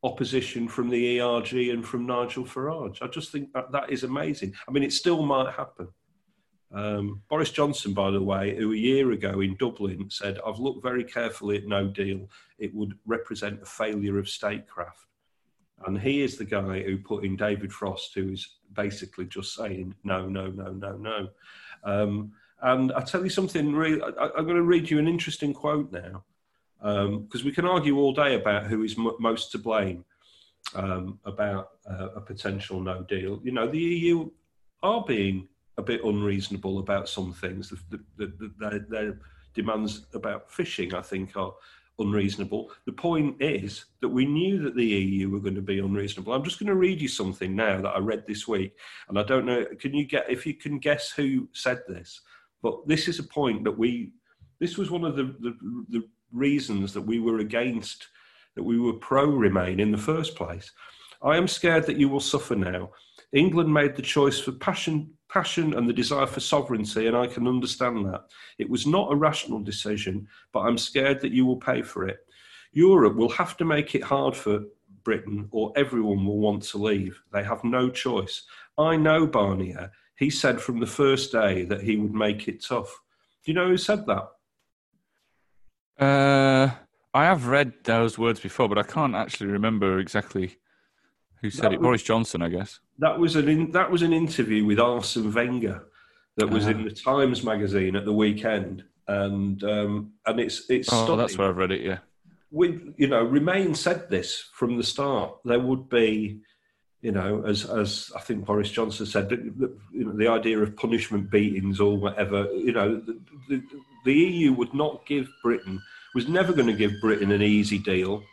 opposition 0.04 0.68
from 0.68 0.90
the 0.90 1.20
ERG 1.20 1.54
and 1.70 1.86
from 1.86 2.06
Nigel 2.06 2.46
Farage. 2.46 3.02
I 3.02 3.08
just 3.08 3.32
think 3.32 3.52
that 3.54 3.72
that 3.72 3.90
is 3.90 4.04
amazing. 4.04 4.54
I 4.68 4.72
mean, 4.72 4.84
it 4.84 4.94
still 4.94 5.24
might 5.24 5.54
happen. 5.54 5.88
Um, 6.72 7.22
Boris 7.30 7.52
Johnson, 7.52 7.94
by 7.94 8.12
the 8.12 8.22
way, 8.22 8.56
who 8.56 8.74
a 8.74 8.78
year 8.78 9.12
ago 9.12 9.42
in 9.42 9.56
Dublin 9.56 10.10
said, 10.10 10.40
I've 10.46 10.60
looked 10.60 10.84
very 10.84 11.04
carefully 11.04 11.58
at 11.58 11.68
no 11.68 11.88
deal, 11.88 12.30
it 12.60 12.74
would 12.76 12.94
represent 13.06 13.62
a 13.62 13.66
failure 13.66 14.20
of 14.20 14.30
statecraft. 14.30 15.08
And 15.86 16.00
he 16.00 16.22
is 16.22 16.38
the 16.38 16.46
guy 16.46 16.82
who 16.82 16.98
put 16.98 17.26
in 17.26 17.36
David 17.36 17.72
Frost, 17.72 18.14
who 18.16 18.32
is 18.32 18.48
basically 18.74 19.26
just 19.26 19.54
saying 19.56 19.94
no, 20.04 20.28
no, 20.28 20.48
no, 20.48 20.72
no, 20.72 20.98
no. 20.98 21.28
Um, 21.84 22.32
and 22.62 22.92
I'll 22.94 23.04
tell 23.04 23.24
you 23.24 23.30
something 23.30 23.74
really, 23.74 24.02
I, 24.02 24.26
am 24.38 24.46
going 24.46 24.56
to 24.56 24.64
read 24.64 24.90
you 24.90 25.00
an 25.00 25.08
interesting 25.08 25.54
quote 25.54 25.92
now. 25.92 26.24
because 26.80 27.42
um, 27.42 27.46
we 27.46 27.52
can 27.52 27.66
argue 27.66 27.98
all 27.98 28.14
day 28.14 28.36
about 28.36 28.66
who 28.66 28.84
is 28.84 28.98
m- 28.98 29.16
most 29.20 29.52
to 29.52 29.58
blame 29.58 30.06
um, 30.74 31.20
about 31.26 31.72
uh, 31.90 32.10
a 32.16 32.22
potential 32.22 32.82
no 32.82 33.04
deal. 33.04 33.40
You 33.44 33.52
know, 33.52 33.68
the 33.68 33.78
EU 33.78 34.30
are 34.82 35.04
being 35.06 35.48
a 35.78 35.84
bit 35.84 36.04
unreasonable 36.04 36.80
about 36.80 37.10
some 37.10 37.34
things. 37.34 37.70
The, 37.70 38.00
the, 38.18 38.28
the, 38.28 38.52
their, 38.58 38.80
their 38.80 39.20
demands 39.54 40.06
about 40.14 40.52
fishing, 40.52 40.94
I 40.94 41.02
think, 41.02 41.36
are 41.36 41.54
unreasonable. 42.00 42.72
The 42.86 42.92
point 42.92 43.38
is 43.40 43.86
that 44.02 44.10
we 44.10 44.26
knew 44.26 44.62
that 44.64 44.76
the 44.76 44.86
EU 44.86 45.30
were 45.30 45.40
going 45.40 45.56
to 45.56 45.62
be 45.62 45.80
unreasonable. 45.80 46.34
I'm 46.34 46.44
just 46.44 46.60
going 46.60 46.68
to 46.68 46.76
read 46.76 47.02
you 47.02 47.08
something 47.08 47.56
now 47.56 47.82
that 47.82 47.96
I 47.96 48.00
read 48.00 48.26
this 48.28 48.48
week, 48.48 48.78
and 49.10 49.18
I 49.18 49.24
don't 49.24 49.46
know. 49.46 49.66
Can 49.80 49.94
you 49.94 50.06
get 50.06 50.30
if 50.30 50.46
you 50.46 50.54
can 50.54 50.80
guess 50.80 51.12
who 51.12 51.48
said 51.54 51.82
this? 51.88 52.22
But 52.62 52.88
this 52.88 53.08
is 53.08 53.20
a 53.20 53.24
point 53.24 53.64
that 53.64 53.78
we. 53.78 54.12
This 54.60 54.78
was 54.78 54.90
one 54.90 55.04
of 55.04 55.16
the, 55.16 55.36
the, 55.40 55.58
the 55.90 56.04
reasons 56.32 56.94
that 56.94 57.02
we 57.02 57.20
were 57.20 57.40
against, 57.40 58.08
that 58.56 58.64
we 58.64 58.80
were 58.80 58.94
pro 58.94 59.26
Remain 59.26 59.80
in 59.80 59.92
the 59.92 59.98
first 59.98 60.36
place. 60.36 60.72
I 61.22 61.38
am 61.38 61.48
scared 61.48 61.86
that 61.88 61.98
you 61.98 62.08
will 62.08 62.20
suffer 62.20 62.56
now. 62.56 62.92
England 63.34 63.74
made 63.74 63.96
the 63.96 64.02
choice 64.02 64.40
for 64.40 64.54
passion, 64.54 65.12
passion 65.36 65.74
and 65.74 65.86
the 65.88 65.92
desire 65.92 66.26
for 66.26 66.40
sovereignty, 66.40 67.08
and 67.08 67.18
I 67.18 67.28
can 67.28 67.46
understand 67.46 68.06
that. 68.06 68.22
It 68.58 68.70
was 68.70 68.88
not 68.88 69.12
a 69.12 69.18
rational 69.18 69.60
decision, 69.60 70.30
but 70.54 70.62
I'm 70.62 70.78
scared 70.78 71.20
that 71.20 71.34
you 71.34 71.46
will 71.46 71.58
pay 71.58 71.82
for 71.82 72.08
it. 72.08 72.20
Europe 72.72 73.18
will 73.18 73.30
have 73.32 73.58
to 73.58 73.66
make 73.66 73.96
it 73.96 74.04
hard 74.04 74.34
for 74.34 74.64
Britain, 75.04 75.50
or 75.52 75.74
everyone 75.76 76.26
will 76.26 76.40
want 76.40 76.64
to 76.64 76.78
leave. 76.78 77.22
They 77.34 77.44
have 77.44 77.66
no 77.66 77.90
choice. 77.90 78.44
I 78.78 78.96
know 78.96 79.28
Barnier. 79.28 79.92
He 80.16 80.30
said 80.30 80.62
from 80.62 80.80
the 80.80 80.94
first 81.02 81.34
day 81.34 81.66
that 81.66 81.82
he 81.82 81.98
would 81.98 82.14
make 82.14 82.48
it 82.48 82.64
tough. 82.64 83.02
Do 83.44 83.52
you 83.52 83.56
know 83.56 83.68
who 83.68 83.78
said 83.78 84.06
that? 84.06 84.28
Uh, 86.00 86.70
I 87.14 87.26
have 87.26 87.48
read 87.48 87.74
those 87.84 88.18
words 88.18 88.40
before, 88.40 88.70
but 88.70 88.78
I 88.78 88.84
can't 88.84 89.16
actually 89.16 89.48
remember 89.48 90.00
exactly 90.00 90.60
who 91.42 91.50
said 91.50 91.66
that 91.66 91.74
it. 91.74 91.80
Was, 91.80 91.86
Boris 91.86 92.04
Johnson, 92.04 92.42
I 92.42 92.50
guess. 92.50 92.80
That 93.00 93.20
was 93.20 93.36
an 93.36 93.48
in, 93.48 93.72
that 93.72 93.92
was 93.92 94.02
an 94.02 94.14
interview 94.14 94.66
with 94.66 94.80
Arsene 94.80 95.34
Wenger 95.34 95.86
that 96.38 96.50
was 96.50 96.68
uh, 96.68 96.72
in 96.72 96.82
ah. 96.82 96.84
the 96.84 96.92
Times 96.92 97.44
magazine 97.44 97.96
at 97.96 98.06
the 98.06 98.14
weekend, 98.14 98.84
and 99.08 99.64
um, 99.64 100.14
and 100.26 100.40
it's 100.40 100.70
it's. 100.70 100.90
Oh, 100.92 101.04
stunning. 101.04 101.18
that's 101.18 101.38
where 101.38 101.50
I've 101.50 101.58
read 101.58 101.72
it. 101.72 101.82
Yeah. 101.82 102.00
With 102.52 102.94
you 102.98 103.08
know, 103.08 103.24
Remain 103.24 103.76
said 103.76 104.10
this 104.10 104.50
from 104.54 104.78
the 104.78 104.84
start. 104.84 105.38
There 105.44 105.60
would 105.60 105.90
be, 105.90 106.40
you 107.02 107.12
know, 107.12 107.44
as 107.46 107.66
as 107.66 108.12
I 108.16 108.22
think 108.22 108.46
Boris 108.46 108.72
Johnson 108.72 109.06
said, 109.06 109.30
the, 109.30 109.78
you 109.92 110.06
know, 110.06 110.16
the 110.16 110.28
idea 110.28 110.60
of 110.60 110.76
punishment 110.76 111.30
beatings 111.30 111.80
or 111.80 111.98
whatever. 111.98 112.50
You 112.54 112.72
know, 112.72 112.96
the, 112.98 113.20
the, 113.50 113.64
the 114.06 114.14
EU 114.14 114.54
would 114.54 114.74
not 114.74 115.06
give 115.06 115.30
Britain 115.44 115.82
was 116.16 116.28
never 116.30 116.54
going 116.54 116.68
to 116.68 116.74
give 116.74 117.02
Britain 117.02 117.32
an 117.32 117.44
easy 117.44 117.78
deal. 117.78 118.24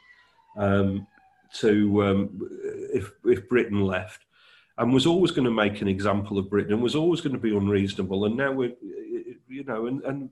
Um, 0.57 1.07
to 1.55 2.05
um, 2.05 2.48
if 2.92 3.12
if 3.24 3.48
Britain 3.48 3.80
left, 3.80 4.24
and 4.78 4.92
was 4.92 5.07
always 5.07 5.30
going 5.30 5.44
to 5.44 5.50
make 5.50 5.80
an 5.82 5.88
example 5.88 6.38
of 6.38 6.50
Britain, 6.50 6.72
and 6.72 6.82
was 6.82 6.94
always 6.94 7.20
going 7.20 7.34
to 7.34 7.38
be 7.38 7.57
unreasonable. 7.57 8.24
And 8.24 8.36
now 8.36 8.53
we're, 8.53 8.74
you 9.48 9.64
know, 9.64 9.86
and, 9.86 10.03
and 10.03 10.30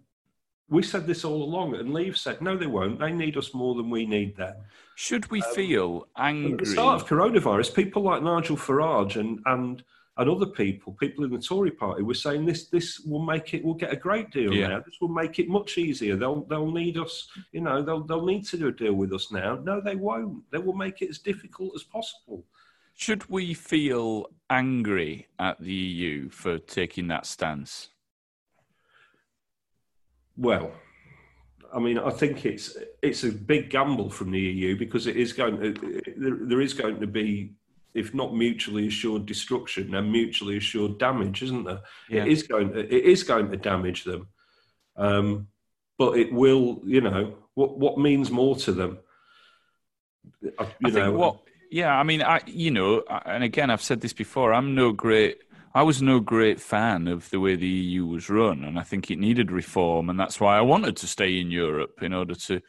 we 0.68 0.82
said 0.82 1.06
this 1.06 1.24
all 1.24 1.42
along, 1.42 1.74
and 1.74 1.92
Leave 1.92 2.16
said, 2.16 2.40
no, 2.40 2.56
they 2.56 2.66
won't. 2.66 3.00
They 3.00 3.12
need 3.12 3.36
us 3.36 3.52
more 3.52 3.74
than 3.74 3.90
we 3.90 4.06
need 4.06 4.36
them. 4.36 4.54
Should 4.94 5.30
we 5.30 5.42
um, 5.42 5.54
feel 5.54 6.08
angry? 6.16 6.52
At 6.52 6.58
the 6.58 6.66
start 6.66 7.02
of 7.02 7.08
coronavirus, 7.08 7.74
people 7.74 8.02
like 8.02 8.22
Nigel 8.22 8.56
Farage 8.56 9.16
and 9.16 9.40
and 9.46 9.82
and 10.20 10.28
other 10.28 10.46
people, 10.46 10.92
people 11.00 11.24
in 11.24 11.30
the 11.30 11.38
Tory 11.38 11.70
party, 11.70 12.02
were 12.02 12.12
saying 12.12 12.44
this 12.44 12.66
this 12.66 13.00
will 13.00 13.24
make 13.24 13.54
it. 13.54 13.64
We'll 13.64 13.72
get 13.72 13.90
a 13.90 13.96
great 13.96 14.30
deal 14.30 14.52
yeah. 14.52 14.68
now. 14.68 14.80
This 14.80 15.00
will 15.00 15.08
make 15.08 15.38
it 15.38 15.48
much 15.48 15.78
easier. 15.78 16.14
They'll 16.14 16.42
they'll 16.44 16.70
need 16.70 16.98
us. 16.98 17.26
You 17.52 17.62
know, 17.62 17.82
they'll 17.82 18.04
they'll 18.04 18.26
need 18.26 18.46
to 18.48 18.58
do 18.58 18.68
a 18.68 18.72
deal 18.72 18.92
with 18.92 19.14
us 19.14 19.32
now. 19.32 19.58
No, 19.64 19.80
they 19.80 19.94
won't. 19.96 20.42
They 20.50 20.58
will 20.58 20.74
make 20.74 21.00
it 21.00 21.08
as 21.08 21.18
difficult 21.18 21.72
as 21.74 21.84
possible. 21.84 22.44
Should 22.94 23.30
we 23.30 23.54
feel 23.54 24.26
angry 24.50 25.26
at 25.38 25.58
the 25.58 25.72
EU 25.72 26.28
for 26.28 26.58
taking 26.58 27.08
that 27.08 27.24
stance? 27.24 27.88
Well, 30.36 30.70
I 31.74 31.78
mean, 31.78 31.98
I 31.98 32.10
think 32.10 32.44
it's 32.44 32.76
it's 33.00 33.24
a 33.24 33.32
big 33.32 33.70
gamble 33.70 34.10
from 34.10 34.32
the 34.32 34.40
EU 34.40 34.76
because 34.76 35.06
it 35.06 35.16
is 35.16 35.32
going. 35.32 35.58
To, 35.60 36.02
there 36.46 36.60
is 36.60 36.74
going 36.74 37.00
to 37.00 37.06
be 37.06 37.54
if 37.94 38.14
not 38.14 38.34
mutually 38.34 38.86
assured 38.86 39.26
destruction, 39.26 39.90
then 39.90 40.10
mutually 40.10 40.56
assured 40.56 40.98
damage, 40.98 41.42
isn't 41.42 41.64
there? 41.64 41.80
Yeah. 42.08 42.24
It 42.24 42.32
is 42.32 42.42
going. 42.44 42.72
To, 42.72 42.80
it 42.80 43.04
is 43.04 43.22
going 43.22 43.50
to 43.50 43.56
damage 43.56 44.04
them, 44.04 44.28
um, 44.96 45.48
but 45.98 46.18
it 46.18 46.32
will. 46.32 46.80
You 46.84 47.00
know 47.00 47.34
what? 47.54 47.78
What 47.78 47.98
means 47.98 48.30
more 48.30 48.56
to 48.56 48.72
them? 48.72 48.98
You 50.42 50.52
I 50.58 50.64
know, 50.80 50.90
think 50.90 51.16
what. 51.16 51.40
Yeah, 51.70 51.96
I 51.96 52.02
mean, 52.02 52.22
I 52.22 52.40
you 52.46 52.70
know, 52.70 53.02
and 53.24 53.44
again, 53.44 53.70
I've 53.70 53.82
said 53.82 54.00
this 54.00 54.12
before. 54.12 54.52
I'm 54.52 54.74
no 54.74 54.92
great. 54.92 55.38
I 55.72 55.82
was 55.84 56.02
no 56.02 56.18
great 56.18 56.60
fan 56.60 57.06
of 57.06 57.30
the 57.30 57.38
way 57.38 57.54
the 57.54 57.66
EU 57.66 58.06
was 58.06 58.28
run, 58.28 58.64
and 58.64 58.78
I 58.78 58.82
think 58.82 59.10
it 59.10 59.18
needed 59.18 59.52
reform, 59.52 60.10
and 60.10 60.18
that's 60.18 60.40
why 60.40 60.58
I 60.58 60.62
wanted 60.62 60.96
to 60.98 61.06
stay 61.06 61.40
in 61.40 61.50
Europe 61.50 62.02
in 62.02 62.12
order 62.12 62.34
to 62.34 62.60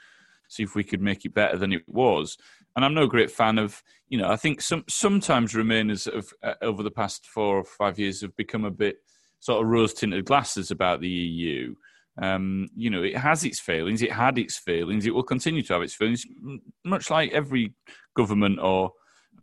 see 0.47 0.63
if 0.63 0.75
we 0.75 0.83
could 0.83 1.01
make 1.01 1.25
it 1.25 1.33
better 1.33 1.57
than 1.57 1.73
it 1.73 1.83
was 1.87 2.37
and 2.75 2.85
I'm 2.85 2.93
no 2.93 3.07
great 3.07 3.31
fan 3.31 3.57
of, 3.57 3.81
you 4.09 4.17
know, 4.17 4.29
I 4.29 4.35
think 4.35 4.61
some 4.61 4.83
sometimes 4.87 5.53
Remainers 5.53 6.11
have, 6.13 6.33
uh, 6.43 6.53
over 6.61 6.83
the 6.83 6.91
past 6.91 7.25
four 7.25 7.57
or 7.57 7.63
five 7.63 7.99
years 7.99 8.21
have 8.21 8.35
become 8.35 8.65
a 8.65 8.71
bit 8.71 8.97
sort 9.39 9.61
of 9.61 9.69
rose 9.69 9.93
tinted 9.93 10.25
glasses 10.25 10.71
about 10.71 11.01
the 11.01 11.09
EU. 11.09 11.75
Um, 12.21 12.69
you 12.75 12.89
know, 12.89 13.03
it 13.03 13.17
has 13.17 13.43
its 13.43 13.59
failings, 13.59 14.01
it 14.01 14.11
had 14.11 14.37
its 14.37 14.57
failings, 14.57 15.05
it 15.05 15.13
will 15.13 15.23
continue 15.23 15.63
to 15.63 15.73
have 15.73 15.81
its 15.81 15.95
failings, 15.95 16.25
much 16.85 17.09
like 17.09 17.31
every 17.31 17.73
government 18.15 18.59
or 18.59 18.91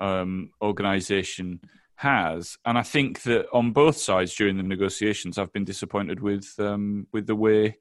um, 0.00 0.50
organisation 0.62 1.60
has. 1.96 2.56
And 2.64 2.78
I 2.78 2.82
think 2.82 3.22
that 3.22 3.46
on 3.52 3.72
both 3.72 3.96
sides 3.96 4.34
during 4.34 4.56
the 4.56 4.62
negotiations, 4.62 5.38
I've 5.38 5.52
been 5.52 5.64
disappointed 5.64 6.20
with 6.20 6.54
um, 6.58 7.06
with 7.12 7.26
the 7.26 7.34
way 7.34 7.76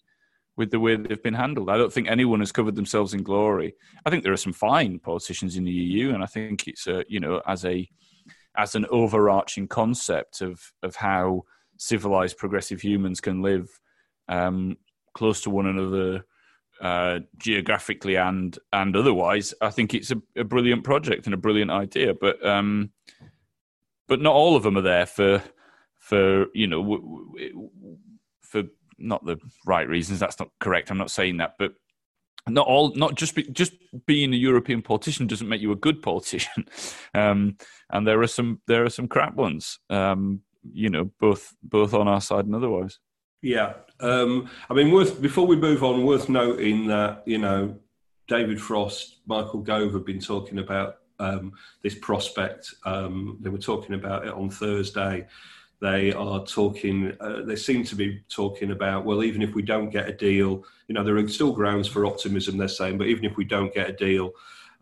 with 0.57 0.71
the 0.71 0.79
way 0.79 0.95
they've 0.95 1.21
been 1.21 1.35
handled. 1.35 1.69
I 1.69 1.77
don't 1.77 1.93
think 1.93 2.09
anyone 2.09 2.39
has 2.39 2.51
covered 2.51 2.75
themselves 2.75 3.13
in 3.13 3.23
glory. 3.23 3.75
I 4.05 4.09
think 4.09 4.23
there 4.23 4.33
are 4.33 4.37
some 4.37 4.53
fine 4.53 4.99
politicians 4.99 5.55
in 5.55 5.63
the 5.63 5.71
EU, 5.71 6.13
and 6.13 6.23
I 6.23 6.25
think 6.25 6.67
it's 6.67 6.87
a 6.87 7.05
you 7.07 7.19
know 7.19 7.41
as 7.47 7.63
a 7.63 7.87
as 8.57 8.75
an 8.75 8.87
overarching 8.89 9.67
concept 9.67 10.41
of 10.41 10.59
of 10.83 10.95
how 10.95 11.43
civilized 11.77 12.37
progressive 12.37 12.81
humans 12.81 13.21
can 13.21 13.41
live 13.43 13.69
um, 14.27 14.77
close 15.13 15.41
to 15.41 15.51
one 15.51 15.67
another 15.67 16.25
uh, 16.81 17.19
geographically 17.37 18.15
and 18.15 18.57
and 18.73 18.95
otherwise. 18.95 19.53
I 19.61 19.69
think 19.69 19.93
it's 19.93 20.11
a, 20.11 20.21
a, 20.35 20.43
brilliant 20.43 20.83
project 20.83 21.25
and 21.25 21.33
a 21.33 21.37
brilliant 21.37 21.71
idea, 21.71 22.13
but 22.13 22.43
um, 22.45 22.91
but 24.07 24.21
not 24.21 24.33
all 24.33 24.55
of 24.55 24.63
them 24.63 24.77
are 24.77 24.81
there 24.81 25.05
for 25.05 25.43
for 25.99 26.47
you 26.53 26.67
know 26.67 26.81
for 26.81 28.16
not 28.97 29.25
the 29.25 29.37
right 29.65 29.87
reasons. 29.87 30.19
That's 30.19 30.39
not 30.39 30.49
correct. 30.59 30.91
I'm 30.91 30.97
not 30.97 31.11
saying 31.11 31.37
that, 31.37 31.55
but 31.59 31.73
not 32.49 32.67
all, 32.67 32.93
not 32.95 33.15
just 33.15 33.35
be, 33.35 33.43
just 33.43 33.73
being 34.05 34.33
a 34.33 34.37
European 34.37 34.81
politician 34.81 35.27
doesn't 35.27 35.49
make 35.49 35.61
you 35.61 35.71
a 35.71 35.75
good 35.75 36.01
politician. 36.01 36.65
Um, 37.13 37.57
and 37.89 38.05
there 38.05 38.21
are 38.21 38.27
some 38.27 38.61
there 38.67 38.83
are 38.83 38.91
some 38.91 39.07
crap 39.07 39.33
ones. 39.33 39.79
Um, 39.89 40.41
you 40.71 40.89
know, 40.89 41.09
both 41.19 41.55
both 41.63 41.95
on 41.95 42.07
our 42.07 42.21
side 42.21 42.45
and 42.45 42.53
otherwise. 42.53 42.99
Yeah, 43.41 43.73
um, 44.01 44.49
I 44.69 44.75
mean, 44.75 44.91
worth 44.91 45.19
before 45.19 45.47
we 45.47 45.55
move 45.55 45.83
on, 45.83 46.05
worth 46.05 46.29
noting 46.29 46.87
that 46.87 47.23
you 47.25 47.39
know 47.39 47.79
David 48.27 48.61
Frost, 48.61 49.21
Michael 49.25 49.61
Gove 49.61 49.93
have 49.93 50.05
been 50.05 50.19
talking 50.19 50.59
about 50.59 50.97
um, 51.19 51.53
this 51.81 51.95
prospect. 51.95 52.73
Um, 52.85 53.37
they 53.41 53.49
were 53.49 53.57
talking 53.57 53.95
about 53.95 54.27
it 54.27 54.33
on 54.33 54.49
Thursday 54.49 55.27
they 55.79 56.11
are 56.13 56.43
talking, 56.45 57.15
uh, 57.19 57.41
they 57.43 57.55
seem 57.55 57.83
to 57.85 57.95
be 57.95 58.21
talking 58.29 58.71
about, 58.71 59.05
well, 59.05 59.23
even 59.23 59.41
if 59.41 59.53
we 59.53 59.61
don't 59.61 59.89
get 59.89 60.09
a 60.09 60.13
deal, 60.13 60.63
you 60.87 60.95
know, 60.95 61.03
there 61.03 61.17
are 61.17 61.27
still 61.27 61.51
grounds 61.51 61.87
for 61.87 62.05
optimism, 62.05 62.57
they're 62.57 62.67
saying, 62.67 62.97
but 62.97 63.07
even 63.07 63.25
if 63.25 63.37
we 63.37 63.45
don't 63.45 63.73
get 63.73 63.89
a 63.89 63.93
deal, 63.93 64.31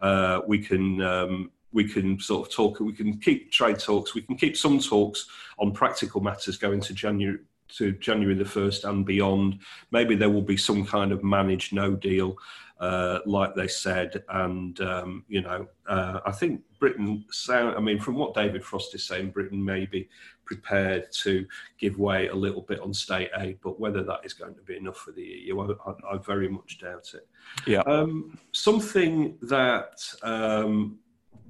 uh, 0.01 0.41
we 0.47 0.59
can. 0.59 1.01
Um, 1.01 1.51
we 1.73 1.83
can 1.83 2.17
sort 2.21 2.47
of 2.47 2.53
talk. 2.53 2.79
We 2.79 2.93
can 2.93 3.17
keep 3.17 3.51
trade 3.51 3.79
talks. 3.79 4.15
We 4.15 4.21
can 4.21 4.37
keep 4.37 4.55
some 4.55 4.79
talks 4.79 5.27
on 5.59 5.73
practical 5.73 6.21
matters 6.21 6.57
going 6.57 6.79
to 6.79 6.93
January 6.93 7.39
to 7.77 7.91
January 7.93 8.35
the 8.35 8.45
first 8.45 8.85
and 8.85 9.05
beyond. 9.05 9.59
Maybe 9.91 10.15
there 10.15 10.29
will 10.29 10.41
be 10.41 10.55
some 10.55 10.85
kind 10.85 11.11
of 11.11 11.23
managed 11.23 11.73
no 11.73 11.93
deal 11.95 12.37
uh, 12.79 13.19
like 13.25 13.55
they 13.55 13.67
said. 13.67 14.23
And, 14.29 14.79
um, 14.81 15.25
you 15.27 15.41
know, 15.41 15.67
uh, 15.87 16.19
I 16.25 16.31
think 16.31 16.61
Britain, 16.79 17.25
sound, 17.31 17.75
I 17.75 17.79
mean, 17.79 17.99
from 17.99 18.15
what 18.15 18.33
David 18.33 18.63
Frost 18.63 18.93
is 18.95 19.05
saying, 19.05 19.31
Britain 19.31 19.63
may 19.63 19.85
be 19.85 20.09
prepared 20.45 21.11
to 21.11 21.45
give 21.79 21.97
way 21.97 22.27
a 22.27 22.35
little 22.35 22.61
bit 22.61 22.79
on 22.79 22.93
state 22.93 23.29
aid, 23.37 23.57
but 23.63 23.79
whether 23.79 24.03
that 24.03 24.21
is 24.23 24.33
going 24.33 24.55
to 24.55 24.61
be 24.61 24.77
enough 24.77 24.97
for 24.97 25.11
the 25.11 25.23
EU, 25.23 25.59
I, 25.59 25.73
I, 25.89 26.15
I 26.15 26.17
very 26.17 26.47
much 26.47 26.79
doubt 26.79 27.11
it. 27.13 27.27
Yeah. 27.65 27.81
Um, 27.81 28.37
something 28.51 29.37
that 29.43 29.99
um, 30.21 30.99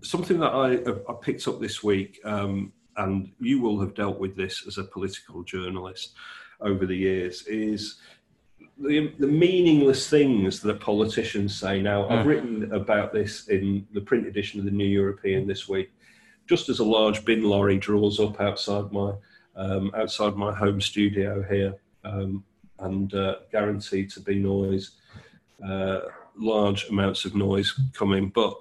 something 0.02 0.40
that 0.40 0.52
I, 0.52 0.74
I, 1.12 1.16
picked 1.22 1.48
up 1.48 1.60
this 1.60 1.84
week, 1.84 2.20
um, 2.24 2.72
and 2.98 3.32
you 3.40 3.60
will 3.62 3.80
have 3.80 3.94
dealt 3.96 4.20
with 4.20 4.36
this 4.36 4.66
as 4.68 4.78
a 4.78 4.84
political 4.84 5.44
journalist 5.44 6.14
over 6.62 6.86
the 6.86 6.96
years, 6.96 7.46
is 7.48 7.98
the, 8.78 9.14
the 9.20 9.28
meaningless 9.28 10.10
things 10.10 10.60
that 10.62 10.80
politicians 10.80 11.56
say. 11.56 11.82
Now, 11.82 12.08
I've 12.10 12.26
written 12.26 12.72
about 12.74 13.14
this 13.14 13.48
in 13.48 13.88
the 13.94 14.02
print 14.02 14.28
edition 14.28 14.60
of 14.60 14.66
the 14.66 14.72
New 14.72 14.88
European 14.88 15.48
this 15.48 15.70
week. 15.70 15.92
Just 16.48 16.70
as 16.70 16.80
a 16.80 16.84
large 16.84 17.26
bin 17.26 17.44
lorry 17.44 17.78
draws 17.78 18.20
up 18.20 18.40
outside 18.40 18.92
my 18.92 19.14
um, 19.56 19.90
outside 19.96 20.36
my 20.36 20.54
home 20.54 20.82
studio 20.82 21.42
here, 21.42 21.76
um, 22.04 22.44
and 22.80 23.14
uh, 23.14 23.38
guaranteed 23.52 24.10
to 24.12 24.20
be 24.20 24.36
noise, 24.36 24.92
uh, 25.66 26.02
large 26.38 26.90
amounts 26.90 27.24
of 27.24 27.36
noise 27.36 27.74
coming. 27.94 28.30
But 28.30 28.54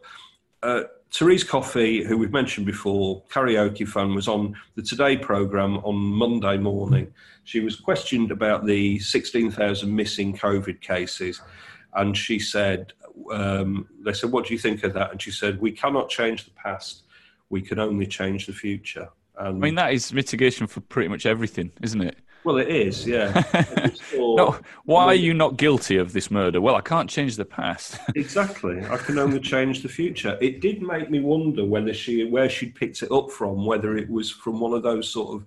uh, 0.63 0.85
Therese 1.15 1.45
Coffey, 1.45 2.03
who 2.03 2.19
we've 2.19 2.33
mentioned 2.33 2.67
before, 2.67 3.23
karaoke 3.31 3.87
fan, 3.87 4.17
was 4.17 4.27
on 4.27 4.57
the 4.75 4.83
Today 4.83 5.17
programme 5.17 5.77
on 5.85 5.95
Monday 5.95 6.57
morning. 6.57 7.13
She 7.45 7.61
was 7.61 7.77
questioned 7.77 8.33
about 8.33 8.67
the 8.67 8.99
16,000 8.99 9.95
missing 9.95 10.37
COVID 10.37 10.81
cases. 10.81 11.41
And 11.95 12.17
she 12.17 12.41
said, 12.41 12.95
um, 13.31 13.89
they 14.01 14.13
said, 14.13 14.33
what 14.33 14.47
do 14.47 14.55
you 14.55 14.59
think 14.59 14.83
of 14.83 14.93
that? 14.95 15.13
And 15.13 15.23
she 15.23 15.31
said, 15.31 15.61
we 15.61 15.71
cannot 15.71 16.09
change 16.09 16.47
the 16.47 16.51
past. 16.51 17.05
We 17.49 17.63
can 17.63 17.79
only 17.79 18.09
change 18.09 18.47
the 18.47 18.53
future. 18.53 19.09
And, 19.39 19.49
I 19.49 19.53
mean, 19.53 19.77
that 19.77 19.93
is 19.93 20.13
mitigation 20.13 20.67
for 20.67 20.81
pretty 20.81 21.09
much 21.09 21.27
everything, 21.27 21.71
isn't 21.81 22.01
it? 22.01 22.17
well, 22.45 22.59
it 22.59 22.69
is, 22.69 23.07
yeah. 23.07 23.43
No, 24.37 24.59
why 24.85 25.05
are 25.05 25.15
you 25.15 25.35
not 25.35 25.57
guilty 25.57 25.97
of 25.97 26.13
this 26.13 26.31
murder? 26.31 26.61
Well, 26.61 26.75
I 26.75 26.81
can't 26.81 27.09
change 27.11 27.37
the 27.37 27.45
past. 27.45 27.99
Exactly. 28.17 28.83
I 28.87 28.97
can 28.97 29.19
only 29.19 29.41
change 29.41 29.83
the 29.83 29.89
future. 29.89 30.39
It 30.41 30.61
did 30.61 30.81
make 30.83 31.11
me 31.11 31.21
wonder 31.21 31.65
whether 31.65 31.93
she 31.93 32.25
where 32.25 32.49
she'd 32.49 32.75
picked 32.75 33.03
it 33.03 33.11
up 33.13 33.31
from, 33.31 33.65
whether 33.67 33.97
it 33.97 34.09
was 34.09 34.31
from 34.31 34.61
one 34.61 34.73
of 34.73 34.83
those 34.83 35.09
sort 35.09 35.35
of 35.35 35.45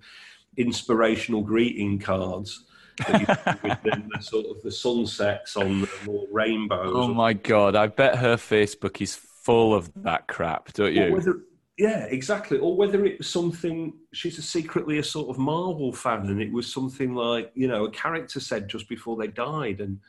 inspirational 0.56 1.40
greeting 1.42 1.98
cards 1.98 2.64
that 3.06 3.20
you 3.20 3.26
put 3.26 3.62
with 3.62 3.82
the, 3.84 4.02
the 4.16 4.22
sort 4.22 4.46
of 4.46 4.62
the 4.62 4.70
sunsets 4.72 5.56
on 5.56 5.82
the 5.82 5.88
or 6.08 6.26
rainbows. 6.32 6.92
oh 6.94 7.08
my 7.08 7.32
god, 7.32 7.76
I 7.76 7.86
bet 7.86 8.16
her 8.16 8.36
Facebook 8.36 9.00
is 9.00 9.14
full 9.14 9.72
of 9.74 9.90
that 10.02 10.26
crap, 10.26 10.72
don't 10.72 10.88
Or 10.88 10.90
you? 10.90 11.12
whether, 11.12 11.40
yeah, 11.78 12.06
exactly. 12.06 12.58
Or 12.58 12.76
whether 12.76 13.04
it 13.04 13.18
was 13.18 13.30
something 13.30 13.94
she's 14.12 14.36
a 14.38 14.42
secretly 14.42 14.98
a 14.98 15.04
sort 15.04 15.28
of 15.28 15.38
Marvel 15.38 15.92
fan, 15.92 16.26
and 16.26 16.42
it 16.42 16.52
was 16.52 16.72
something 16.72 17.14
like 17.14 17.52
you 17.54 17.68
know 17.68 17.84
a 17.84 17.90
character 17.90 18.40
said 18.40 18.68
just 18.68 18.88
before 18.88 19.16
they 19.16 19.28
died, 19.28 19.80
and 19.80 20.00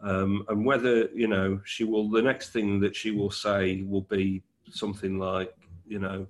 um, 0.00 0.44
and 0.48 0.64
whether 0.64 1.10
you 1.14 1.28
know 1.28 1.60
she 1.64 1.84
will 1.84 2.08
the 2.08 2.22
next 2.22 2.50
thing 2.50 2.80
that 2.80 2.96
she 2.96 3.10
will 3.10 3.30
say 3.30 3.82
will 3.82 4.02
be 4.02 4.42
something 4.70 5.18
like 5.18 5.54
you 5.86 5.98
know 5.98 6.26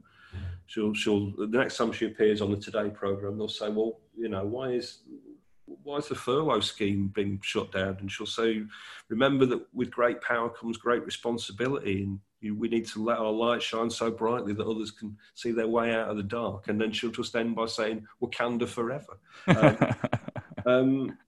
she'll 0.67 0.93
she'll 0.95 1.31
the 1.37 1.47
next 1.47 1.77
time 1.77 1.93
she 1.93 2.07
appears 2.07 2.41
on 2.41 2.51
the 2.51 2.57
Today 2.57 2.91
program 2.91 3.39
they'll 3.39 3.49
say 3.49 3.69
well 3.69 4.01
you 4.17 4.29
know 4.29 4.45
why 4.45 4.71
is 4.71 4.99
why 5.85 5.99
is 5.99 6.09
the 6.09 6.15
furlough 6.15 6.61
scheme 6.61 7.09
being 7.15 7.39
shut 7.43 7.71
down 7.71 7.97
and 8.01 8.11
she'll 8.11 8.27
say 8.27 8.63
remember 9.09 9.47
that 9.47 9.63
with 9.73 9.91
great 9.91 10.21
power 10.23 10.49
comes 10.51 10.77
great 10.77 11.05
responsibility 11.05 12.03
and 12.03 12.19
you, 12.43 12.55
we 12.55 12.69
need 12.69 12.87
to 12.87 13.03
let 13.03 13.19
our 13.19 13.31
light 13.31 13.63
shine 13.63 13.91
so 13.91 14.11
brightly 14.11 14.53
that 14.53 14.67
others 14.67 14.91
can 14.91 15.17
see 15.35 15.53
their 15.53 15.69
way 15.69 15.95
out 15.95 16.09
of 16.09 16.17
the 16.17 16.23
dark 16.23 16.69
and 16.69 16.81
then 16.81 16.93
she'll 16.93 17.11
just 17.11 17.37
end 17.37 17.55
by 17.55 17.67
saying 17.67 18.07
Wakanda 18.23 18.69
forever 18.69 19.19
um, 19.47 19.97
um, 20.67 21.19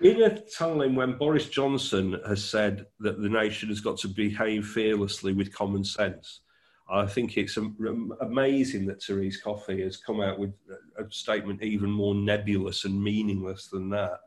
in 0.00 0.22
a 0.22 0.40
time 0.40 0.94
when 0.94 1.18
Boris 1.18 1.48
Johnson 1.48 2.18
has 2.26 2.42
said 2.42 2.86
that 3.00 3.20
the 3.20 3.28
nation 3.28 3.68
has 3.68 3.80
got 3.80 3.98
to 3.98 4.08
behave 4.08 4.66
fearlessly 4.66 5.34
with 5.34 5.52
common 5.52 5.84
sense, 5.84 6.40
I 6.90 7.06
think 7.06 7.36
it's 7.36 7.58
amazing 8.20 8.86
that 8.86 9.02
Therese 9.02 9.40
Coffey 9.40 9.82
has 9.82 9.96
come 9.98 10.20
out 10.20 10.38
with 10.38 10.54
a 10.98 11.04
a 11.04 11.10
statement 11.10 11.62
even 11.62 11.90
more 11.90 12.14
nebulous 12.14 12.84
and 12.84 13.02
meaningless 13.02 13.68
than 13.68 13.90
that. 13.90 14.20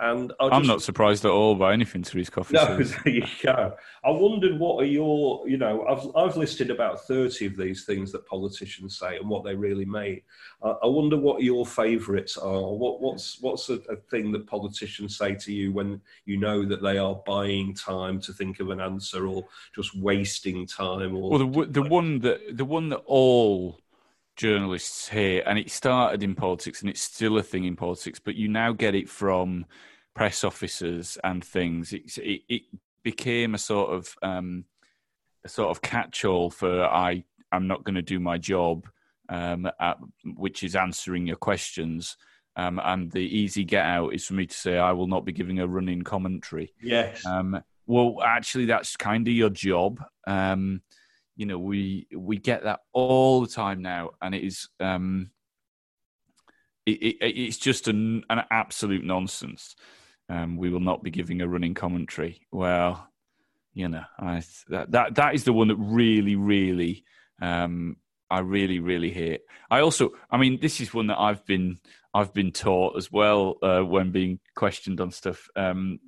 And 0.00 0.32
I 0.38 0.46
I'm 0.46 0.62
just- 0.62 0.68
not 0.68 0.82
surprised 0.82 1.24
at 1.24 1.30
all 1.32 1.56
by 1.56 1.72
anything 1.72 2.04
Therese 2.04 2.30
Coffey 2.30 2.54
no, 2.54 2.64
says. 2.78 2.94
there 3.04 3.14
you 3.14 3.26
go. 3.42 3.74
I 4.04 4.10
wondered 4.10 4.58
what 4.58 4.80
are 4.82 4.86
your, 4.86 5.48
you 5.48 5.56
know, 5.56 5.84
I've 5.86 6.08
I've 6.16 6.36
listed 6.36 6.70
about 6.70 7.04
thirty 7.06 7.46
of 7.46 7.56
these 7.56 7.84
things 7.84 8.12
that 8.12 8.24
politicians 8.26 8.96
say 8.96 9.16
and 9.16 9.28
what 9.28 9.44
they 9.44 9.56
really 9.56 9.84
mean. 9.84 10.20
I, 10.62 10.68
I 10.68 10.86
wonder 10.86 11.16
what 11.16 11.42
your 11.42 11.66
favourites 11.66 12.36
are. 12.36 12.72
What 12.72 13.00
what's 13.00 13.40
what's 13.40 13.68
a, 13.70 13.80
a 13.90 13.96
thing 14.08 14.30
that 14.32 14.46
politicians 14.46 15.18
say 15.18 15.34
to 15.34 15.52
you 15.52 15.72
when 15.72 16.00
you 16.26 16.36
know 16.36 16.64
that 16.64 16.80
they 16.80 16.98
are 16.98 17.16
buying 17.26 17.74
time 17.74 18.20
to 18.20 18.32
think 18.32 18.60
of 18.60 18.70
an 18.70 18.80
answer 18.80 19.26
or 19.26 19.44
just 19.74 19.96
wasting 19.96 20.64
time? 20.66 21.16
Or 21.16 21.30
Well, 21.30 21.48
the 21.48 21.66
the 21.66 21.82
one 21.82 22.20
that 22.20 22.56
the 22.56 22.64
one 22.64 22.88
that 22.90 23.02
all 23.06 23.80
journalists 24.38 25.08
hear, 25.08 25.42
and 25.44 25.58
it 25.58 25.70
started 25.70 26.22
in 26.22 26.34
politics, 26.34 26.80
and 26.80 26.88
it's 26.88 27.02
still 27.02 27.36
a 27.36 27.42
thing 27.42 27.64
in 27.64 27.76
politics, 27.76 28.18
but 28.18 28.36
you 28.36 28.48
now 28.48 28.72
get 28.72 28.94
it 28.94 29.10
from 29.10 29.66
press 30.14 30.44
officers 30.44 31.18
and 31.22 31.44
things. 31.44 31.92
It's, 31.92 32.16
it, 32.16 32.40
it 32.48 32.62
became 33.02 33.54
a 33.54 33.58
sort 33.58 33.90
of 33.90 34.16
um, 34.22 34.64
a 35.44 35.48
sort 35.48 35.70
of 35.70 35.82
catch-all 35.82 36.50
for 36.50 36.84
I. 36.84 37.24
I'm 37.52 37.66
not 37.66 37.84
going 37.84 37.96
to 37.96 38.02
do 38.02 38.20
my 38.20 38.38
job, 38.38 38.88
um, 39.28 39.70
at, 39.80 39.98
which 40.24 40.62
is 40.62 40.76
answering 40.76 41.26
your 41.26 41.36
questions. 41.36 42.16
Um, 42.56 42.80
and 42.82 43.10
the 43.10 43.20
easy 43.20 43.64
get 43.64 43.86
out 43.86 44.14
is 44.14 44.26
for 44.26 44.34
me 44.34 44.46
to 44.46 44.56
say 44.56 44.78
I 44.78 44.92
will 44.92 45.06
not 45.06 45.24
be 45.24 45.32
giving 45.32 45.60
a 45.60 45.66
running 45.66 46.02
commentary. 46.02 46.72
yes, 46.82 47.24
Um, 47.24 47.62
well, 47.86 48.16
actually, 48.22 48.66
that's 48.66 48.96
kind 48.96 49.26
of 49.26 49.32
your 49.32 49.48
job. 49.48 50.02
Um, 50.26 50.82
you 51.38 51.46
know, 51.46 51.58
we 51.58 52.08
we 52.12 52.36
get 52.36 52.64
that 52.64 52.80
all 52.92 53.40
the 53.40 53.46
time 53.46 53.80
now, 53.80 54.10
and 54.20 54.34
it 54.34 54.42
is 54.42 54.68
um, 54.80 55.30
it, 56.84 57.00
it, 57.00 57.16
it's 57.20 57.58
just 57.58 57.86
an, 57.86 58.24
an 58.28 58.42
absolute 58.50 59.04
nonsense. 59.04 59.76
Um, 60.28 60.56
we 60.56 60.68
will 60.68 60.80
not 60.80 61.04
be 61.04 61.10
giving 61.10 61.40
a 61.40 61.48
running 61.48 61.74
commentary. 61.74 62.40
Well, 62.50 63.08
you 63.72 63.88
know, 63.88 64.02
I 64.18 64.42
that 64.68 64.90
that, 64.90 65.14
that 65.14 65.34
is 65.36 65.44
the 65.44 65.52
one 65.52 65.68
that 65.68 65.76
really, 65.76 66.34
really, 66.34 67.04
um, 67.40 67.98
I 68.30 68.40
really, 68.40 68.78
really 68.78 69.10
hate. 69.10 69.40
I 69.70 69.80
also, 69.80 70.10
I 70.30 70.36
mean, 70.36 70.58
this 70.60 70.80
is 70.80 70.92
one 70.92 71.06
that 71.08 71.18
I've 71.18 71.44
been 71.46 71.78
I've 72.14 72.32
been 72.32 72.52
taught 72.52 72.96
as 72.96 73.12
well 73.12 73.56
uh, 73.62 73.80
when 73.80 74.10
being 74.10 74.38
questioned 74.56 75.00
on 75.00 75.10
stuff. 75.10 75.48
Um, 75.56 76.00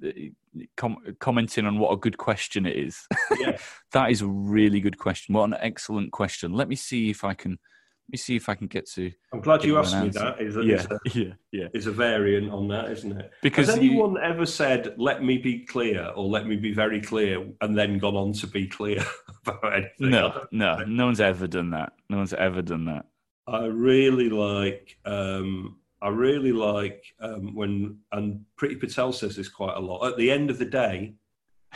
com- 0.77 0.99
commenting 1.19 1.67
on 1.67 1.79
what 1.79 1.93
a 1.93 1.97
good 1.97 2.17
question 2.19 2.67
it 2.67 2.77
is. 2.77 3.07
Yeah. 3.39 3.57
that 3.93 4.11
is 4.11 4.23
a 4.23 4.27
really 4.27 4.81
good 4.81 4.99
question. 4.99 5.35
What 5.35 5.45
an 5.45 5.57
excellent 5.61 6.11
question. 6.13 6.53
Let 6.53 6.69
me 6.69 6.77
see 6.77 7.11
if 7.11 7.23
I 7.25 7.35
can. 7.35 7.53
Let 7.53 8.13
me 8.15 8.19
see 8.19 8.35
if 8.35 8.49
I 8.49 8.57
can 8.57 8.67
get 8.67 8.89
to. 8.93 9.13
I'm 9.33 9.41
glad 9.41 9.63
you 9.63 9.79
asked 9.79 9.95
me 9.95 10.07
answer. 10.07 10.19
that. 10.19 10.41
Is 10.41 10.57
a, 10.57 10.65
Yeah, 10.65 10.75
is 10.75 10.87
a, 10.87 10.99
yeah, 11.21 11.33
yeah. 11.53 11.69
is 11.73 11.87
a 11.87 11.93
variant 11.93 12.51
on 12.51 12.67
that, 12.69 12.91
isn't 12.91 13.13
it? 13.21 13.31
Because 13.41 13.69
Has 13.69 13.77
you- 13.79 13.91
anyone 13.93 14.17
ever 14.21 14.45
said, 14.47 14.95
let 14.99 15.23
me 15.23 15.39
be 15.39 15.61
clear 15.65 16.07
or 16.17 16.25
let 16.25 16.45
me 16.47 16.57
be 16.57 16.73
very 16.75 17.01
clear 17.01 17.47
and 17.61 17.79
then 17.79 17.99
gone 17.99 18.17
on 18.17 18.33
to 18.33 18.49
be 18.49 18.67
clear 18.67 19.05
about 19.47 19.75
anything? 19.75 20.11
No, 20.11 20.47
no, 20.51 20.77
think. 20.79 20.89
no 20.89 21.07
one's 21.07 21.21
ever 21.21 21.47
done 21.47 21.71
that. 21.71 21.93
No 22.09 22.19
one's 22.19 22.35
ever 22.35 22.63
done 22.63 22.85
that. 22.87 23.07
I 23.47 23.65
really 23.67 24.29
like, 24.29 24.97
um, 25.05 25.79
I 26.03 26.09
really 26.09 26.53
like 26.53 27.05
um, 27.21 27.55
when, 27.55 27.99
and 28.13 28.45
Priti 28.61 28.79
Patel 28.79 29.13
says 29.13 29.37
this 29.37 29.49
quite 29.49 29.77
a 29.77 29.81
lot. 29.81 30.07
At 30.07 30.17
the 30.17 30.31
end 30.31 30.51
of 30.51 30.59
the 30.59 30.65
day, 30.65 31.15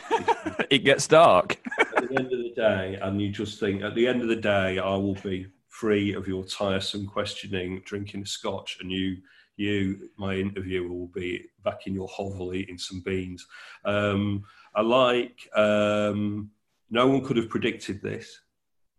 it 0.69 0.79
gets 0.79 1.07
dark. 1.07 1.59
at 1.79 2.09
the 2.09 2.19
end 2.19 2.31
of 2.31 2.39
the 2.39 2.53
day, 2.55 2.97
and 3.01 3.21
you 3.21 3.29
just 3.29 3.59
think, 3.59 3.81
at 3.81 3.95
the 3.95 4.07
end 4.07 4.21
of 4.21 4.27
the 4.27 4.35
day, 4.35 4.79
I 4.79 4.95
will 4.95 5.15
be 5.15 5.47
free 5.67 6.13
of 6.13 6.27
your 6.27 6.45
tiresome 6.45 7.05
questioning, 7.05 7.81
drinking 7.85 8.25
scotch, 8.25 8.77
and 8.79 8.91
you, 8.91 9.17
you, 9.57 10.09
my 10.17 10.35
interviewer, 10.35 10.87
will 10.87 11.07
be 11.07 11.45
back 11.63 11.87
in 11.87 11.93
your 11.93 12.07
hovel 12.07 12.53
eating 12.53 12.77
some 12.77 13.01
beans. 13.01 13.45
Um, 13.83 14.43
I 14.75 14.81
like. 14.81 15.49
Um, 15.55 16.51
no 16.95 17.07
one 17.07 17.21
could 17.23 17.35
have 17.35 17.49
predicted 17.49 18.01
this, 18.01 18.39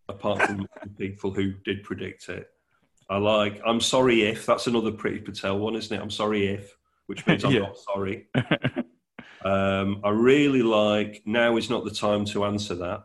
apart 0.07 0.43
from 0.43 0.67
the 0.83 0.89
people 0.97 1.31
who 1.33 1.51
did 1.65 1.83
predict 1.83 2.29
it. 2.29 2.47
I 3.09 3.17
like. 3.17 3.59
I'm 3.65 3.81
sorry 3.81 4.21
if 4.21 4.45
that's 4.45 4.67
another 4.67 4.91
Priti 4.91 5.23
Patel 5.25 5.57
one, 5.57 5.75
isn't 5.75 5.97
it? 5.97 6.01
I'm 6.01 6.11
sorry 6.11 6.45
if, 6.47 6.77
which 7.07 7.25
means 7.25 7.43
I'm 7.43 7.51
Yeah. 7.53 7.59
not 7.61 7.77
sorry. 7.79 8.27
Um, 9.43 10.01
I 10.03 10.09
really 10.09 10.61
like 10.61 11.23
now 11.25 11.57
is 11.57 11.69
not 11.69 11.85
the 11.85 11.91
time 11.91 12.25
to 12.25 12.45
answer 12.45 12.75
that. 12.75 13.03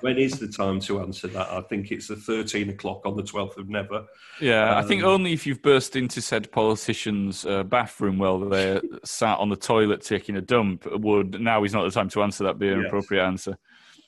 When 0.00 0.18
is 0.18 0.38
the 0.38 0.48
time 0.48 0.80
to 0.80 1.00
answer 1.00 1.28
that? 1.28 1.48
I 1.50 1.60
think 1.62 1.90
it's 1.92 2.08
the 2.08 2.16
13 2.16 2.70
o'clock 2.70 3.06
on 3.06 3.16
the 3.16 3.22
12th 3.22 3.56
of 3.58 3.68
Never. 3.68 4.06
Yeah, 4.40 4.76
I 4.76 4.82
think 4.82 5.02
Um, 5.02 5.08
only 5.10 5.32
if 5.32 5.46
you've 5.46 5.62
burst 5.62 5.96
into 5.96 6.20
said 6.22 6.50
politician's 6.52 7.44
uh, 7.46 7.62
bathroom 7.64 8.18
while 8.18 8.38
they're 8.38 8.80
sat 9.04 9.38
on 9.38 9.48
the 9.48 9.56
toilet 9.56 10.00
taking 10.02 10.36
a 10.36 10.40
dump 10.40 10.86
would 10.90 11.40
now 11.40 11.64
is 11.64 11.72
not 11.72 11.84
the 11.84 11.90
time 11.90 12.08
to 12.10 12.22
answer 12.22 12.44
that 12.44 12.58
be 12.58 12.68
an 12.68 12.78
Yes. 12.80 12.86
appropriate 12.86 13.24
answer. 13.24 13.58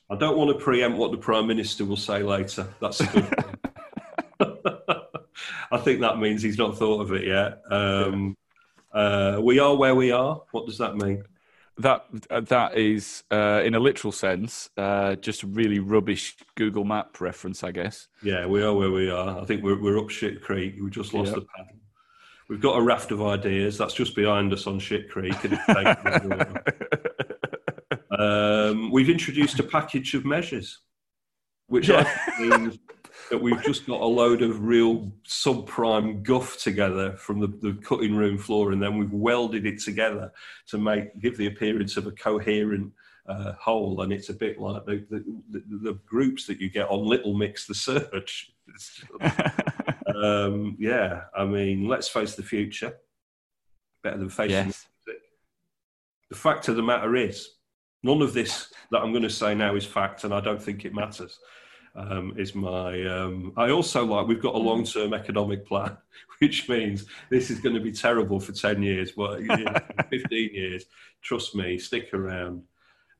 I 0.09 0.15
don't 0.15 0.37
want 0.37 0.49
to 0.57 0.63
preempt 0.63 0.97
what 0.97 1.11
the 1.11 1.17
Prime 1.17 1.47
Minister 1.47 1.85
will 1.85 1.97
say 1.97 2.23
later. 2.23 2.67
That's 2.81 2.99
a 3.01 3.05
good. 3.07 3.27
I 5.71 5.77
think 5.77 6.01
that 6.01 6.19
means 6.19 6.41
he's 6.43 6.57
not 6.57 6.77
thought 6.77 7.01
of 7.01 7.11
it 7.13 7.25
yet. 7.25 7.61
Um, 7.71 8.35
uh, 8.93 9.39
we 9.41 9.57
are 9.59 9.75
where 9.75 9.95
we 9.95 10.11
are. 10.11 10.41
What 10.51 10.65
does 10.67 10.77
that 10.77 10.95
mean? 10.95 11.23
That 11.77 12.05
uh, 12.29 12.41
that 12.41 12.77
is, 12.77 13.23
uh, 13.31 13.61
in 13.65 13.73
a 13.73 13.79
literal 13.79 14.11
sense, 14.11 14.69
uh, 14.77 15.15
just 15.15 15.41
a 15.41 15.47
really 15.47 15.79
rubbish 15.79 16.35
Google 16.55 16.83
Map 16.83 17.19
reference, 17.19 17.63
I 17.63 17.71
guess. 17.71 18.07
Yeah, 18.21 18.45
we 18.45 18.61
are 18.61 18.73
where 18.73 18.91
we 18.91 19.09
are. 19.09 19.41
I 19.41 19.45
think 19.45 19.63
we're, 19.63 19.81
we're 19.81 19.97
up 19.97 20.11
shit 20.11 20.41
creek. 20.41 20.75
We 20.79 20.91
just 20.91 21.15
lost 21.15 21.29
Yeah. 21.29 21.39
the 21.39 21.45
paddle. 21.57 21.79
We've 22.49 22.61
got 22.61 22.77
a 22.77 22.81
raft 22.81 23.11
of 23.11 23.21
ideas. 23.21 23.77
That's 23.77 23.93
just 23.93 24.15
behind 24.15 24.53
us 24.53 24.67
on 24.67 24.77
Shit 24.77 25.09
Creek. 25.09 25.33
um, 28.19 28.91
we've 28.91 29.09
introduced 29.09 29.59
a 29.59 29.63
package 29.63 30.13
of 30.13 30.25
measures, 30.25 30.79
which 31.67 31.89
yeah. 31.89 32.07
means 32.39 32.77
that 33.29 33.41
we've 33.41 33.61
just 33.63 33.87
got 33.87 34.01
a 34.01 34.05
load 34.05 34.41
of 34.41 34.63
real 34.63 35.11
subprime 35.27 36.23
guff 36.23 36.57
together 36.57 37.13
from 37.13 37.39
the, 37.39 37.47
the 37.47 37.73
cutting 37.81 38.15
room 38.15 38.37
floor, 38.37 38.71
and 38.71 38.81
then 38.81 38.97
we've 38.97 39.13
welded 39.13 39.65
it 39.65 39.79
together 39.79 40.31
to 40.67 40.77
make 40.77 41.19
give 41.19 41.37
the 41.37 41.47
appearance 41.47 41.97
of 41.97 42.07
a 42.07 42.11
coherent 42.11 42.91
uh, 43.27 43.53
whole. 43.53 44.01
And 44.01 44.11
it's 44.11 44.29
a 44.29 44.33
bit 44.33 44.59
like 44.59 44.85
the, 44.85 45.05
the, 45.09 45.23
the, 45.51 45.63
the 45.91 45.99
groups 46.05 46.45
that 46.47 46.59
you 46.59 46.69
get 46.69 46.89
on 46.89 47.05
Little 47.05 47.33
Mix 47.33 47.67
the 47.67 47.75
Search. 47.75 48.51
um, 50.15 50.75
yeah, 50.79 51.23
I 51.35 51.45
mean, 51.45 51.87
let's 51.87 52.07
face 52.07 52.35
the 52.35 52.43
future. 52.43 52.95
Better 54.03 54.17
than 54.17 54.29
facing 54.29 54.67
yes. 54.67 54.87
the 55.05 55.13
The 56.29 56.35
fact 56.35 56.67
of 56.67 56.75
the 56.75 56.83
matter 56.83 57.15
is, 57.15 57.49
none 58.03 58.21
of 58.21 58.33
this 58.33 58.73
that 58.91 58.99
I'm 58.99 59.11
going 59.11 59.23
to 59.23 59.29
say 59.29 59.55
now 59.55 59.75
is 59.75 59.85
fact, 59.85 60.23
and 60.25 60.33
I 60.33 60.41
don't 60.41 60.61
think 60.61 60.83
it 60.83 60.93
matters 60.93 61.39
um, 61.95 62.33
is 62.37 62.55
my. 62.55 63.05
Um, 63.05 63.53
I 63.57 63.69
also 63.69 64.05
like 64.05 64.27
we've 64.27 64.41
got 64.41 64.55
a 64.55 64.59
mm. 64.59 64.65
long 64.65 64.83
term 64.83 65.13
economic 65.13 65.65
plan, 65.65 65.97
which 66.39 66.67
means 66.69 67.05
this 67.29 67.49
is 67.49 67.59
going 67.59 67.75
to 67.75 67.81
be 67.81 67.91
terrible 67.91 68.39
for 68.39 68.51
ten 68.51 68.81
years, 68.81 69.11
but 69.11 69.41
you 69.41 69.47
know, 69.47 69.75
fifteen 70.09 70.53
years. 70.53 70.85
Trust 71.21 71.55
me, 71.55 71.77
stick 71.77 72.13
around. 72.13 72.63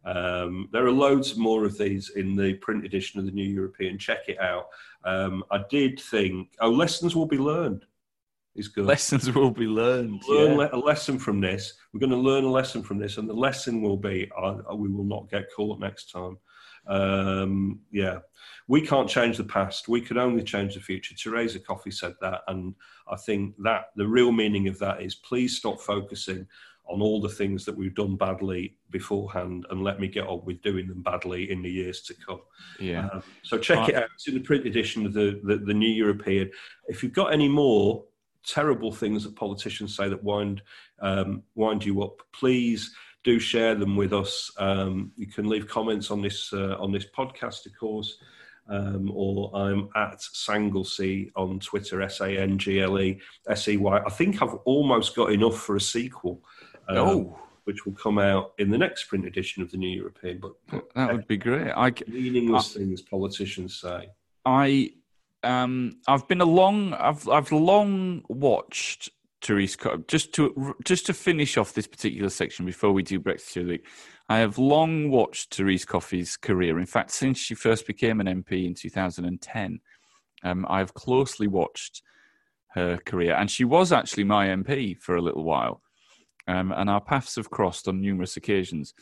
Um, 0.05 0.67
there 0.74 0.86
are 0.86 0.91
loads 0.91 1.38
more 1.38 1.65
of 1.65 1.78
these 1.78 2.09
in 2.09 2.36
the 2.36 2.55
print 2.55 2.86
edition 2.86 3.19
of 3.19 3.26
the 3.26 3.32
New 3.32 3.47
European. 3.47 3.97
Check 3.97 4.28
it 4.28 4.39
out. 4.39 4.67
Um, 5.05 5.43
I 5.49 5.63
did 5.69 5.99
think, 5.99 6.49
oh, 6.59 6.69
lessons 6.69 7.15
will 7.15 7.26
be 7.26 7.38
learned. 7.38 7.86
Is 8.55 8.67
good. 8.67 8.85
Lessons 8.85 9.33
will 9.33 9.49
be 9.49 9.65
learned. 9.65 10.21
Learn 10.27 10.59
yeah. 10.59 10.69
a 10.73 10.77
lesson 10.77 11.17
from 11.17 11.41
this. 11.41 11.73
We're 11.91 11.99
going 11.99 12.11
to 12.11 12.17
learn 12.17 12.43
a 12.43 12.51
lesson 12.51 12.83
from 12.83 12.99
this, 12.99 13.17
and 13.17 13.27
the 13.27 13.33
lesson 13.33 13.81
will 13.81 13.97
be 13.97 14.29
uh, 14.37 14.75
we 14.75 14.89
will 14.89 15.05
not 15.05 15.29
get 15.29 15.45
caught 15.55 15.79
next 15.79 16.11
time. 16.11 16.37
Um, 16.85 17.79
yeah, 17.91 18.19
we 18.67 18.81
can't 18.81 19.09
change 19.09 19.37
the 19.37 19.43
past. 19.43 19.87
We 19.87 20.01
can 20.01 20.17
only 20.17 20.43
change 20.43 20.75
the 20.75 20.81
future. 20.81 21.15
Teresa 21.15 21.59
Coffey 21.59 21.91
said 21.91 22.13
that, 22.21 22.41
and 22.47 22.75
I 23.07 23.15
think 23.15 23.55
that 23.63 23.85
the 23.95 24.07
real 24.07 24.31
meaning 24.31 24.67
of 24.67 24.77
that 24.79 25.01
is 25.01 25.15
please 25.15 25.57
stop 25.57 25.79
focusing 25.81 26.45
on 26.85 27.01
all 27.01 27.21
the 27.21 27.29
things 27.29 27.63
that 27.65 27.75
we've 27.75 27.95
done 27.95 28.17
badly 28.17 28.75
beforehand 28.89 29.65
and 29.69 29.83
let 29.83 29.99
me 29.99 30.07
get 30.07 30.27
on 30.27 30.43
with 30.45 30.61
doing 30.61 30.87
them 30.87 31.01
badly 31.01 31.49
in 31.49 31.61
the 31.61 31.71
years 31.71 32.01
to 32.01 32.13
come. 32.13 32.41
Yeah. 32.79 33.07
Um, 33.07 33.23
so 33.41 33.57
check 33.57 33.87
it 33.87 33.95
out. 33.95 34.09
It's 34.15 34.27
in 34.27 34.33
the 34.33 34.41
print 34.41 34.65
edition 34.65 35.05
of 35.05 35.13
the, 35.13 35.39
the, 35.43 35.57
the 35.57 35.73
New 35.73 35.89
European. 35.89 36.51
If 36.87 37.01
you've 37.01 37.13
got 37.13 37.31
any 37.31 37.47
more 37.47 38.03
terrible 38.45 38.91
things 38.91 39.23
that 39.23 39.35
politicians 39.35 39.95
say 39.95 40.09
that 40.09 40.23
wind 40.23 40.61
um, 40.99 41.43
wind 41.55 41.83
you 41.83 42.03
up, 42.03 42.21
please 42.31 42.93
do 43.23 43.39
share 43.39 43.75
them 43.75 43.95
with 43.95 44.13
us. 44.13 44.51
Um, 44.57 45.11
you 45.15 45.27
can 45.27 45.47
leave 45.47 45.67
comments 45.67 46.11
on 46.11 46.21
this 46.21 46.51
uh, 46.53 46.75
on 46.79 46.91
this 46.91 47.05
podcast, 47.17 47.65
of 47.65 47.77
course, 47.77 48.17
um, 48.69 49.11
or 49.13 49.51
I'm 49.55 49.89
at 49.95 50.19
Sanglesey 50.19 51.31
on 51.35 51.59
Twitter, 51.59 52.01
S 52.01 52.21
A 52.21 52.29
N 52.37 52.57
G 52.57 52.81
L 52.81 52.99
E 52.99 53.19
S 53.47 53.67
E 53.67 53.77
Y. 53.77 54.01
I 54.05 54.09
think 54.09 54.41
I've 54.41 54.55
almost 54.65 55.15
got 55.15 55.31
enough 55.31 55.57
for 55.57 55.75
a 55.75 55.81
sequel. 55.81 56.41
Um, 56.89 56.97
oh. 56.97 57.39
Which 57.65 57.85
will 57.85 57.93
come 57.93 58.19
out 58.19 58.51
in 58.57 58.69
the 58.69 58.77
next 58.77 59.05
print 59.05 59.25
edition 59.25 59.63
of 59.63 59.71
the 59.71 59.77
New 59.77 59.87
European. 59.87 60.41
But, 60.41 60.83
that 60.95 61.13
would 61.13 61.27
be 61.27 61.37
great. 61.37 61.71
I, 61.71 61.93
meaningless 62.07 62.75
I, 62.75 62.79
things 62.79 63.01
politicians 63.01 63.79
say. 63.79 64.09
I 64.43 64.91
um, 65.43 65.99
I've 66.07 66.27
been 66.27 66.41
a 66.41 66.45
long, 66.45 66.93
I've 66.93 67.27
I've 67.27 67.51
long 67.51 68.23
watched 68.29 69.09
Therese, 69.41 69.77
just 70.07 70.33
to 70.35 70.75
just 70.85 71.05
to 71.07 71.13
finish 71.13 71.57
off 71.57 71.73
this 71.73 71.87
particular 71.87 72.29
section 72.29 72.65
before 72.65 72.91
we 72.91 73.03
do 73.03 73.19
Brexit 73.19 73.57
of 73.57 73.65
the 73.65 73.71
week, 73.73 73.87
I 74.29 74.37
have 74.37 74.57
long 74.57 75.09
watched 75.09 75.55
Therese 75.55 75.85
Coffey's 75.85 76.37
career. 76.37 76.79
In 76.79 76.85
fact, 76.85 77.11
since 77.11 77.37
she 77.37 77.55
first 77.55 77.85
became 77.85 78.21
an 78.21 78.43
MP 78.43 78.65
in 78.65 78.73
2010, 78.73 79.79
um, 80.43 80.65
I 80.69 80.79
have 80.79 80.93
closely 80.93 81.47
watched 81.47 82.01
her 82.69 82.97
career, 82.97 83.35
and 83.35 83.51
she 83.51 83.65
was 83.65 83.91
actually 83.91 84.23
my 84.23 84.47
MP 84.47 84.97
for 84.97 85.15
a 85.15 85.21
little 85.21 85.43
while, 85.43 85.81
um, 86.47 86.71
and 86.71 86.89
our 86.89 87.01
paths 87.01 87.35
have 87.35 87.49
crossed 87.49 87.87
on 87.87 88.01
numerous 88.01 88.37
occasions. 88.37 88.93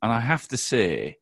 And 0.00 0.12
I 0.12 0.20
have 0.20 0.46
to 0.48 0.56
say, 0.56 1.18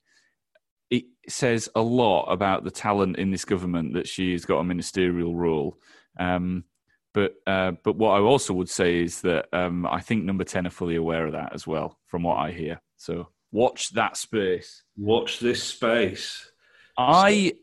it 0.91 1.05
says 1.29 1.69
a 1.75 1.83
lot 1.83 2.27
about 2.27 2.65
the 2.65 2.71
talent 2.71 3.17
in 3.17 3.31
this 3.31 3.45
government 3.45 3.95
that 3.95 4.09
she's 4.09 4.45
got 4.45 4.59
a 4.59 4.65
ministerial 4.65 5.35
role. 5.35 5.79
Um, 6.19 6.65
but 7.13 7.35
uh, 7.47 7.73
but 7.83 7.97
what 7.97 8.11
I 8.11 8.21
also 8.21 8.53
would 8.55 8.69
say 8.69 9.03
is 9.03 9.23
that 9.23 9.47
um, 9.53 9.87
I 9.87 10.01
think 10.01 10.25
number 10.25 10.45
ten 10.45 10.67
are 10.67 10.71
fully 10.71 10.97
aware 10.97 11.27
of 11.27 11.33
that 11.33 11.55
as 11.55 11.67
well, 11.67 11.99
from 12.07 12.23
what 12.23 12.37
I 12.37 12.53
hear. 12.53 12.81
So 12.97 13.29
watch 13.53 13.91
that 13.95 14.17
space. 14.17 14.83
Watch 14.97 15.41
this 15.41 15.63
space. 15.63 16.51
I 16.99 17.55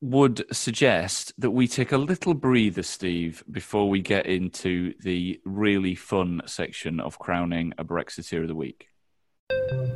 would 0.00 0.44
suggest 0.54 1.32
that 1.38 1.50
we 1.50 1.66
take 1.66 1.90
a 1.90 1.98
little 1.98 2.34
breather, 2.34 2.84
Steve, 2.84 3.42
before 3.50 3.88
we 3.88 4.00
get 4.00 4.26
into 4.26 4.94
the 5.00 5.40
really 5.44 5.96
fun 5.96 6.40
section 6.46 7.00
of 7.00 7.18
crowning 7.18 7.72
a 7.78 7.84
Brexiteer 7.84 8.42
of 8.42 8.48
the 8.48 8.54
week. 8.54 8.86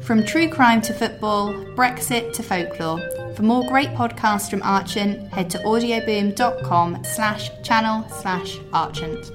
From 0.03 0.25
true 0.25 0.49
crime 0.49 0.81
to 0.83 0.93
football, 0.93 1.55
Brexit 1.77 2.33
to 2.33 2.43
folklore. 2.43 3.01
For 3.37 3.43
more 3.43 3.65
great 3.69 3.91
podcasts 3.91 4.51
from 4.51 4.61
Archant, 4.63 5.29
head 5.29 5.49
to 5.51 5.59
audioboom.com 5.59 7.05
slash 7.05 7.51
channel 7.63 8.09
slash 8.09 8.59
Archant. 8.73 9.31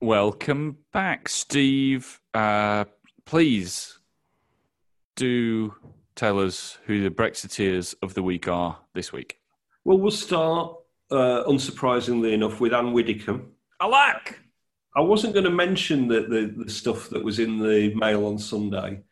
Welcome 0.00 0.78
back, 0.94 1.28
Steve. 1.28 2.20
Uh, 2.32 2.86
please 3.26 3.98
do 5.14 5.74
tell 6.16 6.40
us 6.40 6.78
who 6.86 7.02
the 7.02 7.10
Brexiteers 7.10 7.94
of 8.00 8.14
the 8.14 8.22
week 8.22 8.48
are 8.48 8.78
this 8.94 9.12
week. 9.12 9.38
Well, 9.84 9.98
we'll 9.98 10.10
start, 10.10 10.74
uh, 11.10 11.44
unsurprisingly 11.46 12.32
enough, 12.32 12.60
with 12.60 12.72
Anne 12.72 12.92
Widdecombe. 12.92 13.52
Alack! 13.80 14.40
I 14.96 15.00
wasn't 15.00 15.34
going 15.34 15.44
to 15.44 15.50
mention 15.50 16.08
the, 16.08 16.22
the, 16.22 16.64
the, 16.64 16.70
stuff 16.70 17.10
that 17.10 17.22
was 17.22 17.38
in 17.38 17.58
the 17.58 17.94
mail 17.94 18.26
on 18.26 18.38
Sunday 18.38 19.02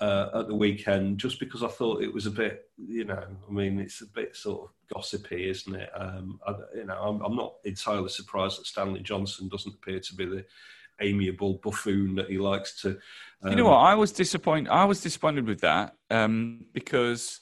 uh, 0.00 0.28
at 0.34 0.48
the 0.48 0.54
weekend, 0.54 1.18
just 1.18 1.40
because 1.40 1.62
I 1.62 1.68
thought 1.68 2.02
it 2.02 2.12
was 2.12 2.26
a 2.26 2.30
bit, 2.30 2.68
you 2.76 3.04
know, 3.04 3.24
I 3.48 3.52
mean, 3.52 3.78
it's 3.78 4.00
a 4.00 4.06
bit 4.06 4.36
sort 4.36 4.64
of 4.64 4.70
gossipy, 4.92 5.48
isn't 5.48 5.74
it? 5.74 5.90
Um, 5.94 6.40
I, 6.46 6.54
you 6.74 6.84
know, 6.84 6.94
I'm, 6.94 7.20
I'm, 7.22 7.36
not 7.36 7.54
entirely 7.64 8.08
surprised 8.08 8.58
that 8.58 8.66
Stanley 8.66 9.00
Johnson 9.00 9.48
doesn't 9.48 9.74
appear 9.74 10.00
to 10.00 10.14
be 10.14 10.26
the 10.26 10.44
amiable 11.00 11.54
buffoon 11.54 12.14
that 12.16 12.28
he 12.28 12.38
likes 12.38 12.80
to. 12.82 12.98
Um, 13.42 13.50
you 13.50 13.56
know 13.56 13.66
what? 13.66 13.76
I 13.78 13.94
was 13.94 14.12
disappointed. 14.12 14.70
I 14.70 14.84
was 14.84 15.00
disappointed 15.00 15.46
with 15.46 15.60
that 15.60 15.94
um, 16.10 16.66
because 16.72 17.40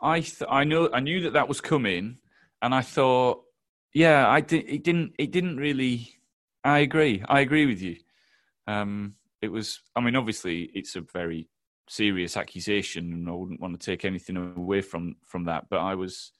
I 0.00 0.20
th- 0.20 0.48
I 0.48 0.64
know 0.64 0.90
I 0.92 1.00
knew 1.00 1.22
that 1.22 1.34
that 1.34 1.48
was 1.48 1.60
coming, 1.60 2.18
and 2.62 2.74
I 2.74 2.82
thought, 2.82 3.42
yeah, 3.92 4.28
I 4.28 4.40
did. 4.40 4.68
It 4.68 4.84
didn't. 4.84 5.14
It 5.18 5.30
didn't 5.30 5.56
really 5.58 6.15
I 6.66 6.80
agree. 6.80 7.22
I 7.28 7.40
agree 7.40 7.66
with 7.66 7.80
you. 7.80 7.96
Um, 8.66 9.14
it 9.40 9.48
was. 9.48 9.80
I 9.94 10.00
mean, 10.00 10.16
obviously, 10.16 10.70
it's 10.74 10.96
a 10.96 11.00
very 11.00 11.48
serious 11.88 12.36
accusation, 12.36 13.12
and 13.12 13.28
I 13.28 13.32
wouldn't 13.32 13.60
want 13.60 13.80
to 13.80 13.84
take 13.84 14.04
anything 14.04 14.36
away 14.36 14.80
from 14.80 15.16
from 15.24 15.44
that. 15.44 15.68
But 15.70 15.80
I 15.80 15.94
was, 15.94 16.32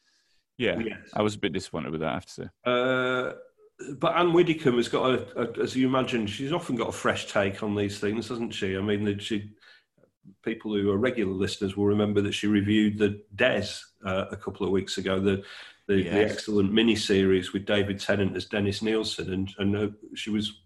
yeah, 0.58 0.78
yes. 0.78 0.98
I 1.14 1.22
was 1.22 1.34
a 1.34 1.38
bit 1.38 1.52
disappointed 1.52 1.92
with 1.92 2.00
that. 2.00 2.10
I 2.10 2.14
have 2.14 2.26
to 2.26 2.32
say. 2.32 2.48
Uh, 2.64 3.32
but 3.98 4.16
Anne 4.16 4.32
Widdecombe 4.32 4.76
has 4.78 4.88
got 4.88 5.10
a, 5.10 5.42
a, 5.42 5.62
as 5.62 5.76
you 5.76 5.86
imagine, 5.86 6.26
she's 6.26 6.52
often 6.52 6.76
got 6.76 6.88
a 6.88 6.92
fresh 6.92 7.30
take 7.30 7.62
on 7.62 7.76
these 7.76 7.98
things, 7.98 8.28
hasn't 8.28 8.54
she? 8.54 8.76
I 8.76 8.80
mean, 8.80 9.18
she 9.18 9.50
people 10.42 10.74
who 10.74 10.90
are 10.90 10.96
regular 10.96 11.32
listeners 11.32 11.76
will 11.76 11.86
remember 11.86 12.20
that 12.22 12.32
she 12.32 12.46
reviewed 12.46 12.98
the 12.98 13.22
Des 13.34 13.66
uh, 14.04 14.24
a 14.30 14.36
couple 14.36 14.66
of 14.66 14.72
weeks 14.72 14.98
ago, 14.98 15.20
the 15.20 15.44
the, 15.86 16.02
yes. 16.02 16.12
the 16.12 16.24
excellent 16.24 16.72
mini 16.72 16.96
series 16.96 17.52
with 17.52 17.64
David 17.64 18.00
Tennant 18.00 18.36
as 18.36 18.46
Dennis 18.46 18.82
Nilsen, 18.82 19.32
and 19.32 19.54
and 19.58 19.76
uh, 19.76 19.88
she 20.14 20.30
was 20.30 20.60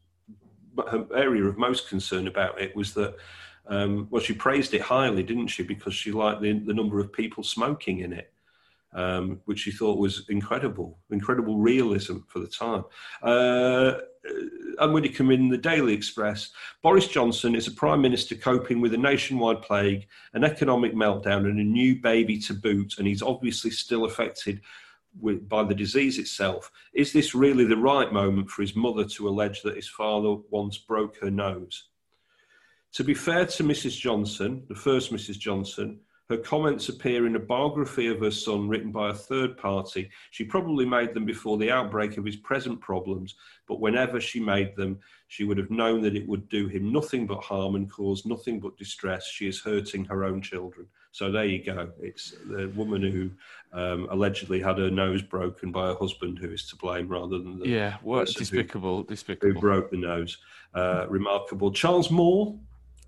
her 0.90 1.06
area 1.14 1.44
of 1.44 1.58
most 1.58 1.88
concern 1.88 2.26
about 2.26 2.60
it 2.60 2.74
was 2.74 2.94
that. 2.94 3.16
Um, 3.66 4.08
well, 4.10 4.22
she 4.22 4.32
praised 4.32 4.74
it 4.74 4.80
highly, 4.80 5.22
didn't 5.22 5.46
she? 5.46 5.62
Because 5.62 5.94
she 5.94 6.10
liked 6.10 6.40
the, 6.40 6.58
the 6.58 6.74
number 6.74 6.98
of 6.98 7.12
people 7.12 7.44
smoking 7.44 8.00
in 8.00 8.12
it, 8.12 8.32
um, 8.94 9.40
which 9.44 9.60
she 9.60 9.70
thought 9.70 9.98
was 9.98 10.24
incredible, 10.28 10.98
incredible 11.10 11.56
realism 11.56 12.18
for 12.26 12.40
the 12.40 12.48
time. 12.48 12.82
Uh, 13.22 13.92
and 14.80 14.92
when 14.92 15.04
you 15.04 15.12
come 15.12 15.30
in 15.30 15.48
the 15.48 15.58
Daily 15.58 15.94
Express, 15.94 16.50
Boris 16.82 17.06
Johnson 17.06 17.54
is 17.54 17.68
a 17.68 17.72
prime 17.72 18.00
minister 18.00 18.34
coping 18.34 18.80
with 18.80 18.94
a 18.94 18.98
nationwide 18.98 19.62
plague, 19.62 20.08
an 20.34 20.42
economic 20.42 20.94
meltdown, 20.94 21.44
and 21.44 21.60
a 21.60 21.64
new 21.64 22.00
baby 22.00 22.38
to 22.40 22.54
boot, 22.54 22.98
and 22.98 23.06
he's 23.06 23.22
obviously 23.22 23.70
still 23.70 24.04
affected 24.04 24.60
with, 25.18 25.48
by 25.48 25.64
the 25.64 25.74
disease 25.74 26.18
itself. 26.18 26.70
Is 26.94 27.12
this 27.12 27.34
really 27.34 27.64
the 27.64 27.76
right 27.76 28.12
moment 28.12 28.50
for 28.50 28.62
his 28.62 28.76
mother 28.76 29.04
to 29.04 29.28
allege 29.28 29.62
that 29.62 29.76
his 29.76 29.88
father 29.88 30.36
once 30.50 30.78
broke 30.78 31.16
her 31.18 31.30
nose? 31.30 31.88
To 32.92 33.04
be 33.04 33.14
fair 33.14 33.46
to 33.46 33.64
Mrs. 33.64 33.98
Johnson, 33.98 34.64
the 34.68 34.74
first 34.74 35.12
Mrs. 35.12 35.38
Johnson, 35.38 36.00
Her 36.30 36.36
comments 36.36 36.88
appear 36.88 37.26
in 37.26 37.34
a 37.34 37.40
biography 37.40 38.06
of 38.06 38.20
her 38.20 38.30
son 38.30 38.68
written 38.68 38.92
by 38.92 39.10
a 39.10 39.14
third 39.14 39.56
party. 39.56 40.08
She 40.30 40.44
probably 40.44 40.86
made 40.86 41.12
them 41.12 41.24
before 41.24 41.58
the 41.58 41.72
outbreak 41.72 42.18
of 42.18 42.24
his 42.24 42.36
present 42.36 42.80
problems, 42.80 43.34
but 43.66 43.80
whenever 43.80 44.20
she 44.20 44.38
made 44.38 44.76
them, 44.76 45.00
she 45.26 45.42
would 45.42 45.58
have 45.58 45.72
known 45.72 46.02
that 46.02 46.14
it 46.14 46.28
would 46.28 46.48
do 46.48 46.68
him 46.68 46.92
nothing 46.92 47.26
but 47.26 47.42
harm 47.42 47.74
and 47.74 47.90
cause 47.90 48.26
nothing 48.26 48.60
but 48.60 48.76
distress. 48.76 49.26
She 49.26 49.48
is 49.48 49.60
hurting 49.60 50.04
her 50.04 50.22
own 50.22 50.40
children. 50.40 50.86
So 51.12 51.30
there 51.30 51.44
you 51.44 51.64
go. 51.64 51.90
It's 52.00 52.34
the 52.48 52.68
woman 52.74 53.02
who 53.02 53.30
um, 53.72 54.06
allegedly 54.10 54.60
had 54.60 54.78
her 54.78 54.90
nose 54.90 55.22
broken 55.22 55.72
by 55.72 55.88
her 55.88 55.94
husband 55.94 56.38
who 56.38 56.50
is 56.50 56.68
to 56.68 56.76
blame 56.76 57.08
rather 57.08 57.38
than 57.38 57.58
the 57.58 57.68
yeah, 57.68 57.96
what 58.02 58.28
despicable, 58.28 58.98
who, 58.98 59.04
despicable. 59.04 59.54
Who 59.54 59.60
broke 59.60 59.90
the 59.90 59.96
nose. 59.96 60.38
Uh, 60.72 61.06
remarkable. 61.08 61.72
Charles 61.72 62.10
Moore, 62.10 62.56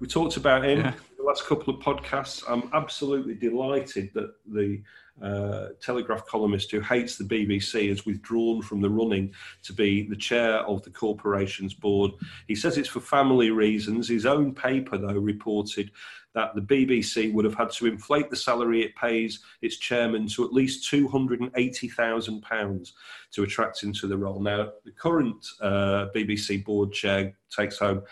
we 0.00 0.08
talked 0.08 0.36
about 0.36 0.64
him 0.64 0.80
yeah. 0.80 0.92
The 1.22 1.28
last 1.28 1.46
couple 1.46 1.72
of 1.72 1.80
podcasts. 1.80 2.42
I'm 2.48 2.68
absolutely 2.72 3.34
delighted 3.34 4.10
that 4.14 4.34
the 4.46 4.82
uh, 5.22 5.68
Telegraph 5.80 6.26
columnist 6.26 6.72
who 6.72 6.80
hates 6.80 7.16
the 7.16 7.24
BBC 7.24 7.90
has 7.90 8.04
withdrawn 8.04 8.60
from 8.60 8.80
the 8.80 8.90
running 8.90 9.32
to 9.62 9.72
be 9.72 10.02
the 10.02 10.16
chair 10.16 10.58
of 10.60 10.82
the 10.82 10.90
corporation's 10.90 11.74
board. 11.74 12.10
He 12.48 12.56
says 12.56 12.76
it's 12.76 12.88
for 12.88 12.98
family 13.00 13.50
reasons. 13.50 14.08
His 14.08 14.26
own 14.26 14.52
paper, 14.54 14.98
though, 14.98 15.12
reported 15.12 15.92
that 16.34 16.54
the 16.54 16.62
BBC 16.62 17.32
would 17.32 17.44
have 17.44 17.54
had 17.54 17.70
to 17.72 17.86
inflate 17.86 18.30
the 18.30 18.36
salary 18.36 18.82
it 18.82 18.96
pays 18.96 19.40
its 19.60 19.76
chairman 19.76 20.26
to 20.28 20.44
at 20.44 20.52
least 20.52 20.90
£280,000 20.90 22.92
to 23.32 23.42
attract 23.42 23.82
him 23.82 23.92
to 23.92 24.08
the 24.08 24.16
role. 24.16 24.40
Now, 24.40 24.70
the 24.84 24.92
current 24.92 25.46
uh, 25.60 26.06
BBC 26.14 26.64
board 26.64 26.92
chair 26.92 27.36
takes 27.54 27.76
home 27.78 28.02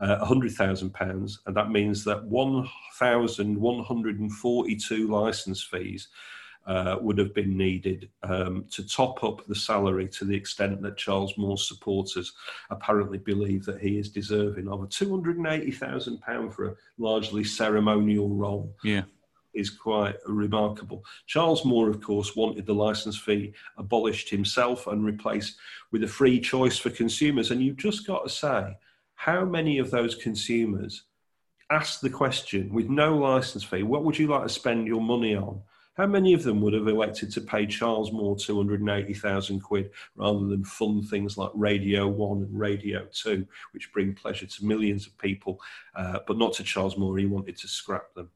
uh, 0.00 0.24
£100,000, 0.24 1.38
and 1.46 1.56
that 1.56 1.70
means 1.70 2.04
that 2.04 2.24
1,142 2.24 5.08
licence 5.08 5.62
fees 5.62 6.08
uh, 6.66 6.96
would 7.00 7.18
have 7.18 7.34
been 7.34 7.56
needed 7.56 8.08
um, 8.22 8.64
to 8.70 8.86
top 8.86 9.24
up 9.24 9.46
the 9.46 9.54
salary 9.54 10.06
to 10.06 10.24
the 10.24 10.36
extent 10.36 10.80
that 10.82 10.96
Charles 10.96 11.36
Moore's 11.36 11.66
supporters 11.66 12.32
apparently 12.70 13.18
believe 13.18 13.64
that 13.64 13.80
he 13.80 13.98
is 13.98 14.08
deserving 14.08 14.68
of. 14.68 14.82
A 14.82 14.86
£280,000 14.86 16.52
for 16.52 16.68
a 16.68 16.74
largely 16.98 17.44
ceremonial 17.44 18.28
role. 18.28 18.74
Yeah. 18.84 19.02
Is 19.52 19.68
quite 19.68 20.14
remarkable. 20.26 21.04
Charles 21.26 21.64
Moore, 21.64 21.90
of 21.90 22.00
course, 22.00 22.36
wanted 22.36 22.66
the 22.66 22.72
license 22.72 23.18
fee 23.18 23.52
abolished 23.76 24.30
himself 24.30 24.86
and 24.86 25.04
replaced 25.04 25.56
with 25.90 26.04
a 26.04 26.08
free 26.08 26.38
choice 26.38 26.78
for 26.78 26.90
consumers. 26.90 27.50
And 27.50 27.60
you've 27.60 27.76
just 27.76 28.06
got 28.06 28.22
to 28.22 28.28
say, 28.28 28.76
how 29.20 29.44
many 29.44 29.76
of 29.76 29.90
those 29.90 30.14
consumers 30.14 31.02
ask 31.68 32.00
the 32.00 32.08
question 32.08 32.72
with 32.72 32.88
no 32.88 33.18
license 33.18 33.62
fee, 33.62 33.82
what 33.82 34.02
would 34.02 34.18
you 34.18 34.26
like 34.28 34.44
to 34.44 34.48
spend 34.48 34.86
your 34.86 35.02
money 35.02 35.36
on? 35.36 35.60
How 35.92 36.06
many 36.06 36.32
of 36.32 36.42
them 36.42 36.62
would 36.62 36.72
have 36.72 36.88
elected 36.88 37.30
to 37.32 37.42
pay 37.42 37.66
Charles 37.66 38.12
Moore 38.12 38.34
280,000 38.34 39.60
quid 39.60 39.90
rather 40.16 40.46
than 40.46 40.64
fund 40.64 41.06
things 41.06 41.36
like 41.36 41.50
Radio 41.52 42.08
1 42.08 42.38
and 42.38 42.58
Radio 42.58 43.06
2, 43.12 43.46
which 43.72 43.92
bring 43.92 44.14
pleasure 44.14 44.46
to 44.46 44.64
millions 44.64 45.06
of 45.06 45.18
people, 45.18 45.60
uh, 45.94 46.20
but 46.26 46.38
not 46.38 46.54
to 46.54 46.64
Charles 46.64 46.96
Moore? 46.96 47.18
He 47.18 47.26
wanted 47.26 47.58
to 47.58 47.68
scrap 47.68 48.14
them. 48.14 48.30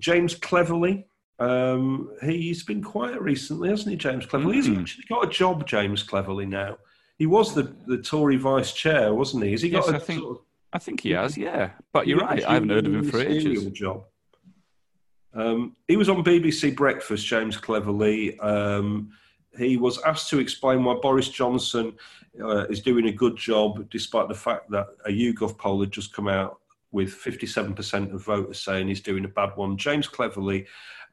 James 0.00 0.34
Cleverly, 0.34 1.06
um, 1.38 2.10
he's 2.20 2.64
been 2.64 2.82
quiet 2.82 3.20
recently, 3.20 3.68
hasn't 3.68 3.90
he, 3.90 3.96
James 3.96 4.26
Cleverly? 4.26 4.54
Mm. 4.54 4.56
He's 4.56 4.66
hmm. 4.66 4.80
actually 4.80 5.04
got 5.08 5.24
a 5.24 5.30
job, 5.30 5.68
James 5.68 6.02
Cleverly, 6.02 6.46
now. 6.46 6.78
He 7.18 7.26
was 7.26 7.54
the, 7.54 7.74
the 7.86 7.98
Tory 7.98 8.36
vice 8.36 8.72
chair, 8.72 9.14
wasn't 9.14 9.44
he? 9.44 9.52
Has 9.52 9.62
he 9.62 9.70
yes, 9.70 9.86
got 9.86 9.94
a, 9.94 9.96
I 9.96 10.00
think, 10.00 10.20
sort 10.20 10.38
of, 10.38 10.44
I 10.72 10.78
think 10.78 11.00
he 11.00 11.10
has, 11.12 11.36
yeah. 11.38 11.70
But 11.92 12.06
you're 12.06 12.18
right, 12.18 12.44
I 12.44 12.54
haven't 12.54 12.68
heard 12.68 12.86
of 12.86 12.94
him 12.94 13.10
for 13.10 13.20
ages. 13.20 13.64
Job. 13.66 14.04
Um, 15.34 15.76
he 15.86 15.96
was 15.96 16.08
on 16.08 16.24
BBC 16.24 16.74
Breakfast, 16.74 17.26
James 17.26 17.56
Cleverly. 17.56 18.38
Um, 18.40 19.10
he 19.58 19.76
was 19.76 20.00
asked 20.02 20.30
to 20.30 20.38
explain 20.38 20.84
why 20.84 20.94
Boris 21.00 21.28
Johnson 21.28 21.94
uh, 22.42 22.66
is 22.66 22.80
doing 22.80 23.06
a 23.06 23.12
good 23.12 23.36
job, 23.36 23.88
despite 23.90 24.28
the 24.28 24.34
fact 24.34 24.70
that 24.70 24.86
a 25.06 25.10
YouGov 25.10 25.56
poll 25.58 25.80
had 25.80 25.90
just 25.90 26.12
come 26.12 26.28
out 26.28 26.58
with 26.92 27.10
57% 27.10 28.14
of 28.14 28.24
voters 28.24 28.62
saying 28.62 28.88
he's 28.88 29.00
doing 29.00 29.24
a 29.24 29.28
bad 29.28 29.50
one. 29.56 29.76
James 29.76 30.08
Cleverly 30.08 30.66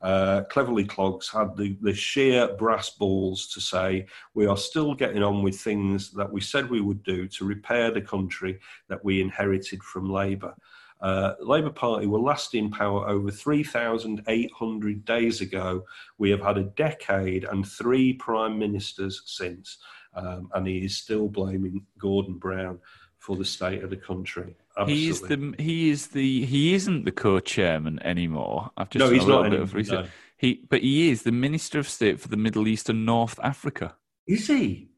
uh, 0.04 0.44
Cleverly 0.50 0.84
Clogs 0.84 1.30
had 1.30 1.56
the, 1.56 1.78
the 1.82 1.94
sheer 1.94 2.54
brass 2.56 2.90
balls 2.90 3.48
to 3.48 3.62
say, 3.62 4.06
we 4.34 4.46
are 4.46 4.58
still 4.58 4.94
getting 4.94 5.24
on 5.24 5.42
with 5.42 5.60
things 5.60 6.12
that 6.12 6.32
we 6.32 6.42
said 6.42 6.70
we 6.70 6.82
would 6.82 7.04
do 7.04 7.28
to 7.30 7.46
repair 7.46 7.90
the 7.90 8.02
country 8.02 8.60
that 8.90 9.04
we 9.04 9.22
inherited 9.22 9.82
from 9.82 10.12
Labour. 10.12 10.54
Uh, 11.00 11.36
Labour 11.40 11.70
Party 11.70 12.06
were 12.06 12.20
last 12.20 12.54
in 12.54 12.70
power 12.70 13.08
over 13.08 13.32
3,800 13.32 15.06
days 15.06 15.42
ago. 15.42 15.86
We 16.18 16.30
have 16.32 16.42
had 16.42 16.58
a 16.58 16.64
decade 16.64 17.46
and 17.46 17.66
three 17.66 18.14
prime 18.14 18.60
ministers 18.60 19.22
since, 19.26 19.78
um, 20.16 20.50
and 20.54 20.68
he 20.68 20.80
is 20.80 20.98
still 20.98 21.30
blaming 21.30 21.86
Gordon 21.98 22.36
Brown 22.36 22.80
for 23.20 23.38
the 23.38 23.46
state 23.46 23.84
of 23.84 23.90
the 23.90 23.98
country. 23.98 24.56
Absolutely. 24.78 25.04
He 25.04 25.10
is 25.10 25.22
the 25.22 25.56
he 25.60 25.90
is 25.90 26.08
the 26.08 26.46
he 26.46 26.74
isn't 26.74 27.06
the 27.06 27.12
co-chairman 27.12 28.02
anymore. 28.04 28.72
I've 28.76 28.90
just 28.90 29.06
no, 29.06 29.12
he's 29.12 29.28
not 29.28 29.50
bit 29.50 29.60
of 29.60 29.74
research. 29.74 30.06
No. 30.06 30.12
He 30.38 30.62
but 30.68 30.82
he 30.82 31.10
is 31.10 31.22
the 31.24 31.32
Minister 31.32 31.80
of 31.80 31.88
State 31.88 32.20
for 32.20 32.28
the 32.28 32.38
Middle 32.38 32.68
East 32.68 32.90
and 32.90 33.06
North 33.06 33.40
Africa. 33.44 33.96
Is 34.26 34.48
he? 34.48 34.90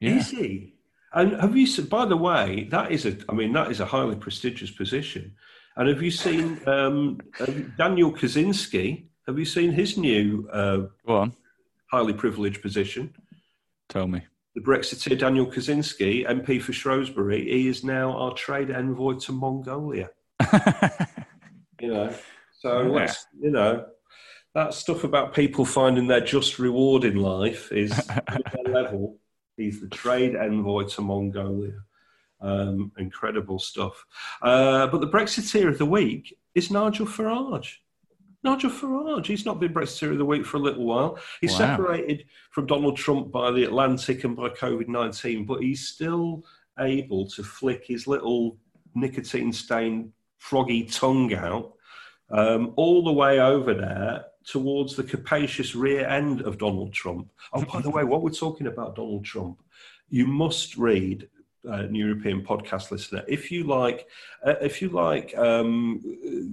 Yeah. 0.00 0.18
Is 0.18 0.30
he? 0.30 0.74
And 1.12 1.32
have 1.40 1.56
you? 1.56 1.82
By 1.84 2.04
the 2.04 2.16
way, 2.16 2.68
that 2.70 2.92
is 2.92 3.06
a. 3.06 3.16
I 3.28 3.32
mean, 3.32 3.52
that 3.54 3.70
is 3.70 3.80
a 3.80 3.86
highly 3.86 4.14
prestigious 4.14 4.70
position. 4.70 5.34
And 5.76 5.88
have 5.88 6.02
you 6.02 6.10
seen 6.10 6.60
um, 6.66 7.18
Daniel 7.76 8.12
Kawczynski? 8.12 9.06
Have 9.26 9.38
you 9.38 9.44
seen 9.44 9.72
his 9.72 9.96
new 9.96 10.48
uh, 10.52 10.86
Go 11.06 11.16
on. 11.16 11.32
highly 11.90 12.12
privileged 12.12 12.62
position? 12.62 13.14
Tell 13.88 14.06
me 14.06 14.22
the 14.58 14.64
Brexiteer 14.64 15.16
Daniel 15.16 15.46
Kawczynski, 15.46 16.26
MP 16.26 16.60
for 16.60 16.72
Shrewsbury, 16.72 17.44
he 17.44 17.68
is 17.68 17.84
now 17.84 18.10
our 18.10 18.34
trade 18.34 18.72
envoy 18.72 19.14
to 19.14 19.32
Mongolia. 19.32 20.10
you 21.80 21.88
know, 21.92 22.12
so 22.58 22.96
yeah. 22.96 23.12
you 23.40 23.50
know, 23.50 23.86
that 24.54 24.74
stuff 24.74 25.04
about 25.04 25.32
people 25.32 25.64
finding 25.64 26.08
their 26.08 26.20
just 26.20 26.58
reward 26.58 27.04
in 27.04 27.16
life 27.16 27.70
is 27.70 27.92
at 28.08 28.42
their 28.52 28.74
level. 28.74 29.18
He's 29.56 29.80
the 29.80 29.88
trade 29.88 30.34
envoy 30.34 30.84
to 30.86 31.02
Mongolia. 31.02 31.74
Um, 32.40 32.90
incredible 32.98 33.60
stuff. 33.60 34.04
Uh, 34.42 34.88
but 34.88 35.00
the 35.00 35.08
Brexiteer 35.08 35.68
of 35.68 35.78
the 35.78 35.86
week 35.86 36.36
is 36.56 36.70
Nigel 36.70 37.06
Farage. 37.06 37.76
Nigel 38.44 38.70
Farage. 38.70 39.26
He's 39.26 39.44
not 39.44 39.60
been 39.60 39.74
Brexiteer 39.74 40.12
of 40.12 40.18
the 40.18 40.24
Week 40.24 40.46
for 40.46 40.58
a 40.58 40.60
little 40.60 40.84
while. 40.84 41.18
He's 41.40 41.52
wow. 41.52 41.58
separated 41.76 42.24
from 42.50 42.66
Donald 42.66 42.96
Trump 42.96 43.32
by 43.32 43.50
the 43.50 43.64
Atlantic 43.64 44.24
and 44.24 44.36
by 44.36 44.48
COVID 44.50 44.88
19, 44.88 45.44
but 45.44 45.62
he's 45.62 45.88
still 45.88 46.44
able 46.78 47.26
to 47.26 47.42
flick 47.42 47.84
his 47.86 48.06
little 48.06 48.58
nicotine 48.94 49.52
stained 49.52 50.12
froggy 50.38 50.84
tongue 50.84 51.34
out 51.34 51.72
um, 52.30 52.72
all 52.76 53.02
the 53.02 53.12
way 53.12 53.40
over 53.40 53.74
there 53.74 54.24
towards 54.44 54.96
the 54.96 55.02
capacious 55.02 55.74
rear 55.74 56.06
end 56.06 56.42
of 56.42 56.58
Donald 56.58 56.92
Trump. 56.92 57.28
Oh, 57.52 57.64
by 57.64 57.80
the 57.80 57.90
way, 57.96 58.04
what 58.04 58.22
we're 58.22 58.30
talking 58.30 58.66
about 58.66 58.96
Donald 58.96 59.24
Trump, 59.24 59.62
you 60.08 60.26
must 60.26 60.76
read 60.76 61.28
uh, 61.68 61.88
European 61.90 62.44
podcast 62.44 62.90
listener, 62.90 63.24
if 63.26 63.50
you 63.50 63.64
like, 63.64 64.06
uh, 64.44 64.54
if 64.60 64.80
you 64.80 64.88
like 64.90 65.36
um, 65.36 66.00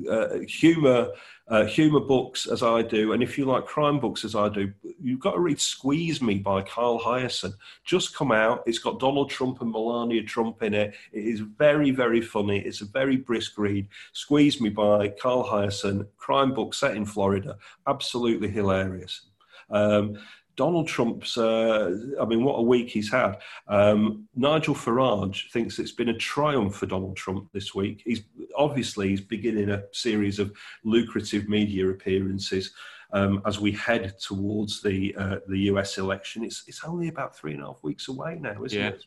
uh, 0.10 0.40
humor, 0.48 1.10
uh, 1.48 1.66
humor 1.66 2.00
books 2.00 2.48
as 2.48 2.64
I 2.64 2.82
do, 2.82 3.14
and 3.14 3.22
if 3.22 3.38
you 3.38 3.46
like 3.46 3.66
crime 3.66 4.00
books 4.00 4.26
as 4.26 4.36
I 4.36 4.50
do, 4.50 4.74
you've 5.02 5.20
got 5.20 5.34
to 5.34 5.40
read 5.40 5.60
"Squeeze 5.60 6.22
Me" 6.22 6.36
by 6.40 6.62
Carl 6.64 7.00
Hiaasen. 7.00 7.54
Just 7.84 8.16
come 8.16 8.32
out. 8.32 8.64
It's 8.66 8.80
got 8.80 9.00
Donald 9.00 9.30
Trump 9.30 9.62
and 9.62 9.72
Melania 9.72 10.24
Trump 10.24 10.64
in 10.64 10.74
it. 10.74 10.96
It 11.12 11.26
is 11.26 11.42
very, 11.42 11.92
very 11.92 12.22
funny. 12.22 12.60
It's 12.60 12.82
a 12.82 12.86
very 12.86 13.18
brisk 13.18 13.58
read. 13.58 13.88
"Squeeze 14.14 14.60
Me" 14.60 14.70
by 14.70 15.10
Carl 15.10 15.44
Hiaasen, 15.44 16.08
crime 16.18 16.54
book 16.54 16.74
set 16.74 16.98
in 16.98 17.06
Florida. 17.06 17.58
Absolutely 17.88 18.50
hilarious. 18.50 19.22
Um, 19.70 20.18
Donald 20.56 20.88
Trump's, 20.88 21.38
uh, 21.38 21.96
I 22.20 22.26
mean, 22.26 22.44
what 22.44 22.60
a 22.60 22.62
week 22.62 22.90
he's 22.90 23.12
had. 23.12 23.38
Um, 23.68 24.28
Nigel 24.36 24.76
Farage 24.76 25.52
thinks 25.52 25.80
it's 25.80 25.92
been 25.92 26.10
a 26.10 26.18
triumph 26.18 26.76
for 26.76 26.86
Donald 26.86 27.18
Trump 27.18 27.50
this 27.52 27.76
week. 27.76 28.02
He's 28.06 28.22
obviously 28.56 29.10
he's 29.10 29.22
beginning 29.22 29.70
a 29.70 29.84
series 29.92 30.40
of 30.40 30.56
lucrative 30.84 31.50
media 31.50 31.90
appearances 31.90 32.72
um, 33.12 33.42
as 33.46 33.60
we 33.60 33.72
head 33.72 34.18
towards 34.20 34.82
the 34.82 35.16
uh, 35.18 35.38
the 35.48 35.60
US 35.72 35.98
election. 35.98 36.44
It's 36.44 36.64
it's 36.68 36.84
only 36.84 37.08
about 37.08 37.36
three 37.36 37.54
and 37.54 37.62
a 37.62 37.68
half 37.68 37.84
weeks 37.84 38.08
away 38.08 38.38
now, 38.40 38.64
isn't 38.64 38.80
yeah. 38.80 38.90
it? 38.90 39.04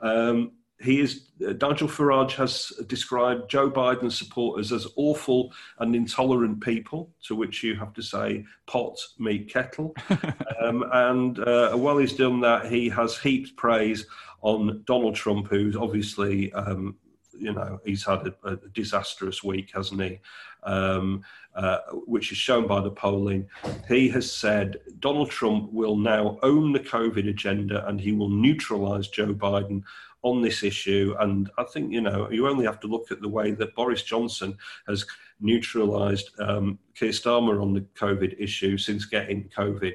Um, 0.00 0.52
he 0.80 1.00
is 1.00 1.28
uh, 1.44 1.54
Nigel 1.60 1.88
Farage 1.88 2.32
has 2.32 2.72
described 2.86 3.50
Joe 3.50 3.70
Biden's 3.70 4.16
supporters 4.16 4.72
as 4.72 4.86
awful 4.96 5.52
and 5.78 5.94
intolerant 5.94 6.60
people, 6.60 7.10
to 7.24 7.34
which 7.34 7.62
you 7.62 7.74
have 7.76 7.92
to 7.94 8.02
say 8.02 8.44
pot 8.66 8.98
meet 9.18 9.52
kettle. 9.52 9.94
um, 10.62 10.84
and 10.92 11.40
uh, 11.40 11.76
while 11.76 11.98
he's 11.98 12.14
done 12.14 12.40
that, 12.40 12.70
he 12.70 12.88
has 12.88 13.18
heaped 13.18 13.56
praise 13.56 14.06
on 14.40 14.82
Donald 14.86 15.16
Trump, 15.16 15.48
who's 15.48 15.76
obviously 15.76 16.52
um, 16.52 16.96
you 17.38 17.52
know, 17.52 17.80
he's 17.84 18.04
had 18.04 18.26
a, 18.26 18.34
a 18.44 18.56
disastrous 18.56 19.42
week, 19.42 19.70
hasn't 19.74 20.02
he? 20.02 20.20
Um, 20.64 21.22
uh, 21.54 21.78
which 22.06 22.30
is 22.30 22.38
shown 22.38 22.66
by 22.66 22.80
the 22.80 22.90
polling. 22.90 23.48
He 23.88 24.08
has 24.10 24.30
said 24.30 24.80
Donald 24.98 25.30
Trump 25.30 25.72
will 25.72 25.96
now 25.96 26.38
own 26.42 26.72
the 26.72 26.80
COVID 26.80 27.28
agenda 27.28 27.86
and 27.88 28.00
he 28.00 28.12
will 28.12 28.28
neutralize 28.28 29.08
Joe 29.08 29.34
Biden 29.34 29.82
on 30.22 30.42
this 30.42 30.62
issue. 30.62 31.14
And 31.20 31.50
I 31.58 31.64
think, 31.64 31.92
you 31.92 32.00
know, 32.00 32.30
you 32.30 32.48
only 32.48 32.64
have 32.64 32.80
to 32.80 32.86
look 32.86 33.10
at 33.10 33.20
the 33.20 33.28
way 33.28 33.52
that 33.52 33.74
Boris 33.74 34.02
Johnson 34.02 34.56
has 34.86 35.06
neutralized 35.40 36.30
um, 36.40 36.78
Keir 36.94 37.10
Starmer 37.10 37.62
on 37.62 37.72
the 37.72 37.82
COVID 37.94 38.34
issue 38.38 38.76
since 38.78 39.04
getting 39.04 39.50
COVID. 39.56 39.94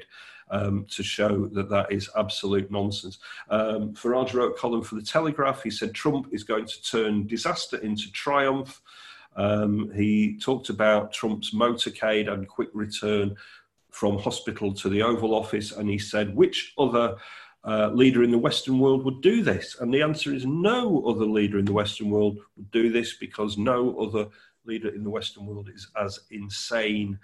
Um, 0.50 0.86
to 0.90 1.02
show 1.02 1.46
that 1.48 1.70
that 1.70 1.90
is 1.90 2.10
absolute 2.18 2.70
nonsense. 2.70 3.18
Um, 3.48 3.94
Farage 3.94 4.34
wrote 4.34 4.52
a 4.52 4.58
column 4.58 4.82
for 4.82 4.94
the 4.94 5.02
Telegraph. 5.02 5.62
He 5.62 5.70
said 5.70 5.94
Trump 5.94 6.28
is 6.32 6.44
going 6.44 6.66
to 6.66 6.82
turn 6.82 7.26
disaster 7.26 7.78
into 7.78 8.12
triumph. 8.12 8.82
Um, 9.36 9.90
he 9.94 10.38
talked 10.38 10.68
about 10.68 11.14
Trump's 11.14 11.54
motorcade 11.54 12.30
and 12.30 12.46
quick 12.46 12.68
return 12.74 13.36
from 13.90 14.18
hospital 14.18 14.72
to 14.74 14.88
the 14.88 15.02
Oval 15.02 15.34
Office, 15.34 15.72
and 15.72 15.88
he 15.88 15.98
said, 15.98 16.34
which 16.34 16.74
other 16.78 17.16
uh, 17.66 17.90
leader 17.92 18.22
in 18.22 18.30
the 18.30 18.38
Western 18.38 18.78
world 18.78 19.04
would 19.04 19.20
do 19.20 19.42
this? 19.42 19.76
And 19.80 19.92
the 19.92 20.02
answer 20.02 20.34
is 20.34 20.44
no 20.46 21.04
other 21.06 21.24
leader 21.24 21.58
in 21.58 21.64
the 21.64 21.72
Western 21.72 22.10
world 22.10 22.38
would 22.56 22.70
do 22.70 22.90
this 22.90 23.14
because 23.14 23.58
no 23.58 23.98
other 23.98 24.28
leader 24.66 24.88
in 24.88 25.04
the 25.04 25.10
Western 25.10 25.46
world 25.46 25.70
is 25.74 25.88
as 25.96 26.20
insane 26.30 27.18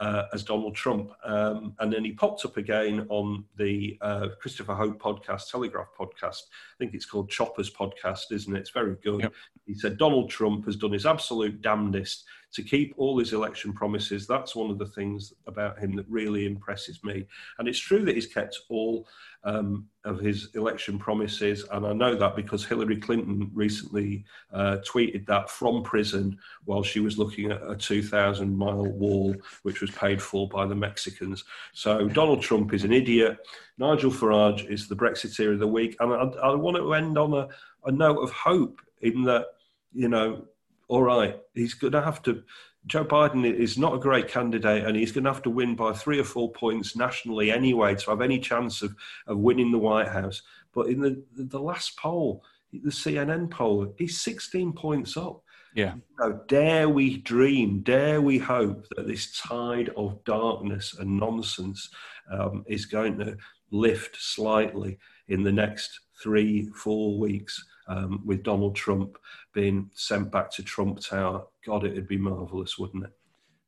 uh, 0.00 0.24
as 0.32 0.42
Donald 0.44 0.74
Trump. 0.74 1.10
Um, 1.24 1.74
and 1.78 1.92
then 1.92 2.04
he 2.04 2.12
popped 2.12 2.44
up 2.44 2.56
again 2.56 3.06
on 3.08 3.44
the 3.56 3.96
uh, 4.00 4.28
Christopher 4.40 4.74
Hope 4.74 5.00
podcast, 5.00 5.50
Telegraph 5.50 5.88
podcast. 5.98 6.42
I 6.42 6.76
think 6.78 6.94
it's 6.94 7.06
called 7.06 7.30
Choppers 7.30 7.72
podcast, 7.72 8.30
isn't 8.30 8.54
it? 8.54 8.60
It's 8.60 8.70
very 8.70 8.96
good. 9.02 9.22
Yep. 9.22 9.32
He 9.66 9.74
said 9.74 9.98
Donald 9.98 10.30
Trump 10.30 10.66
has 10.66 10.76
done 10.76 10.92
his 10.92 11.06
absolute 11.06 11.62
damnedest 11.62 12.24
to 12.56 12.62
keep 12.62 12.94
all 12.96 13.18
his 13.18 13.34
election 13.34 13.70
promises. 13.70 14.26
That's 14.26 14.56
one 14.56 14.70
of 14.70 14.78
the 14.78 14.86
things 14.86 15.34
about 15.46 15.78
him 15.78 15.94
that 15.96 16.06
really 16.08 16.46
impresses 16.46 17.04
me. 17.04 17.26
And 17.58 17.68
it's 17.68 17.78
true 17.78 18.02
that 18.06 18.14
he's 18.14 18.26
kept 18.26 18.58
all 18.70 19.06
um, 19.44 19.86
of 20.06 20.18
his 20.18 20.48
election 20.54 20.98
promises. 20.98 21.66
And 21.70 21.86
I 21.86 21.92
know 21.92 22.14
that 22.14 22.34
because 22.34 22.64
Hillary 22.64 22.96
Clinton 22.96 23.50
recently 23.52 24.24
uh, 24.54 24.78
tweeted 24.90 25.26
that 25.26 25.50
from 25.50 25.82
prison 25.82 26.38
while 26.64 26.82
she 26.82 27.00
was 27.00 27.18
looking 27.18 27.52
at 27.52 27.60
a 27.70 27.76
2,000 27.76 28.56
mile 28.56 28.86
wall, 28.86 29.36
which 29.62 29.82
was 29.82 29.90
paid 29.90 30.22
for 30.22 30.48
by 30.48 30.64
the 30.64 30.74
Mexicans. 30.74 31.44
So 31.74 32.08
Donald 32.08 32.40
Trump 32.40 32.72
is 32.72 32.84
an 32.84 32.92
idiot. 32.92 33.36
Nigel 33.76 34.10
Farage 34.10 34.66
is 34.70 34.88
the 34.88 34.96
Brexiteer 34.96 35.52
of 35.52 35.58
the 35.58 35.68
week. 35.68 35.94
And 36.00 36.10
I, 36.10 36.38
I 36.38 36.54
want 36.54 36.78
to 36.78 36.94
end 36.94 37.18
on 37.18 37.34
a, 37.34 37.48
a 37.84 37.92
note 37.92 38.22
of 38.22 38.30
hope 38.32 38.80
in 39.02 39.24
that, 39.24 39.44
you 39.92 40.08
know, 40.08 40.46
all 40.88 41.02
right, 41.02 41.36
he's 41.54 41.74
going 41.74 41.92
to 41.92 42.02
have 42.02 42.22
to 42.22 42.42
Joe 42.86 43.04
Biden 43.04 43.44
is 43.44 43.76
not 43.76 43.94
a 43.94 43.98
great 43.98 44.28
candidate, 44.28 44.84
and 44.84 44.96
he's 44.96 45.10
going 45.10 45.24
to 45.24 45.32
have 45.32 45.42
to 45.42 45.50
win 45.50 45.74
by 45.74 45.92
three 45.92 46.20
or 46.20 46.24
four 46.24 46.52
points 46.52 46.94
nationally 46.94 47.50
anyway 47.50 47.96
to 47.96 48.10
have 48.10 48.20
any 48.20 48.38
chance 48.38 48.80
of, 48.80 48.94
of 49.26 49.38
winning 49.38 49.72
the 49.72 49.78
White 49.78 50.08
House. 50.08 50.42
But 50.72 50.88
in 50.88 51.00
the 51.00 51.22
the 51.34 51.60
last 51.60 51.96
poll, 51.96 52.44
the 52.72 52.90
CNN 52.90 53.50
poll, 53.50 53.92
he's 53.98 54.20
16 54.20 54.72
points 54.74 55.16
up. 55.16 55.42
Yeah. 55.74 55.94
You 56.20 56.40
dare 56.46 56.88
we 56.88 57.18
dream, 57.18 57.80
dare 57.80 58.22
we 58.22 58.38
hope 58.38 58.86
that 58.96 59.06
this 59.06 59.38
tide 59.38 59.90
of 59.96 60.22
darkness 60.24 60.94
and 60.98 61.18
nonsense 61.18 61.90
um, 62.32 62.64
is 62.66 62.86
going 62.86 63.18
to 63.18 63.36
lift 63.70 64.16
slightly 64.16 64.98
in 65.28 65.42
the 65.42 65.52
next 65.52 66.00
three, 66.22 66.70
four 66.70 67.18
weeks 67.18 67.62
um, 67.88 68.22
with 68.24 68.42
Donald 68.42 68.76
Trump 68.76 69.18
being 69.52 69.90
sent 69.94 70.30
back 70.30 70.50
to 70.52 70.62
Trump 70.62 71.00
Tower. 71.00 71.46
God, 71.64 71.84
it'd 71.84 72.08
be 72.08 72.18
marvellous, 72.18 72.78
wouldn't 72.78 73.04
it? 73.04 73.12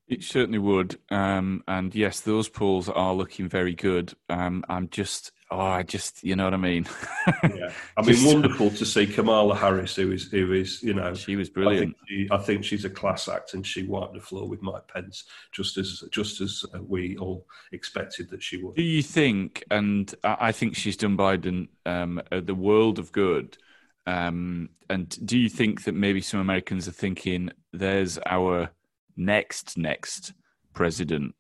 It 0.09 0.25
certainly 0.25 0.59
would. 0.59 0.99
Um, 1.11 1.63
and 1.69 1.95
yes, 1.95 2.21
those 2.21 2.49
polls 2.49 2.89
are 2.89 3.15
looking 3.15 3.47
very 3.47 3.75
good. 3.75 4.15
Um, 4.31 4.65
I'm 4.67 4.89
just, 4.89 5.33
oh, 5.51 5.61
I 5.61 5.83
just, 5.83 6.25
you 6.25 6.35
know 6.35 6.45
what 6.45 6.55
I 6.55 6.59
mean? 6.59 6.87
yeah. 7.43 7.71
I 7.95 8.03
mean, 8.07 8.25
wonderful 8.25 8.71
to 8.71 8.87
see 8.87 9.07
Kamala 9.07 9.55
Harris, 9.55 9.97
who 9.97 10.11
is, 10.11 10.31
who 10.31 10.55
is, 10.55 10.83
you 10.83 10.95
know, 10.95 11.13
she 11.13 11.37
was 11.37 11.51
brilliant. 11.51 11.95
I 11.95 12.07
think, 12.07 12.09
she, 12.09 12.29
I 12.31 12.39
think 12.39 12.65
she's 12.65 12.87
a 12.87 12.91
class 12.91 13.29
act, 13.29 13.53
and 13.53 13.67
she 13.67 13.83
wiped 13.83 14.15
the 14.15 14.21
floor 14.21 14.49
with 14.49 14.63
Mike 14.63 14.89
Pence, 14.89 15.25
just 15.53 15.77
as, 15.77 16.03
just 16.11 16.41
as 16.41 16.65
we 16.81 17.19
all 17.19 17.47
expected 17.73 18.31
that 18.31 18.43
she 18.43 18.63
would. 18.63 18.77
Do 18.77 18.83
you 18.83 19.03
think? 19.03 19.63
And 19.71 20.15
I 20.25 20.53
think 20.53 20.75
she's 20.75 20.97
done 20.97 21.19
Biden 21.19 21.69
um, 21.85 22.23
the 22.31 22.55
world 22.55 22.99
of 22.99 23.13
good 23.13 23.59
um, 24.09 24.71
and 24.89 25.27
do 25.27 25.39
you 25.39 25.51
think 25.51 25.85
that 25.85 25.95
maybe 25.95 26.23
some 26.23 26.41
Americans 26.41 26.89
are 26.89 26.93
thinking, 26.93 27.51
"There's 27.75 28.19
our 28.25 28.71
next 29.17 29.77
next 29.77 30.33
president"? 30.73 31.35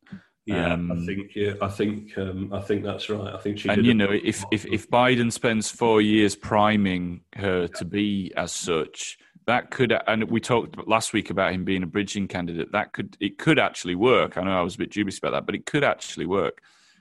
Yeah, 0.45 0.75
um, 0.75 0.93
I 0.93 1.07
think 1.07 1.31
yeah, 1.35 1.55
I 1.63 1.69
think 1.69 2.19
um, 2.19 2.53
I 2.53 2.61
think 2.61 2.85
that's 2.85 3.09
right. 3.09 3.35
I 3.35 3.39
think 3.39 3.59
she. 3.59 3.71
And 3.71 3.87
you 3.87 3.95
know, 3.95 4.11
if, 4.11 4.45
if 4.53 4.67
if 4.67 4.91
Biden 4.91 5.33
spends 5.33 5.71
four 5.71 6.03
years 6.03 6.37
priming 6.37 7.23
her 7.37 7.69
to 7.69 7.85
be 7.87 8.33
as 8.37 8.53
such, 8.53 9.17
that 9.47 9.71
could. 9.71 9.95
And 10.07 10.25
we 10.25 10.41
talked 10.41 10.87
last 10.87 11.15
week 11.15 11.31
about 11.31 11.55
him 11.55 11.65
being 11.65 11.83
a 11.83 11.87
bridging 11.87 12.29
candidate. 12.29 12.73
That 12.73 12.93
could 12.93 13.17
it 13.19 13.39
could 13.39 13.59
actually 13.59 13.95
work. 13.95 14.37
I 14.37 14.43
know 14.43 14.59
I 14.59 14.63
was 14.63 14.75
a 14.75 14.79
bit 14.79 14.91
dubious 14.91 15.17
about 15.17 15.31
that, 15.31 15.47
but 15.47 15.55
it 15.55 15.65
could 15.65 15.85
actually 15.85 16.27
work. 16.27 16.61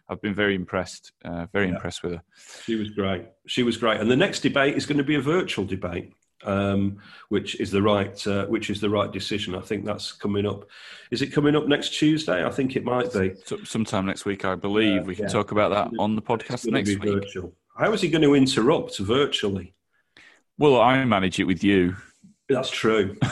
I've 0.09 0.21
been 0.21 0.33
very 0.33 0.55
impressed, 0.55 1.11
uh, 1.25 1.47
very 1.51 1.67
yeah. 1.67 1.75
impressed 1.75 2.03
with 2.03 2.13
her. 2.13 2.23
She 2.63 2.75
was 2.75 2.89
great. 2.89 3.25
She 3.45 3.63
was 3.63 3.77
great. 3.77 3.99
And 3.99 4.09
the 4.09 4.15
next 4.15 4.41
debate 4.41 4.75
is 4.75 4.85
going 4.85 4.97
to 4.97 5.03
be 5.03 5.15
a 5.15 5.21
virtual 5.21 5.65
debate, 5.65 6.13
um, 6.43 6.97
which 7.29 7.59
is 7.59 7.71
the 7.71 7.81
right, 7.81 8.25
uh, 8.27 8.45
which 8.45 8.69
is 8.69 8.79
the 8.79 8.89
right 8.89 9.11
decision. 9.11 9.53
I 9.53 9.61
think 9.61 9.85
that's 9.85 10.11
coming 10.13 10.45
up. 10.45 10.65
Is 11.11 11.21
it 11.21 11.27
coming 11.27 11.55
up 11.55 11.67
next 11.67 11.97
Tuesday? 11.97 12.45
I 12.45 12.49
think 12.49 12.75
it 12.75 12.85
might 12.85 13.11
be. 13.11 13.35
sometime 13.65 14.05
next 14.05 14.25
week, 14.25 14.45
I 14.45 14.55
believe. 14.55 15.01
Uh, 15.01 15.05
we 15.05 15.15
can 15.15 15.25
yeah. 15.25 15.31
talk 15.31 15.51
about 15.51 15.71
that 15.71 15.99
on 15.99 16.15
the 16.15 16.21
podcast 16.21 16.69
next 16.71 16.89
week. 16.89 17.03
Virtual. 17.03 17.53
How 17.77 17.91
is 17.93 18.01
he 18.01 18.09
going 18.09 18.23
to 18.23 18.33
interrupt 18.33 18.97
virtually? 18.97 19.73
Well, 20.57 20.81
I 20.81 21.03
manage 21.05 21.39
it 21.39 21.43
with 21.43 21.63
you. 21.63 21.95
That's 22.49 22.69
true. 22.69 23.17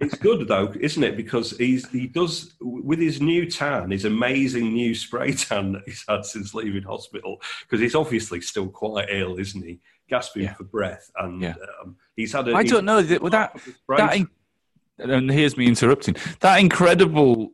it's 0.00 0.16
good 0.16 0.46
though, 0.46 0.72
isn't 0.78 1.02
it? 1.02 1.16
Because 1.16 1.56
he's 1.58 1.88
he 1.90 2.06
does 2.06 2.54
with 2.60 3.00
his 3.00 3.20
new 3.20 3.50
tan, 3.50 3.90
his 3.90 4.04
amazing 4.04 4.72
new 4.72 4.94
spray 4.94 5.32
tan 5.32 5.72
that 5.72 5.82
he's 5.86 6.04
had 6.08 6.24
since 6.24 6.54
leaving 6.54 6.84
hospital. 6.84 7.40
Because 7.62 7.80
he's 7.80 7.96
obviously 7.96 8.40
still 8.40 8.68
quite 8.68 9.08
ill, 9.10 9.38
isn't 9.38 9.64
he? 9.64 9.80
Gasping 10.08 10.44
yeah. 10.44 10.54
for 10.54 10.64
breath, 10.64 11.10
and 11.16 11.40
yeah. 11.40 11.54
um, 11.82 11.96
he's 12.14 12.32
had. 12.32 12.46
A, 12.46 12.54
I 12.54 12.62
don't 12.62 12.84
know 12.84 13.02
that 13.02 13.22
that 13.30 13.60
that. 13.88 14.16
In, 14.16 14.28
and 14.98 15.30
here's 15.30 15.56
me 15.56 15.66
interrupting. 15.66 16.14
That 16.40 16.60
incredible 16.60 17.50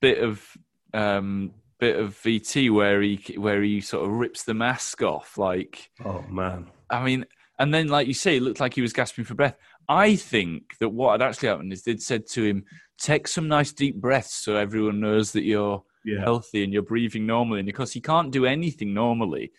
bit 0.00 0.18
of 0.18 0.46
um, 0.92 1.54
bit 1.78 1.98
of 1.98 2.10
VT 2.22 2.70
where 2.70 3.00
he 3.00 3.16
where 3.38 3.62
he 3.62 3.80
sort 3.80 4.04
of 4.04 4.10
rips 4.10 4.42
the 4.42 4.52
mask 4.52 5.00
off, 5.00 5.38
like. 5.38 5.90
Oh 6.04 6.22
man! 6.28 6.66
I 6.90 7.02
mean 7.02 7.24
and 7.62 7.72
then, 7.72 7.86
like 7.86 8.08
you 8.08 8.14
say, 8.14 8.38
it 8.38 8.42
looked 8.42 8.58
like 8.58 8.74
he 8.74 8.80
was 8.80 8.92
gasping 8.92 9.24
for 9.24 9.34
breath. 9.34 9.56
I 9.88 10.16
think 10.16 10.76
that 10.80 10.88
what 10.88 11.12
had 11.12 11.22
actually 11.22 11.48
happened 11.48 11.72
is 11.72 11.84
they'd 11.84 12.02
said 12.02 12.26
to 12.30 12.42
him, 12.42 12.64
take 12.98 13.28
some 13.28 13.46
nice 13.46 13.72
deep 13.72 13.94
breaths 14.00 14.34
so 14.34 14.56
everyone 14.56 14.98
knows 14.98 15.30
that 15.30 15.44
you're 15.44 15.84
yeah. 16.04 16.18
healthy 16.18 16.64
and 16.64 16.72
you're 16.72 16.82
breathing 16.82 17.24
normally. 17.24 17.60
And 17.60 17.66
because 17.66 17.92
he 17.92 18.00
can't 18.00 18.32
do 18.32 18.46
anything 18.46 18.92
normally. 18.92 19.52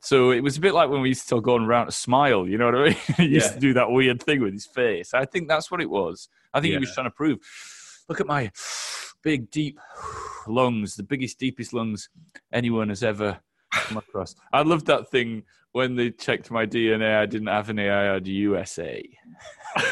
So 0.00 0.32
it 0.32 0.40
was 0.40 0.56
a 0.56 0.60
bit 0.60 0.74
like 0.74 0.90
when 0.90 1.00
we 1.00 1.10
used 1.10 1.28
to 1.28 1.40
go 1.40 1.54
around 1.54 1.86
to 1.86 1.92
smile, 1.92 2.48
you 2.48 2.58
know 2.58 2.66
what 2.66 2.74
I 2.74 2.84
mean? 2.86 2.96
he 3.18 3.26
used 3.26 3.50
yeah. 3.50 3.54
to 3.54 3.60
do 3.60 3.72
that 3.74 3.88
weird 3.88 4.20
thing 4.20 4.42
with 4.42 4.52
his 4.52 4.66
face. 4.66 5.14
I 5.14 5.24
think 5.24 5.46
that's 5.46 5.70
what 5.70 5.80
it 5.80 5.88
was. 5.88 6.28
I 6.52 6.60
think 6.60 6.72
yeah. 6.72 6.78
he 6.78 6.80
was 6.80 6.92
trying 6.92 7.06
to 7.06 7.12
prove 7.12 7.38
look 8.08 8.20
at 8.20 8.26
my 8.26 8.50
big, 9.22 9.48
deep 9.52 9.78
lungs, 10.48 10.96
the 10.96 11.04
biggest, 11.04 11.38
deepest 11.38 11.72
lungs 11.72 12.08
anyone 12.52 12.88
has 12.88 13.04
ever 13.04 13.38
come 13.70 13.98
across. 13.98 14.34
I 14.52 14.62
love 14.62 14.86
that 14.86 15.08
thing 15.12 15.44
when 15.74 15.96
they 15.96 16.10
checked 16.12 16.52
my 16.52 16.64
DNA, 16.64 17.18
I 17.18 17.26
didn't 17.26 17.48
have 17.48 17.68
any. 17.68 17.90
I 17.90 18.14
had 18.14 18.28
USA. 18.28 19.02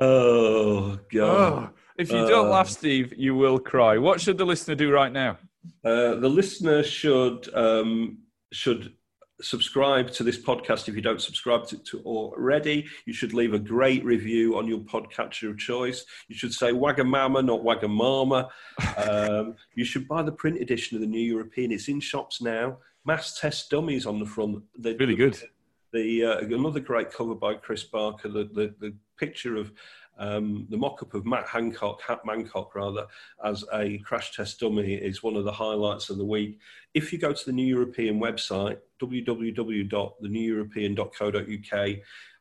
oh 0.00 0.98
god! 1.12 1.68
Oh, 1.68 1.68
if 1.98 2.10
you 2.10 2.26
don't 2.26 2.46
uh, 2.46 2.50
laugh, 2.50 2.70
Steve, 2.70 3.12
you 3.18 3.34
will 3.34 3.58
cry. 3.58 3.98
What 3.98 4.18
should 4.18 4.38
the 4.38 4.46
listener 4.46 4.74
do 4.74 4.90
right 4.90 5.12
now? 5.12 5.36
Uh, 5.84 6.14
the 6.14 6.28
listener 6.28 6.82
should 6.82 7.54
um, 7.54 8.20
should 8.50 8.94
subscribe 9.42 10.10
to 10.12 10.24
this 10.24 10.38
podcast 10.38 10.88
if 10.88 10.94
you 10.94 11.02
don't 11.02 11.20
subscribe 11.20 11.66
to, 11.68 11.78
to 11.78 12.00
already. 12.00 12.86
You 13.06 13.12
should 13.12 13.34
leave 13.34 13.54
a 13.54 13.58
great 13.58 14.04
review 14.04 14.56
on 14.58 14.66
your 14.66 14.80
podcatcher 14.80 15.50
of 15.50 15.58
choice. 15.58 16.04
You 16.28 16.36
should 16.36 16.52
say 16.52 16.72
Wagamama, 16.72 17.44
not 17.44 17.62
Wagamama. 17.62 18.48
um, 19.08 19.56
you 19.74 19.84
should 19.84 20.08
buy 20.08 20.22
the 20.22 20.32
print 20.32 20.60
edition 20.60 20.96
of 20.96 21.00
the 21.00 21.06
New 21.06 21.20
European. 21.20 21.72
It's 21.72 21.88
in 21.88 22.00
shops 22.00 22.40
now. 22.40 22.78
Mass 23.04 23.38
test 23.38 23.70
dummies 23.70 24.06
on 24.06 24.18
the 24.18 24.26
front. 24.26 24.62
They're, 24.76 24.96
really 24.96 25.16
good. 25.16 25.38
The 25.92 26.24
uh, 26.24 26.38
another 26.38 26.80
great 26.80 27.10
cover 27.10 27.34
by 27.34 27.54
Chris 27.54 27.82
Barker. 27.82 28.28
The 28.28 28.44
the, 28.44 28.74
the 28.78 28.94
picture 29.18 29.56
of 29.56 29.72
um, 30.20 30.66
the 30.68 30.76
mock-up 30.76 31.14
of 31.14 31.26
Matt 31.26 31.46
Hancock, 31.46 32.00
Hat 32.02 32.20
Mancock 32.24 32.72
rather, 32.74 33.06
as 33.44 33.64
a 33.72 33.98
crash 33.98 34.36
test 34.36 34.60
dummy 34.60 34.94
is 34.94 35.22
one 35.22 35.34
of 35.34 35.44
the 35.44 35.52
highlights 35.52 36.10
of 36.10 36.18
the 36.18 36.24
week. 36.24 36.60
If 36.94 37.12
you 37.12 37.18
go 37.18 37.32
to 37.32 37.46
the 37.46 37.52
New 37.52 37.66
European 37.66 38.20
website, 38.20 38.78
www.theneweuropean.co.uk. 39.00 41.96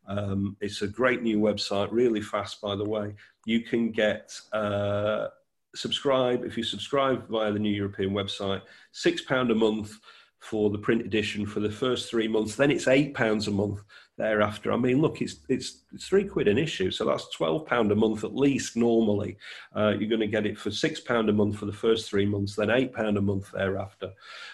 Um, 0.08 0.56
it's 0.60 0.82
a 0.82 0.88
great 0.88 1.22
new 1.22 1.40
website, 1.40 1.90
really 1.92 2.22
fast, 2.22 2.60
by 2.62 2.76
the 2.76 2.84
way. 2.84 3.14
You 3.46 3.62
can 3.62 3.92
get 3.92 4.34
uh, 4.52 5.28
subscribe 5.76 6.44
if 6.44 6.58
you 6.58 6.64
subscribe 6.64 7.30
via 7.30 7.52
the 7.52 7.60
New 7.60 7.70
European 7.70 8.10
website, 8.12 8.64
six 8.92 9.22
pound 9.22 9.52
a 9.52 9.56
month 9.56 10.00
for 10.40 10.70
the 10.70 10.78
print 10.78 11.02
edition 11.02 11.46
for 11.46 11.60
the 11.60 11.72
first 11.72 12.10
three 12.10 12.28
months. 12.28 12.56
Then 12.56 12.72
it's 12.72 12.88
eight 12.88 13.14
pounds 13.14 13.48
a 13.48 13.52
month 13.52 13.84
thereafter. 14.20 14.72
I 14.72 14.78
mean, 14.78 15.02
look, 15.02 15.22
it's 15.22 15.38
it's, 15.50 15.80
it's 15.92 16.08
three 16.08 16.26
quid 16.26 16.48
an 16.48 16.60
issue, 16.60 16.92
so 16.92 17.06
that's 17.06 17.30
twelve 17.30 17.66
pound 17.66 17.92
a 17.92 17.96
month 17.96 18.24
at 18.24 18.36
least. 18.36 18.76
Normally, 18.76 19.38
uh, 19.76 19.96
you're 19.98 20.10
going 20.10 20.20
to 20.20 20.28
get 20.28 20.46
it 20.46 20.60
for 20.60 20.70
six 20.70 21.00
pound 21.00 21.30
a 21.30 21.34
month 21.34 21.58
for 21.58 21.66
the 21.66 21.74
first 21.74 22.08
three 22.08 22.28
months, 22.28 22.56
then 22.56 22.70
eight 22.70 22.94
pound 22.94 23.18
a 23.18 23.22
month 23.22 23.52
thereafter. 23.52 24.12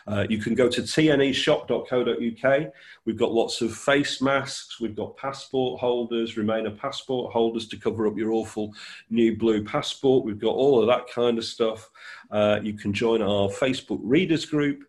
Uh, 0.07 0.25
you 0.29 0.37
can 0.37 0.55
go 0.55 0.69
to 0.69 0.81
tneshop.co.uk. 0.81 2.73
We've 3.03 3.17
got 3.17 3.31
lots 3.33 3.61
of 3.61 3.75
face 3.75 4.21
masks. 4.21 4.79
We've 4.79 4.95
got 4.95 5.17
passport 5.17 5.81
holders, 5.81 6.35
Remainer 6.35 6.77
passport 6.77 7.33
holders 7.33 7.67
to 7.69 7.77
cover 7.77 8.07
up 8.07 8.17
your 8.17 8.31
awful 8.31 8.73
new 9.09 9.35
blue 9.35 9.63
passport. 9.63 10.23
We've 10.23 10.39
got 10.39 10.55
all 10.55 10.79
of 10.79 10.87
that 10.87 11.11
kind 11.13 11.37
of 11.37 11.43
stuff. 11.43 11.89
Uh, 12.31 12.59
you 12.61 12.73
can 12.73 12.93
join 12.93 13.21
our 13.21 13.49
Facebook 13.49 13.99
readers 14.03 14.45
group. 14.45 14.83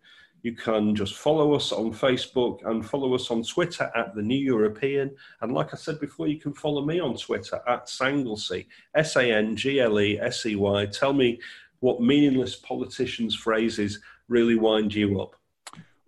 You 0.47 0.53
can 0.53 0.95
just 0.95 1.17
follow 1.17 1.55
us 1.55 1.73
on 1.73 1.93
Facebook 1.93 2.65
and 2.71 2.89
follow 2.89 3.13
us 3.17 3.33
on 3.33 3.43
Twitter 3.43 3.91
at 3.97 4.15
The 4.15 4.23
New 4.23 4.39
European. 4.39 5.11
And 5.41 5.53
like 5.53 5.75
I 5.75 5.77
said 5.77 5.99
before, 5.99 6.29
you 6.29 6.39
can 6.39 6.53
follow 6.53 6.85
me 6.85 7.01
on 7.01 7.17
Twitter 7.17 7.61
at 7.67 7.87
Sanglesey, 7.87 8.69
S 8.95 9.17
A 9.17 9.33
N 9.33 9.57
G 9.57 9.81
L 9.81 9.99
E 9.99 10.21
S 10.21 10.47
E 10.47 10.55
Y. 10.55 10.87
Tell 10.87 11.13
me 11.13 11.41
what 11.81 12.01
meaningless 12.01 12.55
politicians' 12.55 13.35
phrases 13.35 13.99
really 14.29 14.55
wind 14.55 14.95
you 14.95 15.21
up. 15.21 15.35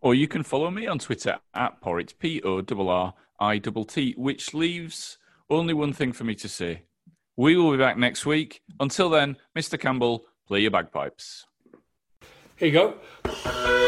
Or 0.03 0.15
you 0.15 0.29
can 0.29 0.45
follow 0.45 0.71
me 0.71 0.87
on 0.87 1.01
Twitter 1.01 1.41
at 1.55 1.83
Porritt, 1.83 2.17
P 2.21 2.41
O 2.45 2.63
R 2.63 2.89
R 2.89 3.15
I 3.41 3.59
T 3.59 3.85
T, 3.89 4.15
which 4.17 4.55
leaves 4.55 5.19
only 5.51 5.75
one 5.75 5.93
thing 5.93 6.13
for 6.13 6.23
me 6.23 6.37
to 6.37 6.49
say. 6.49 6.83
We 7.37 7.57
will 7.57 7.73
be 7.73 7.79
back 7.79 7.99
next 7.99 8.25
week. 8.25 8.63
Until 8.79 9.11
then, 9.11 9.37
Mr. 9.57 9.81
Campbell, 9.81 10.27
play 10.47 10.61
your 10.61 10.71
bagpipes. 10.71 11.45
Here 12.55 12.69
you 12.69 12.95
go. 13.25 13.88